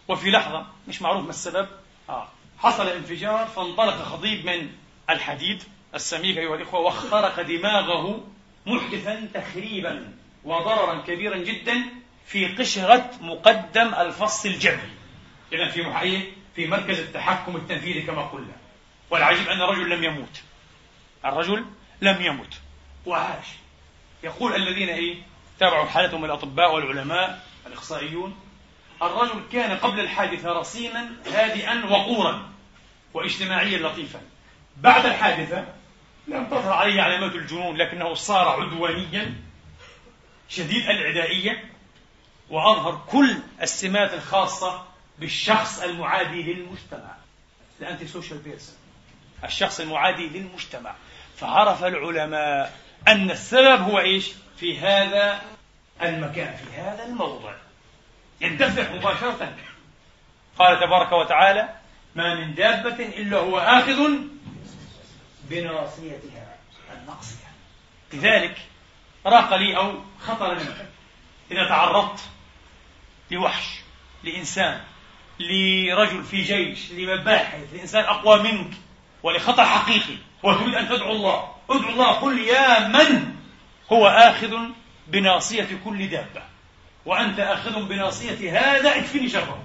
وفي 0.08 0.30
لحظة 0.30 0.66
مش 0.88 1.02
معروف 1.02 1.24
ما 1.24 1.30
السبب 1.30 1.68
آه. 2.08 2.28
حصل 2.58 2.88
انفجار 2.88 3.46
فانطلق 3.46 4.02
خضيب 4.02 4.46
من 4.46 4.70
الحديد 5.10 5.62
السميك 5.94 6.38
أيها 6.38 6.54
الإخوة 6.54 6.80
واخترق 6.80 7.40
دماغه 7.40 8.26
محدثا 8.66 9.28
تخريبا 9.34 10.12
وضررا 10.44 11.00
كبيرا 11.00 11.36
جدا 11.36 11.84
في 12.26 12.46
قشرة 12.46 13.10
مقدم 13.20 13.94
الفص 13.94 14.46
الجبهي 14.46 14.88
إذا 15.52 15.68
في 15.68 15.82
محيي 15.82 16.32
في 16.56 16.66
مركز 16.66 16.98
التحكم 16.98 17.56
التنفيذي 17.56 18.02
كما 18.02 18.22
قلنا. 18.22 18.52
والعجيب 19.10 19.48
أن 19.48 19.62
الرجل 19.62 19.90
لم 19.90 20.04
يموت. 20.04 20.42
الرجل 21.24 21.64
لم 22.00 22.22
يمت 22.22 22.60
وعاش. 23.06 23.46
يقول 24.22 24.54
الذين 24.54 24.88
إيه؟ 24.88 25.16
تابعوا 25.60 25.86
حالتهم 25.86 26.24
الأطباء 26.24 26.74
والعلماء 26.74 27.46
الإخصائيون. 27.66 28.36
الرجل 29.02 29.42
كان 29.52 29.76
قبل 29.76 30.00
الحادثة 30.00 30.52
رصينا 30.52 31.10
هادئا 31.32 31.84
وقورا 31.84 32.48
واجتماعيا 33.14 33.78
لطيفا. 33.78 34.20
بعد 34.76 35.06
الحادثة 35.06 35.64
لم 36.28 36.46
تظهر 36.46 36.72
عليه 36.72 37.02
علامات 37.02 37.34
الجنون 37.34 37.76
لكنه 37.76 38.14
صار 38.14 38.48
عدوانيا 38.48 39.34
شديد 40.48 40.90
العدائية 40.90 41.64
وأظهر 42.50 43.02
كل 43.06 43.36
السمات 43.62 44.14
الخاصة 44.14 44.84
بالشخص 45.18 45.82
المعادي 45.82 46.42
للمجتمع. 46.42 47.16
ال 47.80 48.06
antisocial 48.06 48.38
person 48.38 48.74
الشخص 49.44 49.80
المعادي 49.80 50.28
للمجتمع. 50.28 50.94
فعرف 51.36 51.84
العلماء 51.84 52.78
أن 53.08 53.30
السبب 53.30 53.80
هو 53.80 53.98
إيش؟ 53.98 54.32
في 54.60 54.78
هذا 54.78 55.42
المكان 56.02 56.56
في 56.56 56.80
هذا 56.80 57.04
الموضع. 57.04 57.54
يندفع 58.40 58.92
مباشرة. 58.94 59.56
قال 60.58 60.80
تبارك 60.80 61.12
وتعالى 61.12 61.68
ما 62.14 62.34
من 62.34 62.54
دابة 62.54 63.04
إلا 63.04 63.38
هو 63.38 63.58
آخذ 63.58 64.10
بناصيتها 65.50 66.56
الناصية 66.92 67.48
لذلك 68.12 68.58
راق 69.26 69.54
لي 69.54 69.76
أو 69.76 69.94
خطر 70.20 70.54
لي 70.54 70.64
إذا 71.50 71.68
تعرضت 71.68 72.20
لوحش 73.30 73.80
لإنسان 74.24 74.80
لرجل 75.40 76.24
في 76.24 76.42
جيش 76.42 76.92
لمباحث 76.92 77.74
لإنسان 77.74 78.04
أقوى 78.04 78.42
منك 78.42 78.70
ولخطر 79.22 79.64
حقيقي 79.64 80.16
وتريد 80.42 80.74
أن 80.74 80.88
تدعو 80.88 81.12
الله 81.12 81.54
ادعو 81.70 81.90
الله 81.90 82.12
قل 82.12 82.38
يا 82.38 82.88
من 82.88 83.37
هو 83.92 84.08
آخذ 84.08 84.56
بناصية 85.08 85.68
كل 85.84 86.10
دابة. 86.10 86.42
وأنت 87.06 87.40
آخذ 87.40 87.88
بناصية 87.88 88.60
هذا 88.60 88.96
اكفني 88.96 89.28
شره 89.28 89.62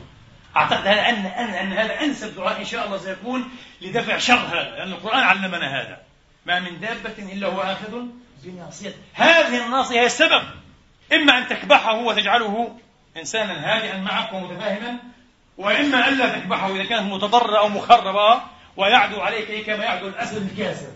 أعتقد 0.55 0.87
هذا 0.87 1.09
أن 1.09 1.25
أن 1.25 1.49
أن 1.53 1.73
هذا 1.73 2.01
أنسب 2.01 2.35
دعاء 2.35 2.59
إن 2.59 2.65
شاء 2.65 2.85
الله 2.85 2.97
سيكون 2.97 3.49
لدفع 3.81 4.17
شر 4.17 4.33
هذا 4.33 4.75
لأن 4.77 4.91
القرآن 4.91 5.19
علمنا 5.19 5.81
هذا. 5.81 6.01
ما 6.45 6.59
من 6.59 6.79
دابة 6.79 7.33
إلا 7.33 7.47
هو 7.47 7.61
آخذ 7.61 8.01
بناصيته 8.43 8.97
هذه 9.13 9.65
الناصية 9.65 9.99
هي 9.99 10.05
السبب. 10.05 10.43
إما 11.13 11.37
أن 11.37 11.47
تكبحه 11.47 11.95
وتجعله 11.95 12.79
إنسانا 13.17 13.53
هادئا 13.53 13.97
معك 13.97 14.33
ومتفاهما 14.33 14.97
وإما 15.57 16.09
ألا 16.09 16.39
تكبحه 16.39 16.75
إذا 16.75 16.83
كانت 16.83 17.13
متضررة 17.13 17.59
أو 17.59 17.69
مخربة 17.69 18.41
ويعدو 18.77 19.21
عليك 19.21 19.65
كما 19.65 19.83
يعدو 19.83 20.07
الأسد 20.07 20.51
الكاسر. 20.51 20.91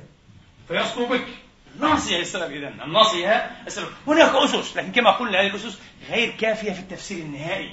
فيسطو 0.67 1.05
بك. 1.05 1.27
الناصية 1.75 2.19
السبب 2.19 2.51
إذا 2.51 2.67
الناصية 2.83 3.51
السبب 3.67 3.87
هناك 4.07 4.35
أسس 4.35 4.77
لكن 4.77 4.91
كما 4.91 5.11
قلنا 5.11 5.41
هذه 5.41 5.47
الأسس 5.47 5.79
غير 6.09 6.29
كافية 6.29 6.71
في 6.71 6.79
التفسير 6.79 7.17
النهائي. 7.17 7.71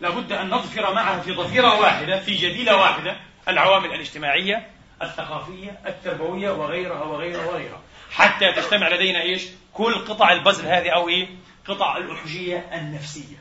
لابد 0.00 0.32
أن 0.32 0.50
نظفر 0.50 0.94
معها 0.94 1.20
في 1.20 1.34
ظفيرة 1.34 1.80
واحدة 1.80 2.20
في 2.20 2.34
جديلة 2.34 2.76
واحدة 2.76 3.16
العوامل 3.48 3.94
الاجتماعية 3.94 4.66
الثقافية 5.02 5.78
التربوية 5.86 6.50
وغيرها 6.50 7.02
وغيرها 7.02 7.46
وغيرها. 7.46 7.80
حتى 8.10 8.52
تجتمع 8.52 8.88
لدينا 8.88 9.22
إيش؟ 9.22 9.42
كل 9.72 9.94
قطع 9.94 10.32
البزل 10.32 10.66
هذه 10.66 10.90
أو 10.90 11.08
إيه؟ 11.08 11.28
قطع 11.68 11.96
الأحجية 11.96 12.58
النفسية. 12.72 13.36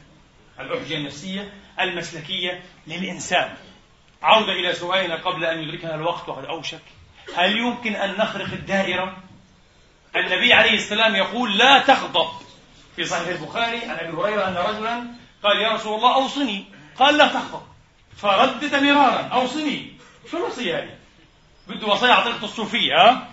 الأحجية 0.59 0.97
النفسية 0.97 1.53
المسلكية 1.79 2.63
للإنسان. 2.87 3.53
عودة 4.21 4.51
إلى 4.53 4.73
سؤالنا 4.73 5.15
قبل 5.15 5.45
أن 5.45 5.59
يدركنا 5.59 5.95
الوقت 5.95 6.29
وقد 6.29 6.45
أوشك. 6.45 6.81
هل 7.35 7.57
يمكن 7.57 7.95
أن 7.95 8.17
نخرق 8.17 8.53
الدائرة؟ 8.53 9.17
النبي 10.15 10.53
عليه 10.53 10.73
السلام 10.73 11.15
يقول 11.15 11.57
لا 11.57 11.79
تغضب. 11.79 12.27
في 12.95 13.05
صحيح 13.05 13.27
البخاري 13.27 13.85
عن 13.85 13.95
أبي 13.95 14.17
هريرة 14.17 14.47
أن 14.47 14.55
رجلا 14.55 15.05
قال 15.43 15.57
يا 15.61 15.73
رسول 15.73 15.95
الله 15.95 16.15
أوصني. 16.15 16.65
قال 16.99 17.17
لا 17.17 17.27
تغضب. 17.27 17.61
فردد 18.17 18.75
مرارا. 18.75 19.29
أوصني. 19.33 19.93
شو 20.31 20.37
الوصية 20.37 20.79
هذه؟ 20.79 20.89
بده 21.67 21.87
وصية 21.87 22.11
على 22.11 22.23
طريقة 22.23 22.45
الصوفية 22.45 22.95
ها؟ 22.95 23.27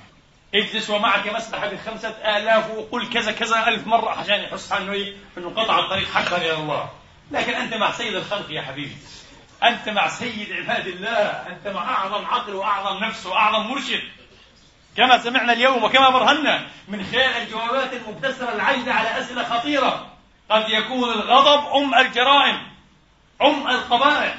اجلس 0.55 0.91
ومعك 0.91 1.35
مسبحة 1.35 1.69
بخمسة 1.69 2.09
آلاف 2.09 2.71
وقل 2.71 3.09
كذا 3.09 3.33
كذا 3.33 3.69
ألف 3.69 3.87
مرة 3.87 4.11
عشان 4.11 4.41
يحس 4.41 4.73
أنه 4.73 4.93
إيه؟ 4.93 5.17
أنه 5.39 5.51
قطع 5.57 5.79
الطريق 5.79 6.09
حقا 6.09 6.37
إلى 6.37 6.53
الله. 6.53 6.91
لكن 7.31 7.55
أنت 7.55 7.75
مع 7.75 7.93
سيد 7.93 8.15
الخلق 8.15 8.51
يا 8.51 8.63
حبيبي. 8.63 8.97
أنت 9.63 9.89
مع 9.89 10.09
سيد 10.09 10.53
عباد 10.53 10.87
الله. 10.87 11.47
أنت 11.49 11.69
مع 11.69 11.95
أعظم 11.95 12.25
عقل 12.25 12.55
وأعظم 12.55 13.05
نفس 13.05 13.27
وأعظم 13.27 13.67
مرشد. 13.67 14.03
كما 14.97 15.19
سمعنا 15.19 15.53
اليوم 15.53 15.85
وكما 15.85 16.11
برهنا 16.11 16.67
من 16.89 17.05
خلال 17.05 17.43
الجوابات 17.43 17.93
المبتسمة 17.93 18.53
العجلة 18.53 18.93
على 18.93 19.21
أسئلة 19.21 19.45
خطيرة. 19.45 20.07
قد 20.51 20.71
يكون 20.71 21.11
الغضب 21.11 21.77
أم 21.77 21.95
الجرائم 21.95 22.67
أم 23.43 23.69
القبائح 23.69 24.35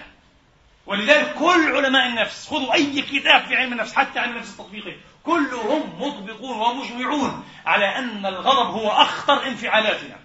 ولذلك 0.86 1.34
كل 1.34 1.76
علماء 1.76 2.08
النفس 2.08 2.48
خذوا 2.48 2.74
أي 2.74 3.02
كتاب 3.02 3.46
في 3.46 3.56
علم 3.56 3.74
النفس 3.74 3.96
حتى 3.96 4.20
علم 4.20 4.32
النفس 4.32 4.50
التطبيقي 4.50 4.96
كلهم 5.24 6.02
مطبقون 6.02 6.58
ومجمعون 6.58 7.46
على 7.66 7.86
أن 7.98 8.26
الغضب 8.26 8.72
هو 8.72 8.90
أخطر 8.90 9.48
انفعالاتنا. 9.48 10.16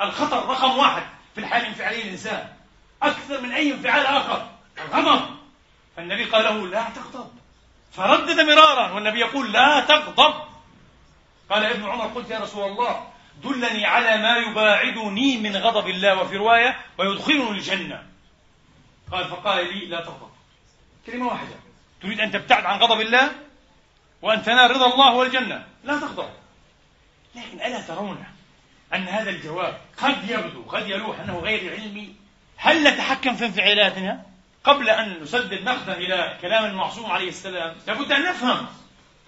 الخطر 0.00 0.48
رقم 0.48 0.78
واحد 0.78 1.02
في 1.34 1.40
الحالة 1.40 1.62
الانفعالية 1.62 2.04
للإنسان 2.04 2.48
أكثر 3.02 3.40
من 3.40 3.52
أي 3.52 3.72
انفعال 3.72 4.06
آخر 4.06 4.50
الغضب. 4.84 5.36
فالنبي 5.96 6.24
قال 6.24 6.44
له 6.44 6.66
لا 6.66 6.84
تغضب. 6.94 7.30
فردد 7.96 8.40
مرارا 8.40 8.92
والنبي 8.92 9.20
يقول 9.20 9.52
لا 9.52 9.80
تغضب. 9.80 10.34
قال 11.50 11.64
ابن 11.64 11.84
عمر 11.84 12.06
قلت 12.06 12.30
يا 12.30 12.38
رسول 12.38 12.70
الله 12.70 13.08
دلني 13.42 13.86
على 13.86 14.16
ما 14.22 14.36
يباعدني 14.36 15.36
من 15.36 15.56
غضب 15.56 15.88
الله 15.88 16.20
وفي 16.20 16.36
رواية 16.36 16.76
ويدخلني 16.98 17.50
الجنة. 17.50 18.02
قال 19.12 19.28
فقال 19.28 19.74
لي 19.74 19.86
لا 19.86 20.00
تغضب. 20.00 20.30
كلمة 21.06 21.26
واحدة. 21.26 21.56
تريد 22.02 22.20
أن 22.20 22.30
تبتعد 22.30 22.64
عن 22.64 22.78
غضب 22.78 23.00
الله 23.00 23.30
وأن 24.22 24.42
تنال 24.42 24.70
رضا 24.70 24.94
الله 24.94 25.14
والجنة. 25.14 25.66
لا 25.84 26.00
تغضب. 26.00 26.30
لكن 27.34 27.60
ألا 27.60 27.80
ترون 27.80 28.24
أن 28.94 29.08
هذا 29.08 29.30
الجواب 29.30 29.80
قد 29.98 30.30
يبدو 30.30 30.62
قد 30.62 30.88
يلوح 30.88 31.20
أنه 31.20 31.38
غير 31.38 31.72
علمي؟ 31.72 32.14
هل 32.56 32.84
نتحكم 32.84 33.36
في 33.36 33.46
انفعالاتنا؟ 33.46 34.33
قبل 34.64 34.90
أن 34.90 35.22
نسدد 35.22 35.62
نقدا 35.62 35.92
إلى 35.92 36.38
كلام 36.42 36.64
المعصوم 36.64 37.10
عليه 37.10 37.28
السلام 37.28 37.76
لابد 37.86 38.12
أن 38.12 38.22
نفهم 38.22 38.66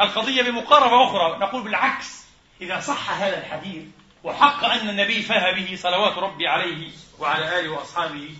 القضية 0.00 0.42
بمقاربة 0.42 1.04
أخرى. 1.04 1.38
نقول 1.38 1.62
بالعكس 1.62 2.26
إذا 2.60 2.80
صح 2.80 3.10
هذا 3.10 3.38
الحديث 3.38 3.84
وحق 4.24 4.64
أن 4.64 4.88
النبي 4.88 5.22
فاه 5.22 5.52
به 5.52 5.76
صلوات 5.76 6.18
ربي 6.18 6.48
عليه 6.48 6.90
وعلى 7.18 7.60
آله 7.60 7.68
وأصحابه 7.68 8.30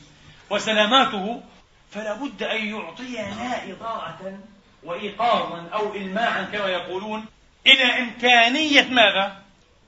وسلاماته 0.51 1.42
فلا 1.90 2.14
بد 2.14 2.42
أن 2.42 2.66
يعطينا 2.66 3.64
إضاءة 3.64 4.38
وإيقاظا 4.82 5.68
أو 5.72 5.94
إلماعا 5.94 6.42
كما 6.42 6.66
يقولون 6.66 7.26
إلى 7.66 7.99
إمكانية 7.99 8.88
ماذا؟ 8.88 9.42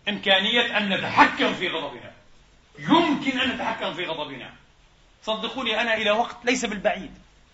إمكانية 0.09 0.79
أن 0.79 0.89
نتحكم 0.89 1.55
في 1.55 1.69
غضبنا. 1.69 2.13
يمكن 2.79 3.41
أن 3.41 3.49
نتحكم 3.49 3.95
في 3.95 4.07
غضبنا. 4.07 4.51
صدقوني 5.23 5.81
أنا 5.81 5.95
إلى 5.97 6.11
وقت 6.11 6.37
ليس 6.45 6.65
بالبعيد. 6.65 7.11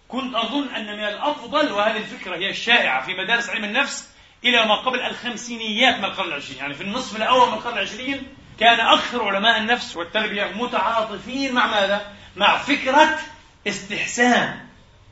كنت 0.08 0.34
أظن 0.34 0.68
أن 0.68 0.86
من 0.96 1.04
الأفضل 1.04 1.72
وهذه 1.72 1.96
الفكرة 1.96 2.36
هي 2.36 2.50
الشائعة 2.50 3.06
في 3.06 3.14
مدارس 3.14 3.50
علم 3.50 3.64
النفس 3.64 4.08
إلى 4.44 4.66
ما 4.66 4.74
قبل 4.74 5.00
الخمسينيات 5.00 5.98
من 5.98 6.04
القرن 6.04 6.28
العشرين. 6.28 6.58
يعني 6.58 6.74
في 6.74 6.82
النصف 6.82 7.16
الأول 7.16 7.48
من 7.48 7.54
القرن 7.54 7.78
العشرين 7.78 8.22
كان 8.60 8.80
أكثر 8.80 9.28
علماء 9.28 9.58
النفس 9.58 9.96
والتربية 9.96 10.44
متعاطفين 10.44 11.52
مع 11.52 11.66
ماذا؟ 11.66 12.12
مع 12.36 12.58
فكرة 12.58 13.18
استحسان 13.66 14.66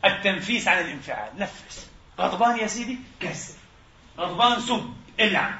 التنفيس 0.04 0.68
عن 0.68 0.78
الانفعال. 0.78 1.38
نفس. 1.38 1.88
غضبان 2.20 2.58
يا 2.58 2.66
سيدي؟ 2.66 2.98
كسر. 3.20 3.54
غضبان 4.18 4.60
سب 4.60 4.94
العن 5.20 5.54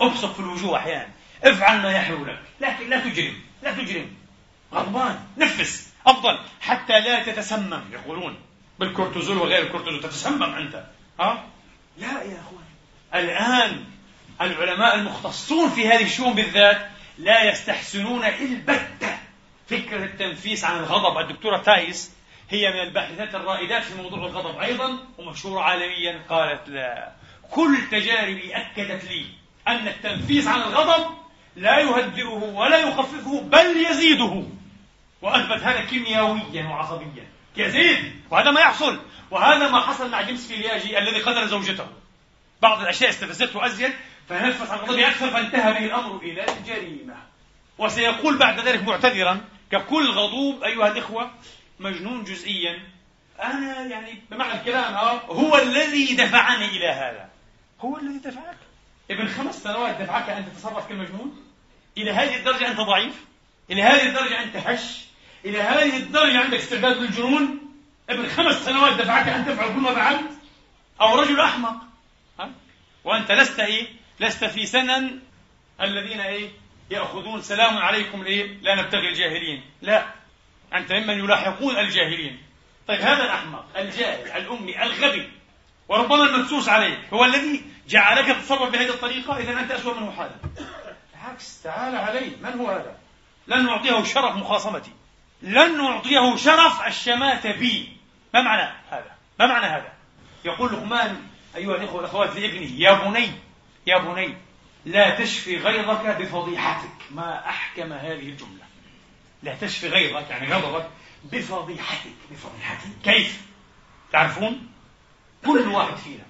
ابصق 0.00 0.32
في 0.32 0.40
الوجوه 0.40 0.78
أحيانا. 0.78 1.08
افعل 1.44 1.82
ما 1.82 1.92
يحلو 1.92 2.24
لك 2.24 2.42
لكن 2.60 2.88
لا 2.88 3.00
تجرم. 3.00 3.40
لا 3.62 3.72
تجرم. 3.72 4.16
غضبان. 4.74 5.20
نفس. 5.38 5.91
أفضل 6.06 6.38
حتى 6.60 7.00
لا 7.00 7.22
تتسمم. 7.22 7.82
يقولون 7.92 8.36
بالكورتيزول 8.78 9.38
وغير 9.38 9.62
الكورتيزول 9.62 10.00
تتسمم 10.00 10.54
أنت. 10.54 10.84
ها؟ 11.20 11.44
لا 11.98 12.22
يا 12.22 12.40
أخوان. 12.40 12.64
الآن 13.14 13.84
العلماء 14.40 14.94
المختصون 14.94 15.70
في 15.70 15.88
هذه 15.88 16.02
الشؤون 16.02 16.32
بالذات 16.32 16.88
لا 17.18 17.50
يستحسنون 17.50 18.24
البتة. 18.24 19.18
فكرة 19.68 20.04
التنفيس 20.04 20.64
عن 20.64 20.78
الغضب. 20.78 21.18
الدكتورة 21.18 21.58
تايس 21.58 22.12
هي 22.50 22.72
من 22.72 22.80
الباحثات 22.80 23.34
الرائدات 23.34 23.82
في 23.82 24.02
موضوع 24.02 24.18
الغضب 24.18 24.58
أيضا 24.58 24.98
ومشهورة 25.18 25.60
عالميا 25.60 26.22
قالت 26.28 26.68
لا. 26.68 27.12
كل 27.50 27.78
تجاربي 27.90 28.56
أكدت 28.56 29.04
لي 29.04 29.26
أن 29.68 29.88
التنفيس 29.88 30.46
عن 30.46 30.60
الغضب 30.60 31.06
لا 31.56 31.78
يهدئه 31.78 32.52
ولا 32.54 32.78
يخففه 32.78 33.40
بل 33.40 33.86
يزيده. 33.90 34.44
وأثبت 35.22 35.62
هذا 35.62 35.84
كيميائيا 35.84 36.64
وعصبيا. 36.64 37.26
يزيد 37.56 38.22
وهذا 38.30 38.50
ما 38.50 38.60
يحصل! 38.60 39.00
وهذا 39.30 39.68
ما 39.68 39.80
حصل 39.80 40.10
مع 40.10 40.22
جيمس 40.22 40.48
فيلياجي 40.48 40.98
الذي 40.98 41.20
قتل 41.20 41.48
زوجته. 41.48 41.86
بعض 42.62 42.80
الأشياء 42.80 43.10
استفزته 43.10 43.66
أزيد 43.66 43.92
فنفس 44.28 44.70
عن 44.70 44.78
غضبه 44.78 45.08
أكثر 45.08 45.30
فانتهى 45.30 45.72
به 45.72 45.84
الأمر 45.84 46.16
إلى 46.16 46.44
الجريمة. 46.48 47.14
وسيقول 47.78 48.38
بعد 48.38 48.60
ذلك 48.60 48.82
معتذرا 48.82 49.40
ككل 49.72 50.10
غضوب 50.10 50.64
أيها 50.64 50.88
الإخوة 50.88 51.30
مجنون 51.80 52.24
جزئيا. 52.24 52.82
أنا 53.42 53.82
يعني 53.86 54.22
بمعنى 54.30 54.60
الكلام 54.60 54.94
هو 55.26 55.58
الذي 55.58 56.14
دفعني 56.14 56.66
إلى 56.66 56.88
هذا. 56.88 57.28
هو 57.80 57.98
الذي 57.98 58.18
دفعك. 58.18 58.56
ابن 59.10 59.28
خمس 59.28 59.62
سنوات 59.62 60.00
دفعك 60.00 60.30
أن 60.30 60.52
تتصرف 60.52 60.88
كالمجنون؟ 60.88 61.44
إلى 61.98 62.10
هذه 62.10 62.36
الدرجة 62.36 62.68
أنت 62.68 62.80
ضعيف؟ 62.80 63.24
إلى 63.70 63.82
هذه 63.82 64.08
الدرجة 64.08 64.42
أنت 64.42 64.56
هش 64.56 65.04
إلى 65.44 65.60
هذه 65.60 65.96
الدرجة 65.96 66.38
عندك 66.38 66.58
استعداد 66.58 66.96
للجنون؟ 66.96 67.58
ابن 68.10 68.28
خمس 68.28 68.64
سنوات 68.64 68.92
دفعك 68.92 69.28
أن 69.28 69.46
تفعل 69.46 69.68
كل 69.68 69.80
ما 69.80 69.94
فعلت؟ 69.94 70.30
أو 71.00 71.20
رجل 71.20 71.40
أحمق؟ 71.40 71.76
ها؟ 72.40 72.50
وأنت 73.04 73.32
لست 73.32 73.60
إيه؟ 73.60 73.86
لست 74.20 74.44
في 74.44 74.66
سنن 74.66 75.20
الذين 75.80 76.20
إيه؟ 76.20 76.50
يأخذون 76.90 77.42
سلام 77.42 77.78
عليكم 77.78 78.22
إيه 78.22 78.58
لا 78.62 78.74
نبتغي 78.74 79.08
الجاهلين. 79.08 79.62
لا. 79.82 80.06
أنت 80.74 80.92
ممن 80.92 81.18
يلاحقون 81.18 81.76
الجاهلين. 81.76 82.42
طيب 82.88 83.00
هذا 83.00 83.24
الأحمق 83.24 83.64
الجاهل 83.76 84.30
الأمي 84.42 84.82
الغبي 84.82 85.30
وربما 85.88 86.24
المدسوس 86.24 86.68
عليه 86.68 87.08
هو 87.12 87.24
الذي 87.24 87.64
جعلك 87.88 88.36
تتصرف 88.36 88.70
بهذه 88.70 88.88
الطريقة؟ 88.88 89.38
إذا 89.38 89.60
أنت 89.60 89.70
أسوأ 89.70 90.00
منه 90.00 90.12
حالا 90.12 90.34
بالعكس 91.12 91.62
تعال 91.62 91.96
علي 91.96 92.32
من 92.42 92.60
هو 92.60 92.70
هذا؟ 92.70 92.96
لن 93.46 93.66
نعطيه 93.66 94.04
شرف 94.04 94.36
مخاصمتي. 94.36 94.90
لن 95.42 95.76
نعطيه 95.78 96.36
شرف 96.36 96.86
الشماتة 96.86 97.52
بي. 97.52 97.96
ما 98.34 98.42
معنى 98.42 98.72
هذا؟ 98.90 99.16
ما 99.40 99.46
معنى 99.46 99.66
هذا؟ 99.66 99.92
يقول 100.44 100.72
لقمان 100.72 101.22
أيها 101.56 101.76
الإخوة 101.76 101.96
والأخوات 101.96 102.36
لابنه 102.36 102.70
يا 102.76 102.92
بني 102.92 103.30
يا 103.86 103.98
بني 103.98 104.36
لا 104.84 105.10
تشفي 105.20 105.58
غيظك 105.58 106.06
بفضيحتك. 106.06 106.90
ما 107.10 107.48
أحكم 107.48 107.92
هذه 107.92 108.28
الجملة. 108.28 108.64
لا 109.42 109.54
تشفي 109.54 109.88
غيظك 109.88 110.30
يعني 110.30 110.54
غضبك 110.54 110.90
بفضيحتك. 111.24 112.16
بفضيحتك. 112.30 112.88
كيف؟ 113.04 113.42
تعرفون؟ 114.12 114.68
كل 115.46 115.68
واحد 115.68 115.96
فينا 115.96 116.24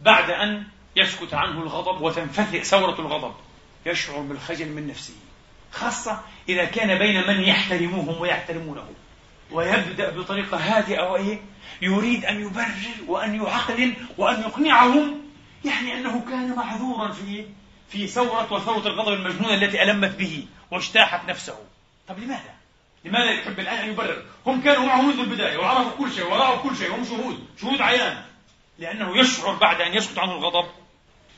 بعد 0.00 0.30
أن 0.30 0.66
يسكت 0.96 1.34
عنه 1.34 1.62
الغضب 1.62 2.00
وتنفتح 2.00 2.62
ثورة 2.62 3.00
الغضب 3.00 3.34
يشعر 3.86 4.20
بالخجل 4.20 4.68
من 4.68 4.86
نفسه. 4.86 5.14
خاصة 5.72 6.20
إذا 6.48 6.64
كان 6.64 6.98
بين 6.98 7.26
من 7.26 7.42
يحترموهم 7.42 8.20
ويحترمونه 8.20 8.84
ويبدأ 9.50 10.10
بطريقة 10.10 10.56
هادئة 10.56 11.02
وإيه 11.02 11.40
يريد 11.82 12.24
أن 12.24 12.40
يبرر 12.40 13.04
وأن 13.06 13.34
يعقل 13.34 13.94
وأن 14.18 14.40
يقنعهم 14.40 15.20
يعني 15.64 15.94
أنه 15.94 16.24
كان 16.30 16.54
معذورا 16.56 17.12
في 17.12 17.46
في 17.88 18.06
ثورة 18.06 18.52
وثورة 18.52 18.86
الغضب 18.86 19.12
المجنونة 19.12 19.54
التي 19.54 19.82
ألمت 19.82 20.16
به 20.16 20.46
واجتاحت 20.70 21.28
نفسه 21.28 21.58
طب 22.08 22.18
لماذا؟ 22.18 22.54
لماذا 23.04 23.30
يحب 23.30 23.60
الآن 23.60 23.78
أن 23.78 23.90
يبرر؟ 23.90 24.22
هم 24.46 24.62
كانوا 24.62 24.86
معه 24.86 25.02
منذ 25.02 25.18
البداية 25.18 25.56
وعرفوا 25.56 25.92
كل 25.98 26.12
شيء 26.12 26.24
ورأوا 26.24 26.56
كل 26.56 26.76
شيء 26.76 26.94
هم 26.94 27.04
شهود 27.04 27.46
شهود 27.60 27.80
عيان 27.80 28.22
لأنه 28.78 29.18
يشعر 29.18 29.54
بعد 29.54 29.80
أن 29.80 29.94
يسقط 29.94 30.18
عنه 30.18 30.32
الغضب 30.32 30.68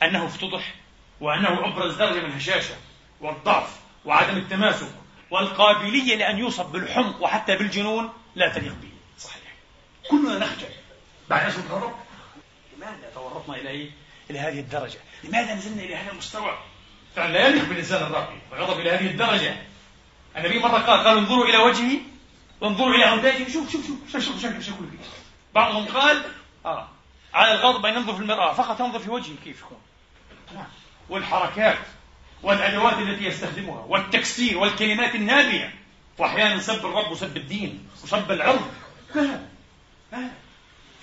أنه 0.03 0.25
افتضح 0.25 0.75
وأنه 1.21 1.67
أبرز 1.67 1.95
درجة 1.95 2.19
من 2.19 2.25
الهشاشة 2.25 2.75
والضعف 3.21 3.82
وعدم 4.05 4.37
التماسك 4.37 4.91
والقابلية 5.31 6.15
لأن 6.15 6.37
يوصف 6.37 6.65
بالحمق 6.65 7.21
وحتى 7.21 7.55
بالجنون 7.55 8.13
لا 8.35 8.49
تليق 8.49 8.73
به. 8.73 8.89
صحيح. 9.19 9.53
كلنا 10.09 10.37
نخجل. 10.37 10.69
بعد 11.29 11.53
أن 11.53 11.59
نتورط. 11.59 11.93
لماذا 12.77 13.11
تورطنا 13.15 13.55
إلى 13.55 13.69
إيه؟ 13.69 13.91
إلى 14.29 14.39
هذه 14.39 14.59
الدرجة؟ 14.59 14.99
لماذا 15.23 15.55
نزلنا 15.55 15.83
إلى 15.83 15.95
هذا 15.95 16.11
المستوى؟ 16.11 16.57
فعلا 17.15 17.33
لا 17.33 17.47
يليق 17.47 17.69
بالإنسان 17.69 18.03
الراقي 18.03 18.35
الغضب 18.53 18.79
إلى 18.79 18.91
هذه 18.91 19.07
الدرجة. 19.07 19.55
النبي 20.37 20.59
مرة 20.59 20.77
قال 20.77 21.03
قال 21.03 21.17
انظروا 21.17 21.45
إلى 21.45 21.57
وجهي 21.57 21.99
وانظروا 22.61 22.95
إلى 22.95 23.09
أوداجي 23.09 23.51
شوف 23.51 23.71
شوف 23.71 23.87
شوف 23.87 24.11
شوف 24.11 24.41
شوف 24.41 24.41
شوف 24.41 24.65
شوف 24.65 24.75
بعضهم 25.55 25.85
قال 25.85 26.23
آه 26.65 26.87
على 27.33 27.51
الغضب 27.51 27.85
أن 27.85 27.93
ينظر 27.93 28.13
في 28.15 28.21
المرآة. 28.21 28.53
فقط 28.53 28.79
ينظر 28.79 28.99
في 28.99 29.09
وجهه 29.09 29.35
كيف 29.43 29.61
يكون. 29.61 29.77
والحركات. 31.09 31.77
والأدوات 32.43 32.97
التي 32.97 33.25
يستخدمها 33.25 33.85
والتكسير 33.87 34.57
والكلمات 34.57 35.15
النابية. 35.15 35.73
وأحيانا 36.17 36.59
سب 36.59 36.85
الرب 36.85 37.11
وسب 37.11 37.37
الدين 37.37 37.87
وسب 38.03 38.31
العرض. 38.31 38.71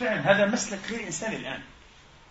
فعلا 0.00 0.30
هذا 0.30 0.46
مسلك 0.46 0.78
غير 0.90 1.06
إنساني 1.06 1.36
الآن. 1.36 1.60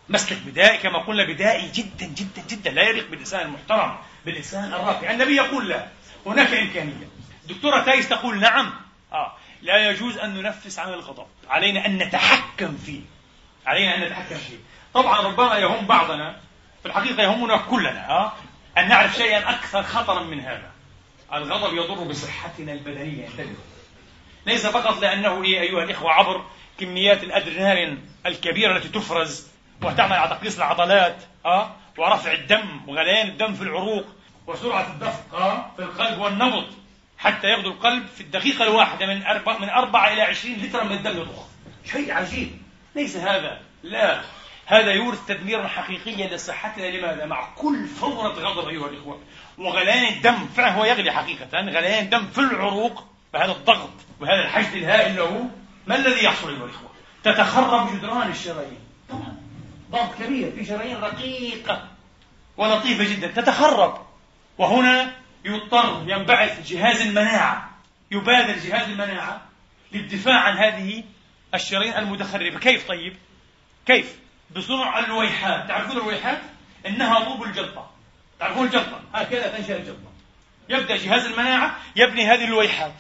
مسلك 0.10 0.38
بدائي 0.46 0.78
كما 0.78 1.00
قلنا 1.00 1.24
بدائي 1.24 1.72
جدا 1.72 2.06
جدا 2.06 2.42
جدا. 2.50 2.72
لا 2.72 2.82
يليق 2.82 3.10
بالإنسان 3.10 3.42
المحترم 3.42 3.98
بالإنسان 4.26 4.74
الراقي 4.74 5.12
النبي 5.14 5.36
يقول 5.36 5.70
لا. 5.70 5.88
هناك 6.26 6.54
إمكانية. 6.54 7.08
دكتورة 7.48 7.80
تايس 7.80 8.10
تقول 8.10 8.40
نعم. 8.40 8.74
آه. 9.14 9.34
لا 9.62 9.90
يجوز 9.90 10.18
أن 10.18 10.34
ننفس 10.34 10.80
عن 10.80 10.94
الغضب. 10.94 11.28
علينا 11.50 11.86
أن 11.86 11.98
نتحكم 11.98 12.78
فيه. 12.78 13.02
علينا 13.66 13.96
أن 13.96 14.02
نتحكم 14.02 14.38
فيه. 14.38 14.58
طبعا 14.94 15.22
ربما 15.22 15.58
يهم 15.58 15.86
بعضنا 15.86 16.40
في 16.82 16.86
الحقيقة 16.86 17.24
يهمنا 17.24 17.58
كلنا. 17.58 18.10
آه. 18.10 18.34
أن 18.80 18.90
نعرف 18.90 19.16
شيئا 19.16 19.50
أكثر 19.50 19.84
خطرا 19.84 20.24
من 20.24 20.40
هذا. 20.40 20.72
الغضب 21.34 21.74
يضر 21.74 22.04
بصحتنا 22.04 22.74
البدنية. 22.74 23.28
ليس 24.46 24.68
فقط 24.68 25.02
لأنه 25.02 25.44
إيه 25.44 25.62
أيها 25.62 25.84
الإخوة 25.84 26.12
عبر 26.12 26.46
كميات 26.80 27.24
الأدرينالين 27.24 28.06
الكبيرة 28.26 28.78
التي 28.78 28.88
تفرز 28.88 29.48
وتعمل 29.82 30.14
على 30.14 30.30
تقليص 30.30 30.58
العضلات 30.58 31.24
أه؟ 31.46 31.76
ورفع 31.98 32.32
الدم 32.32 32.82
وغليان 32.88 33.28
الدم 33.28 33.54
في 33.54 33.62
العروق 33.62 34.06
وسرعة 34.48 34.88
الدفق 34.88 35.36
أه؟ 35.36 35.72
في 35.78 35.84
القلب 35.84 36.20
والنبض 36.20 36.66
حتى 37.18 37.48
يغدو 37.48 37.70
القلب 37.70 38.08
في 38.08 38.22
الدقيقة 38.22 38.64
الواحدة 38.64 39.06
من 39.06 39.26
أربعة 39.26 39.58
من 39.58 39.70
أربعة 39.70 40.14
إلى 40.14 40.22
عشرين 40.22 40.62
لترا 40.62 40.84
من 40.84 40.92
الدم 40.92 41.18
يضخ 41.18 41.46
شيء 41.92 42.14
عجيب. 42.14 42.52
ليس 42.96 43.18
هذا. 43.18 43.62
لا. 43.84 44.22
هذا 44.70 44.92
يورث 44.92 45.26
تدميرا 45.28 45.68
حقيقيا 45.68 46.36
لصحتنا 46.36 46.86
لماذا؟ 46.86 47.26
مع 47.26 47.50
كل 47.56 47.88
فورة 47.88 48.34
غضب 48.34 48.68
أيها 48.68 48.90
الإخوة 48.90 49.20
وغليان 49.58 50.14
الدم 50.14 50.48
فعلا 50.48 50.72
هو 50.72 50.86
يغلي 50.86 51.12
حقيقة 51.12 51.60
غليان 51.60 52.04
الدم 52.04 52.28
في 52.28 52.40
العروق 52.40 53.04
بهذا 53.34 53.52
الضغط 53.52 53.90
وهذا 54.20 54.42
الحشد 54.42 54.76
الهائل 54.76 55.16
له 55.16 55.50
ما 55.88 55.96
الذي 55.96 56.24
يحصل 56.24 56.50
أيها 56.50 56.66
الإخوة؟ 56.66 56.90
تتخرب 57.24 57.98
جدران 57.98 58.30
الشرايين 58.32 58.80
طبعا 59.10 59.38
ضغط 59.92 60.16
كبير 60.20 60.52
في 60.52 60.66
شرايين 60.66 60.98
رقيقة 60.98 61.88
ولطيفة 62.58 63.04
جدا 63.04 63.28
تتخرب 63.28 64.06
وهنا 64.58 65.16
يضطر 65.46 66.04
ينبعث 66.08 66.72
جهاز 66.72 67.02
المناعة 67.02 67.70
يبادر 68.12 68.54
جهاز 68.54 68.90
المناعة 68.90 69.42
للدفاع 69.92 70.40
عن 70.40 70.58
هذه 70.58 71.04
الشرايين 71.54 71.94
المتخربة 71.94 72.60
كيف 72.60 72.88
طيب؟ 72.88 73.16
كيف؟ 73.86 74.20
بصنع 74.56 75.00
اللويحات 75.00 75.68
تعرفون 75.68 75.98
اللويحات؟ 75.98 76.42
إنها 76.86 77.20
طوب 77.20 77.44
الجلطة 77.44 77.92
تعرفون 78.40 78.66
الجلطة 78.66 79.02
هكذا 79.14 79.58
تنشأ 79.58 79.78
الجلطة 79.78 80.12
يبدأ 80.70 80.98
جهاز 80.98 81.26
المناعة 81.26 81.78
يبني 81.96 82.26
هذه 82.28 82.44
اللويحات 82.44 82.94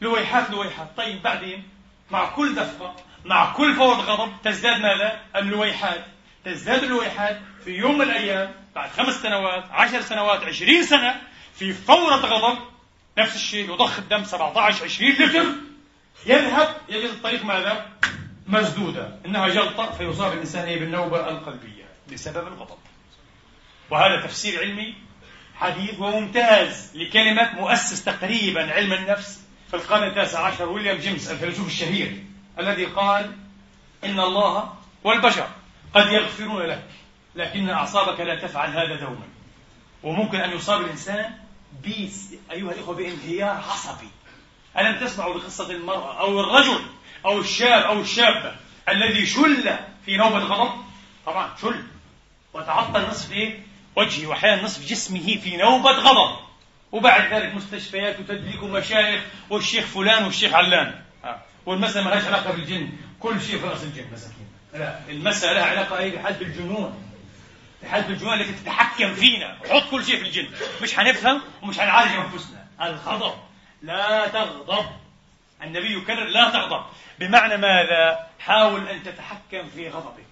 لويحات 0.00 0.50
لويحات 0.50 0.88
طيب 0.96 1.22
بعدين؟ 1.22 1.68
مع 2.10 2.26
كل 2.26 2.54
دفقة 2.54 2.96
مع 3.24 3.52
كل 3.52 3.74
فور 3.74 3.94
غضب 3.94 4.32
تزداد 4.44 4.80
ماذا؟ 4.80 5.20
اللويحات 5.36 6.04
تزداد 6.44 6.82
اللويحات 6.82 7.40
في 7.64 7.70
يوم 7.70 7.98
من 7.98 8.02
الأيام 8.02 8.54
بعد 8.74 8.90
خمس 8.90 9.14
سنوات 9.14 9.64
عشر 9.70 10.00
سنوات 10.00 10.44
عشرين 10.44 10.82
سنة 10.82 11.20
في 11.54 11.72
فورة 11.72 12.14
غضب. 12.16 12.58
نفس 13.18 13.36
الشيء 13.36 13.70
يضخ 13.72 13.98
الدم 13.98 14.24
17 14.24 14.84
20 14.84 15.12
لتر. 15.12 15.44
يذهب 16.26 16.76
يجد 16.88 17.10
الطريق 17.10 17.44
ماذا؟ 17.44 17.86
مسدودة 18.50 19.16
إنها 19.26 19.48
جلطة 19.48 19.90
فيصاب 19.90 20.32
الإنسان 20.32 20.78
بالنوبة 20.78 21.28
القلبية 21.28 21.84
بسبب 22.12 22.46
الغضب. 22.46 22.78
وهذا 23.90 24.26
تفسير 24.26 24.60
علمي 24.60 24.94
حديث 25.54 26.00
وممتاز 26.00 26.96
لكلمة 26.96 27.54
مؤسس 27.54 28.04
تقريبا 28.04 28.72
علم 28.72 28.92
النفس 28.92 29.40
في 29.70 29.76
القرن 29.76 30.02
التاسع 30.02 30.46
عشر 30.46 30.68
ويليام 30.68 30.96
جيمس 30.96 31.30
الفيلسوف 31.30 31.66
الشهير 31.66 32.24
الذي 32.58 32.84
قال 32.84 33.32
إن 34.04 34.20
الله 34.20 34.74
والبشر 35.04 35.48
قد 35.94 36.12
يغفرون 36.12 36.62
لك 36.62 36.84
لكن 37.34 37.70
أعصابك 37.70 38.20
لا 38.20 38.34
تفعل 38.46 38.70
هذا 38.70 38.96
دوما. 38.96 39.28
وممكن 40.02 40.40
أن 40.40 40.50
يصاب 40.50 40.80
الإنسان 40.80 41.34
بيس 41.82 42.34
أيها 42.50 42.72
الإخوة 42.72 42.94
بانهيار 42.94 43.62
عصبي. 43.70 44.08
ألم 44.78 45.06
تسمعوا 45.06 45.34
بقصة 45.34 45.70
المرأة 45.70 46.20
أو 46.20 46.40
الرجل 46.40 46.80
أو 47.24 47.40
الشاب 47.40 47.82
أو 47.82 48.00
الشابة 48.00 48.56
الذي 48.88 49.26
شل 49.26 49.76
في 50.06 50.16
نوبة 50.16 50.38
غضب 50.38 50.84
طبعا 51.26 51.50
شل. 51.62 51.84
وتعطل 52.54 53.08
نصف 53.08 53.32
إيه؟ 53.32 53.60
وجهه 53.96 54.26
وأحيانا 54.26 54.62
نصف 54.62 54.86
جسمه 54.88 55.36
في 55.36 55.56
نوبة 55.56 55.90
غضب. 55.90 56.38
وبعد 56.92 57.32
ذلك 57.32 57.54
مستشفيات 57.54 58.20
وتدليك 58.20 58.62
ومشايخ 58.62 59.22
والشيخ 59.50 59.84
فلان 59.84 60.24
والشيخ 60.24 60.54
علان. 60.54 61.02
آه. 61.24 61.42
والمسألة 61.66 62.04
ما 62.04 62.10
لهاش 62.10 62.24
علاقة 62.24 62.52
بالجن. 62.52 62.92
كل 63.20 63.40
شيء 63.40 63.58
في 63.58 63.66
رأس 63.66 63.82
الجن 63.82 64.04
مساكين 64.12 64.48
لا 64.74 65.00
المسألة 65.08 65.52
لها 65.52 65.64
علاقة 65.64 65.98
أي 65.98 66.10
بحد 66.10 66.42
الجنون. 66.42 67.12
بحد 67.82 68.10
الجنون 68.10 68.40
التي 68.40 68.52
تتحكم 68.52 69.14
فينا. 69.14 69.56
وحط 69.64 69.90
كل 69.90 70.04
شيء 70.04 70.16
في 70.16 70.22
الجن. 70.22 70.48
مش 70.82 70.98
هنفهم 70.98 71.40
ومش 71.62 71.80
هنعالج 71.80 72.12
أنفسنا. 72.12 72.66
الغضب 72.82 73.34
لا 73.82 74.28
تغضب. 74.28 74.86
النبي 75.62 75.96
يكرر 75.96 76.24
لا 76.24 76.50
تغضب. 76.50 76.84
بمعنى 77.18 77.56
ماذا؟ 77.56 78.26
حاول 78.38 78.88
أن 78.88 79.02
تتحكم 79.02 79.68
في 79.74 79.88
غضبك. 79.88 80.24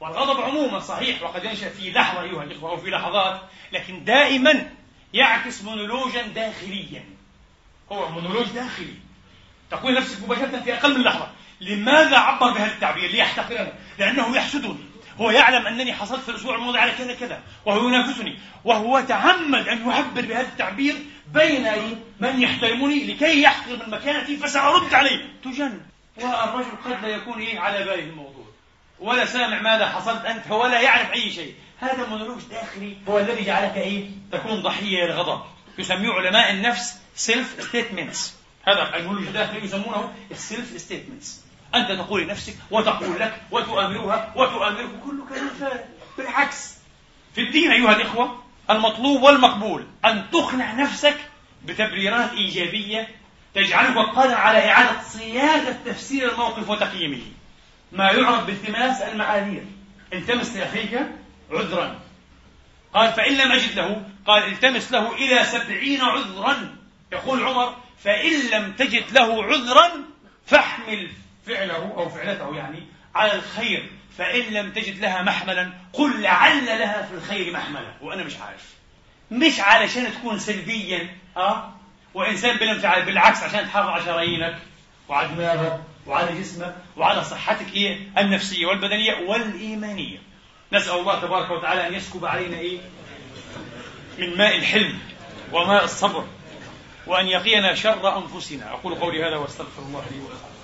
والغضب 0.00 0.40
عموما 0.40 0.78
صحيح 0.78 1.22
وقد 1.22 1.44
ينشأ 1.44 1.68
في 1.68 1.90
لحظة 1.90 2.22
أيها 2.22 2.42
الإخوة 2.42 2.70
أو 2.70 2.76
في 2.76 2.90
لحظات 2.90 3.40
لكن 3.72 4.04
دائما 4.04 4.70
يعكس 5.12 5.62
مونولوجا 5.62 6.22
داخليا. 6.22 7.04
هو 7.92 8.08
مونولوج 8.08 8.46
داخلي. 8.46 8.94
تقول 9.70 9.94
نفسك 9.94 10.22
مباشرة 10.22 10.60
في 10.60 10.74
أقل 10.74 10.98
من 10.98 11.04
لحظة 11.04 11.30
لماذا 11.60 12.18
عبر 12.18 12.50
بهذا 12.50 12.72
التعبير؟ 12.72 13.10
ليحتقرني. 13.10 13.72
لأنه 13.98 14.36
يحسدني. 14.36 14.76
هو 15.20 15.30
يعلم 15.30 15.66
أنني 15.66 15.94
حصلت 15.94 16.20
في 16.20 16.28
الأسبوع 16.28 16.54
الماضي 16.54 16.78
على 16.78 16.92
كذا 16.92 17.14
كذا 17.14 17.40
وهو 17.66 17.88
ينافسني. 17.88 18.38
وهو 18.64 19.00
تعمد 19.00 19.68
أن 19.68 19.90
يعبر 19.90 20.20
بهذا 20.20 20.48
التعبير 20.48 20.94
بين 21.26 21.68
من 22.20 22.42
يحترمني 22.42 23.04
لكي 23.04 23.42
يحقر 23.42 23.76
من 23.76 23.90
مكانتي 23.90 24.36
فسأرد 24.36 24.94
عليه. 24.94 25.28
تجن 25.44 25.80
والرجل 26.16 26.70
قد 26.84 27.02
لا 27.02 27.08
يكون 27.08 27.40
إيه 27.40 27.58
على 27.60 27.84
باله 27.84 28.02
الموضوع. 28.02 28.44
ولا 29.00 29.24
سامع 29.24 29.60
ماذا 29.60 29.88
حصلت 29.88 30.24
أنت 30.24 30.50
ولا 30.50 30.80
يعرف 30.80 31.12
أي 31.12 31.30
شيء. 31.30 31.54
هذا 31.80 32.06
مونولوج 32.06 32.42
داخلي 32.50 32.96
هو 33.08 33.18
الذي 33.18 33.44
جعلك 33.44 33.76
إيه؟ 33.76 34.10
تكون 34.32 34.62
ضحية 34.62 35.04
للغضب 35.04 35.42
يسميه 35.78 36.12
علماء 36.12 36.50
النفس 36.52 37.00
self 37.14 37.56
statements 37.60 38.34
هذا 38.68 38.96
المونولوج 38.96 39.26
الداخلي 39.26 39.64
يسمونه 39.64 40.14
ال 40.30 40.40
self 40.40 40.80
statements 40.80 41.40
أنت 41.74 41.92
تقول 41.92 42.22
لنفسك 42.22 42.54
وتقول 42.70 43.20
لك 43.20 43.42
وتؤامرها 43.50 44.32
وتؤامرك 44.36 45.00
كل 45.04 45.22
كلام 45.28 45.50
بالعكس. 46.18 46.74
في 47.34 47.40
الدين 47.40 47.72
أيها 47.72 47.96
الإخوة 47.96 48.41
المطلوب 48.70 49.22
والمقبول 49.22 49.86
أن 50.04 50.30
تقنع 50.32 50.72
نفسك 50.72 51.16
بتبريرات 51.64 52.32
إيجابية 52.32 53.08
تجعلك 53.54 53.96
قادر 53.96 54.34
على 54.34 54.70
إعادة 54.70 55.02
صياغة 55.02 55.76
تفسير 55.84 56.32
الموقف 56.32 56.68
وتقييمه. 56.68 57.22
ما 57.92 58.10
يعرف 58.10 58.44
بالتماس 58.44 59.02
المعاذير 59.02 59.64
التمس 60.12 60.56
لأخيك 60.56 61.00
عذرا. 61.50 62.00
قال 62.94 63.12
فإن 63.12 63.32
لم 63.32 63.52
أجد 63.52 63.74
له 63.76 64.02
قال 64.26 64.42
التمس 64.42 64.92
له 64.92 65.14
إلى 65.14 65.44
سبعين 65.44 66.00
عذرا. 66.00 66.76
يقول 67.12 67.44
عمر 67.44 67.76
فإن 68.04 68.50
لم 68.52 68.72
تجد 68.72 69.04
له 69.12 69.44
عذرا 69.44 69.90
فاحمل 70.46 71.10
فعله 71.46 71.92
أو 71.96 72.08
فعلته 72.08 72.56
يعني 72.56 72.86
على 73.14 73.34
الخير. 73.34 73.90
فإن 74.18 74.52
لم 74.52 74.72
تجد 74.72 74.98
لها 74.98 75.22
محملا 75.22 75.72
قل 75.92 76.22
لعل 76.22 76.66
لها 76.66 77.02
في 77.02 77.14
الخير 77.14 77.52
محملا. 77.52 77.92
وأنا 78.02 78.24
مش 78.24 78.36
عارف. 78.36 78.72
مش 79.30 79.60
علشان 79.60 80.12
تكون 80.12 80.38
سلبيا 80.38 81.16
أه؟ 81.36 81.72
وإنسان 82.14 82.56
بالانفعال 82.56 83.02
بالعكس 83.02 83.42
عشان 83.42 83.64
تحافظ 83.64 83.88
على 83.88 84.04
شرايينك 84.04 84.58
وعلى 85.08 85.28
دماغك 85.28 85.80
وعلى 86.06 86.40
جسمك 86.40 86.74
وعلى 86.96 87.24
صحتك 87.24 87.74
إيه؟ 87.74 87.98
النفسية 88.18 88.66
والبدنية 88.66 89.14
والإيمانية. 89.28 90.18
نسأل 90.72 90.98
الله 90.98 91.20
تبارك 91.20 91.50
وتعالى 91.50 91.86
أن 91.86 91.94
يسكب 91.94 92.24
علينا 92.24 92.56
إيه؟ 92.58 92.78
من 94.18 94.36
ماء 94.36 94.56
الحلم 94.56 94.98
وماء 95.52 95.84
الصبر 95.84 96.26
وأن 97.06 97.26
يقينا 97.28 97.74
شر 97.74 98.18
أنفسنا. 98.18 98.70
أقول 98.70 98.94
قولي 98.94 99.24
هذا 99.24 99.36
وأستغفر 99.36 99.82
الله 99.82 100.04
لي 100.10 100.18
ولكم. 100.18 100.61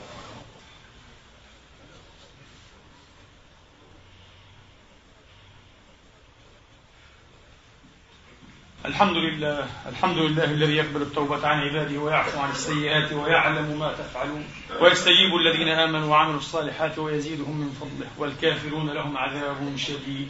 الحمد 8.89 9.17
لله 9.17 9.67
الحمد 9.89 10.19
لله 10.19 10.45
الذي 10.45 10.77
يقبل 10.77 11.03
التوبة 11.03 11.47
عن 11.47 11.61
عباده 11.61 11.99
ويعفو 11.99 12.41
عن 12.41 12.51
السيئات 12.51 13.13
ويعلم 13.13 13.79
ما 13.79 13.93
تفعلون. 13.93 14.45
ويستجيب 14.81 15.37
الذين 15.37 15.69
آمنوا 15.69 16.09
وعملوا 16.09 16.39
الصالحات 16.39 16.99
ويزيدهم 16.99 17.57
من 17.57 17.71
فضله 17.81 18.09
والكافرون 18.19 18.91
لهم 18.91 19.17
عذاب 19.17 19.77
شديد. 19.77 20.29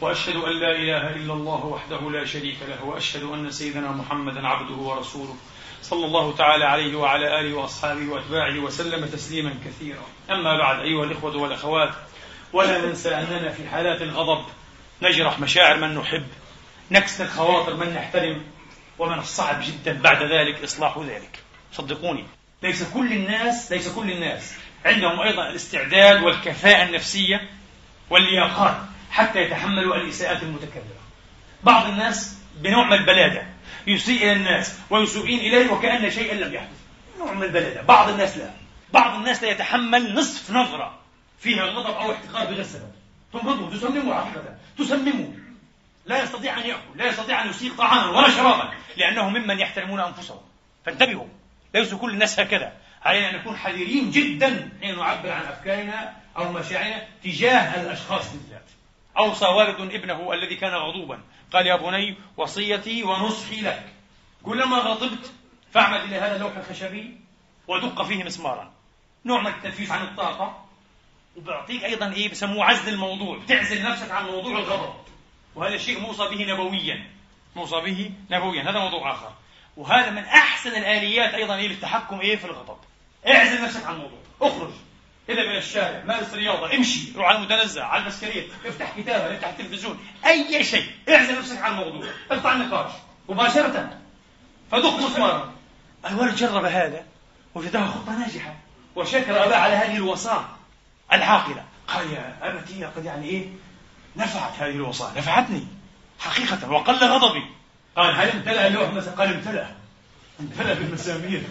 وأشهد 0.00 0.36
أن 0.36 0.60
لا 0.60 0.72
إله 0.76 1.16
إلا 1.16 1.32
الله 1.32 1.66
وحده 1.66 2.10
لا 2.10 2.24
شريك 2.24 2.56
له 2.68 2.84
وأشهد 2.84 3.22
أن 3.22 3.50
سيدنا 3.50 3.90
محمدا 3.92 4.46
عبده 4.46 4.74
ورسوله. 4.74 5.36
صلى 5.82 6.06
الله 6.06 6.34
تعالى 6.36 6.64
عليه 6.64 6.96
وعلى 6.96 7.40
آله 7.40 7.54
وأصحابه 7.54 8.08
وأتباعه 8.12 8.58
وسلم 8.58 9.06
تسليما 9.06 9.54
كثيرا. 9.64 10.04
أما 10.30 10.58
بعد 10.58 10.80
أيها 10.80 11.04
الإخوة 11.04 11.36
والأخوات 11.36 11.90
ولا 12.52 12.86
ننسى 12.86 13.14
أننا 13.14 13.50
في 13.50 13.68
حالات 13.68 14.02
الغضب 14.02 14.44
نجرح 15.02 15.40
مشاعر 15.40 15.76
من 15.76 15.94
نحب. 15.94 16.26
نكسر 16.90 17.26
خواطر 17.26 17.76
من 17.76 17.94
نحترم 17.94 18.44
ومن 18.98 19.18
الصعب 19.18 19.62
جدا 19.62 19.92
بعد 20.02 20.22
ذلك 20.22 20.64
إصلاح 20.64 20.98
ذلك. 20.98 21.38
صدقوني. 21.72 22.24
ليس 22.62 22.82
كل 22.82 23.12
الناس 23.12 23.72
ليس 23.72 23.88
كل 23.88 24.10
الناس. 24.10 24.54
عندهم 24.84 25.20
أيضا 25.20 25.48
الاستعداد 25.48 26.22
والكفاءة 26.22 26.88
النفسية 26.88 27.50
واللياقات 28.10 28.76
حتى 29.10 29.38
يتحملوا 29.38 29.96
الإساءات 29.96 30.42
المتكررة. 30.42 31.00
بعض 31.64 31.86
الناس 31.86 32.38
بنوع 32.56 32.86
من 32.86 32.92
البلادة 32.92 33.42
يسيء 33.86 34.22
إلى 34.22 34.32
الناس 34.32 34.78
ويسيئين 34.90 35.38
إليه 35.38 35.70
وكأن 35.72 36.10
شيئا 36.10 36.34
لم 36.34 36.54
يحدث. 36.54 36.78
نوع 37.18 37.32
من 37.32 37.42
البلادة. 37.42 37.82
بعض 37.82 38.08
الناس 38.08 38.36
لا. 38.36 38.50
بعض 38.92 39.14
الناس 39.14 39.42
لا 39.42 39.50
يتحمل 39.50 40.14
نصف 40.14 40.50
نظرة 40.50 40.98
فيها 41.40 41.64
غضب 41.64 41.94
أو 41.94 42.12
احتقار 42.12 42.46
بغير 42.46 42.62
سبب. 42.62 42.92
تنبضه 43.32 43.76
تسممه 43.76 44.14
حقيقة 44.14 44.56
تسممه 44.78 45.32
لا 46.10 46.22
يستطيع 46.22 46.58
أن 46.58 46.66
يأكل 46.66 46.80
لا 46.94 47.06
يستطيع 47.06 47.42
أن 47.44 47.50
يسيق 47.50 47.76
طعاما 47.76 48.18
ولا 48.18 48.30
شرابا 48.30 48.70
لأنه 48.96 49.28
ممن 49.28 49.60
يحترمون 49.60 50.00
أنفسهم. 50.00 50.40
فانتبهوا 50.86 51.26
ليس 51.74 51.94
كل 51.94 52.10
الناس 52.10 52.40
هكذا. 52.40 52.72
علينا 53.02 53.30
أن 53.30 53.34
نكون 53.36 53.56
حذرين 53.56 54.10
جدا 54.10 54.70
حين 54.80 54.98
نعبر 54.98 55.30
عن 55.30 55.42
أفكارنا 55.42 56.16
أو 56.36 56.52
مشاعرنا 56.52 57.06
تجاه 57.24 57.82
الأشخاص 57.82 58.32
بالذات. 58.32 58.64
أوصى 59.18 59.46
والد 59.46 59.94
ابنه 59.94 60.32
الذي 60.32 60.56
كان 60.56 60.74
غضوبا 60.74 61.20
قال 61.52 61.66
يا 61.66 61.76
بني 61.76 62.16
وصيتي 62.36 63.02
ونصحي 63.02 63.60
لك. 63.60 63.82
كلما 64.42 64.76
غضبت 64.76 65.32
فاعمد 65.72 66.00
إلى 66.00 66.16
هذا 66.16 66.36
اللوح 66.36 66.56
الخشبي 66.56 67.20
ودق 67.68 68.02
فيه 68.02 68.24
مسمارا. 68.24 68.72
نوع 69.24 69.40
من 69.40 69.46
التنفيس 69.46 69.90
عن 69.90 70.02
الطاقة. 70.02 70.64
وبيعطيك 71.36 71.84
أيضا 71.84 72.12
إيه 72.12 72.30
بسموه 72.30 72.64
عزل 72.64 72.92
الموضوع. 72.92 73.38
بتعزل 73.38 73.82
نفسك 73.82 74.10
عن 74.10 74.24
موضوع 74.24 74.58
الغضب. 74.58 74.94
وهذا 75.54 75.74
الشيء 75.74 76.00
موصى 76.00 76.28
به 76.28 76.52
نبويا. 76.52 77.06
موصى 77.56 77.80
به 77.80 78.10
نبويا. 78.30 78.62
هذا 78.62 78.78
موضوع 78.78 79.12
آخر. 79.12 79.32
وهذا 79.76 80.10
من 80.10 80.24
أحسن 80.24 80.70
الآليات 80.70 81.34
أيضا 81.34 81.56
إيه 81.56 81.68
للتحكم 81.68 82.20
إيه 82.20 82.36
في 82.36 82.44
الغضب. 82.44 82.76
اعزل 83.28 83.62
نفسك 83.62 83.86
عن 83.86 83.94
الموضوع. 83.94 84.18
اخرج. 84.42 84.72
اذهب 85.28 85.44
إلى 85.44 85.58
الشارع 85.58 86.04
مارس 86.04 86.34
رياضة 86.34 86.74
امشي 86.74 87.12
روح 87.16 87.26
على 87.26 87.38
المتنزه 87.38 87.82
على 87.84 88.02
البسكليت 88.02 88.50
افتح 88.66 88.98
كتابة 88.98 89.34
افتح 89.34 89.48
التلفزيون. 89.48 89.98
أي 90.26 90.64
شيء. 90.64 90.86
اعزل 91.08 91.38
نفسك 91.38 91.58
عن 91.58 91.72
الموضوع. 91.72 92.10
اقطع 92.30 92.52
النقاش. 92.52 92.92
مباشرة. 93.28 93.98
فدق 94.70 94.96
مسمارا. 94.96 95.52
الولد 96.06 96.34
جرب 96.34 96.64
هذا 96.64 97.06
وجدها 97.54 97.86
خطة 97.86 98.18
ناجحة. 98.18 98.54
وشكر 98.96 99.44
أباه 99.44 99.56
على 99.56 99.74
هذه 99.74 99.96
الوصاة 99.96 100.44
العاقلة. 101.12 101.64
قال 101.88 102.12
يا 102.12 102.38
أبتي 102.42 102.84
قد 102.84 103.04
يعني 103.04 103.28
إيه 103.28 103.46
نفعت 104.16 104.52
هذه 104.58 104.74
الوصايا 104.74 105.18
نفعتني 105.18 105.66
حقيقة 106.18 106.70
وقل 106.70 106.94
غضبي. 106.94 107.44
قال 107.96 108.14
هل 108.14 108.28
امتلأ 108.28 108.66
اللوح 108.66 108.92
مثلا 108.92 109.14
قال 109.14 109.34
امتلأ. 109.34 109.66
امتلأ 110.40 110.74
بالمسامير. 110.74 111.42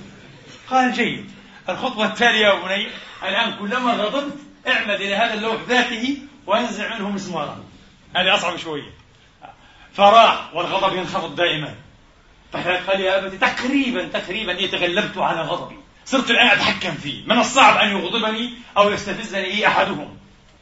قال 0.69 0.93
جيد. 0.93 1.31
الخطوة 1.69 2.05
التالية 2.05 2.45
يا 2.47 2.53
بني 2.53 2.87
الآن 3.23 3.59
كلما 3.59 3.93
غضبت 3.93 4.37
اعمد 4.67 5.01
إلى 5.01 5.15
هذا 5.15 5.33
اللوح 5.33 5.61
ذاته 5.67 6.17
وأنزع 6.47 6.97
منه 6.97 7.09
مسمارا. 7.09 7.63
هذه 8.15 8.35
أصعب 8.35 8.57
شوية. 8.57 8.93
فراح 9.93 10.53
والغضب 10.53 10.97
ينخفض 10.97 11.35
دائما. 11.35 11.75
قال 12.53 13.01
يا 13.01 13.19
أبتي 13.19 13.37
تقريبا 13.37 14.07
تقريبا 14.07 14.67
تغلبت 14.67 15.17
على 15.17 15.41
غضبي. 15.41 15.75
صرت 16.05 16.31
الآن 16.31 16.47
أتحكم 16.47 16.95
فيه. 16.95 17.25
من 17.25 17.39
الصعب 17.39 17.77
أن 17.77 17.89
يغضبني 17.89 18.53
أو 18.77 18.91
يستفزني 18.91 19.67
أحدهم؟ 19.67 20.17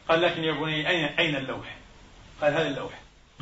قال 0.08 0.22
لكن 0.22 0.44
يا 0.44 0.52
بني 0.52 0.88
أين 0.88 1.04
أين 1.04 1.36
اللوح؟ 1.36 1.77
قال 2.42 2.52
هذا 2.52 2.68
اللوح. 2.68 2.92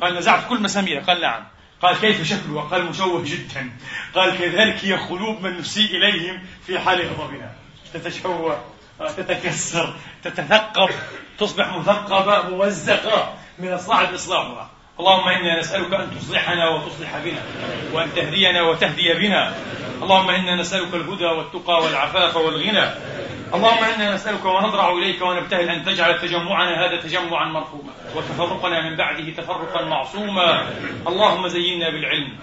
قال 0.01 0.15
نزعت 0.15 0.49
كل 0.49 0.61
مساميره 0.61 1.01
قال 1.01 1.21
نعم. 1.21 1.43
قال 1.81 1.97
كيف 1.97 2.23
شكله؟ 2.27 2.61
قال 2.61 2.85
مشوه 2.85 3.23
جدا. 3.25 3.71
قال 4.15 4.37
كذلك 4.37 4.85
هي 4.85 4.93
قلوب 4.93 5.41
من 5.41 5.57
نسيء 5.57 5.97
إليهم 5.97 6.45
في 6.67 6.79
حال 6.79 7.09
غضبنا 7.09 7.51
تتشوه 7.93 8.63
تتكسر 9.17 9.95
تتثقف 10.23 11.09
تصبح 11.39 11.77
مثقبة 11.77 12.49
موزقة 12.49 13.33
من 13.59 13.73
الصعب 13.73 14.13
إصلاحها. 14.13 14.69
اللهم 14.99 15.27
إنا 15.29 15.59
نسألك 15.59 15.93
أن 15.93 16.09
تصلحنا 16.19 16.69
وتصلح 16.69 17.17
بنا 17.17 17.41
وأن 17.93 18.09
تهدينا 18.15 18.61
وتهدي 18.61 19.13
بنا. 19.13 19.53
اللهم 20.01 20.29
إنا 20.29 20.55
نسألك 20.55 20.93
الهدى 20.93 21.25
والتقى 21.25 21.83
والعفاف 21.83 22.35
والغنى. 22.35 22.85
اللهم 23.53 23.83
إنا 23.83 24.13
نسألك 24.13 24.45
ونضرع 24.45 24.91
إليك 24.91 25.21
ونبتهل 25.21 25.69
أن 25.69 25.85
تجعل 25.85 26.19
تجمعنا 26.19 26.85
هذا 26.85 27.01
تجمعا 27.01 27.45
مرحوما 27.45 27.93
وتفرقنا 28.15 28.89
من 28.89 28.95
بعده 28.95 29.29
تفرقا 29.37 29.85
معصوما. 29.85 30.65
اللهم 31.07 31.47
زينا 31.47 31.89
بالعلم 31.89 32.33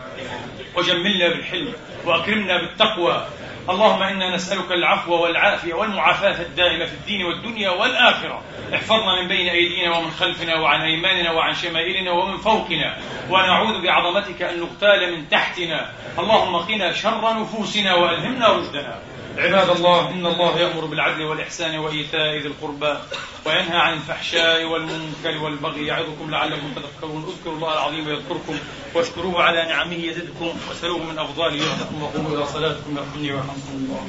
وجملنا 0.77 1.29
بالحلم 1.29 1.73
وأكرمنا 2.05 2.57
بالتقوى. 2.57 3.27
اللهم 3.71 4.03
إنا 4.03 4.35
نسألك 4.35 4.73
العفو 4.73 5.23
والعافية 5.23 5.75
والمعافاة 5.75 6.43
الدائمة 6.43 6.85
في 6.85 6.93
الدين 6.93 7.25
والدنيا 7.25 7.71
والآخرة. 7.71 8.43
احفظنا 8.75 9.23
من 9.23 9.29
بين 9.29 9.49
أيدينا 9.49 9.97
ومن 9.97 10.11
خلفنا 10.11 10.55
وعن 10.57 10.81
أيماننا 10.81 11.33
وعن 11.33 11.55
شمائلنا 11.55 12.11
ومن 12.11 12.37
فوقنا. 12.37 12.97
ونعوذ 13.31 13.83
بعظمتك 13.83 14.43
أن 14.43 14.61
نغتال 14.61 15.17
من 15.17 15.29
تحتنا. 15.29 15.93
اللهم 16.19 16.57
قنا 16.57 16.93
شر 16.93 17.41
نفوسنا 17.41 17.95
وألهمنا 17.95 18.49
رشدنا. 18.49 18.99
عباد 19.37 19.71
الله 19.71 20.11
إن 20.11 20.27
الله 20.27 20.59
يأمر 20.59 20.85
بالعدل 20.85 21.23
والإحسان 21.23 21.79
وإيتاء 21.79 22.39
ذي 22.43 22.49
القربى 22.49 22.99
وينهى 23.47 23.79
عن 23.79 23.93
الفحشاء 23.93 24.65
والمنكر 24.65 25.39
والبغي 25.43 25.87
يعظكم 25.87 26.31
لعلكم 26.31 26.75
تذكرون. 26.77 27.25
اذكروا 27.25 27.57
الله 27.57 27.73
العظيم 27.73 28.09
يذكركم 28.09 28.59
واشكروه 28.95 29.43
على 29.43 29.65
نعمه 29.65 29.95
يزدكم 29.95 30.53
واسألوه 30.69 31.03
من 31.03 31.19
أفضاله 31.19 31.67
يعطكم 31.67 32.03
وقوموا 32.03 32.37
إلى 32.37 32.47
صلاتكم 32.47 32.97
يرحمني 32.97 33.33
ويرحمكم 33.33 33.75
الله. 33.75 34.03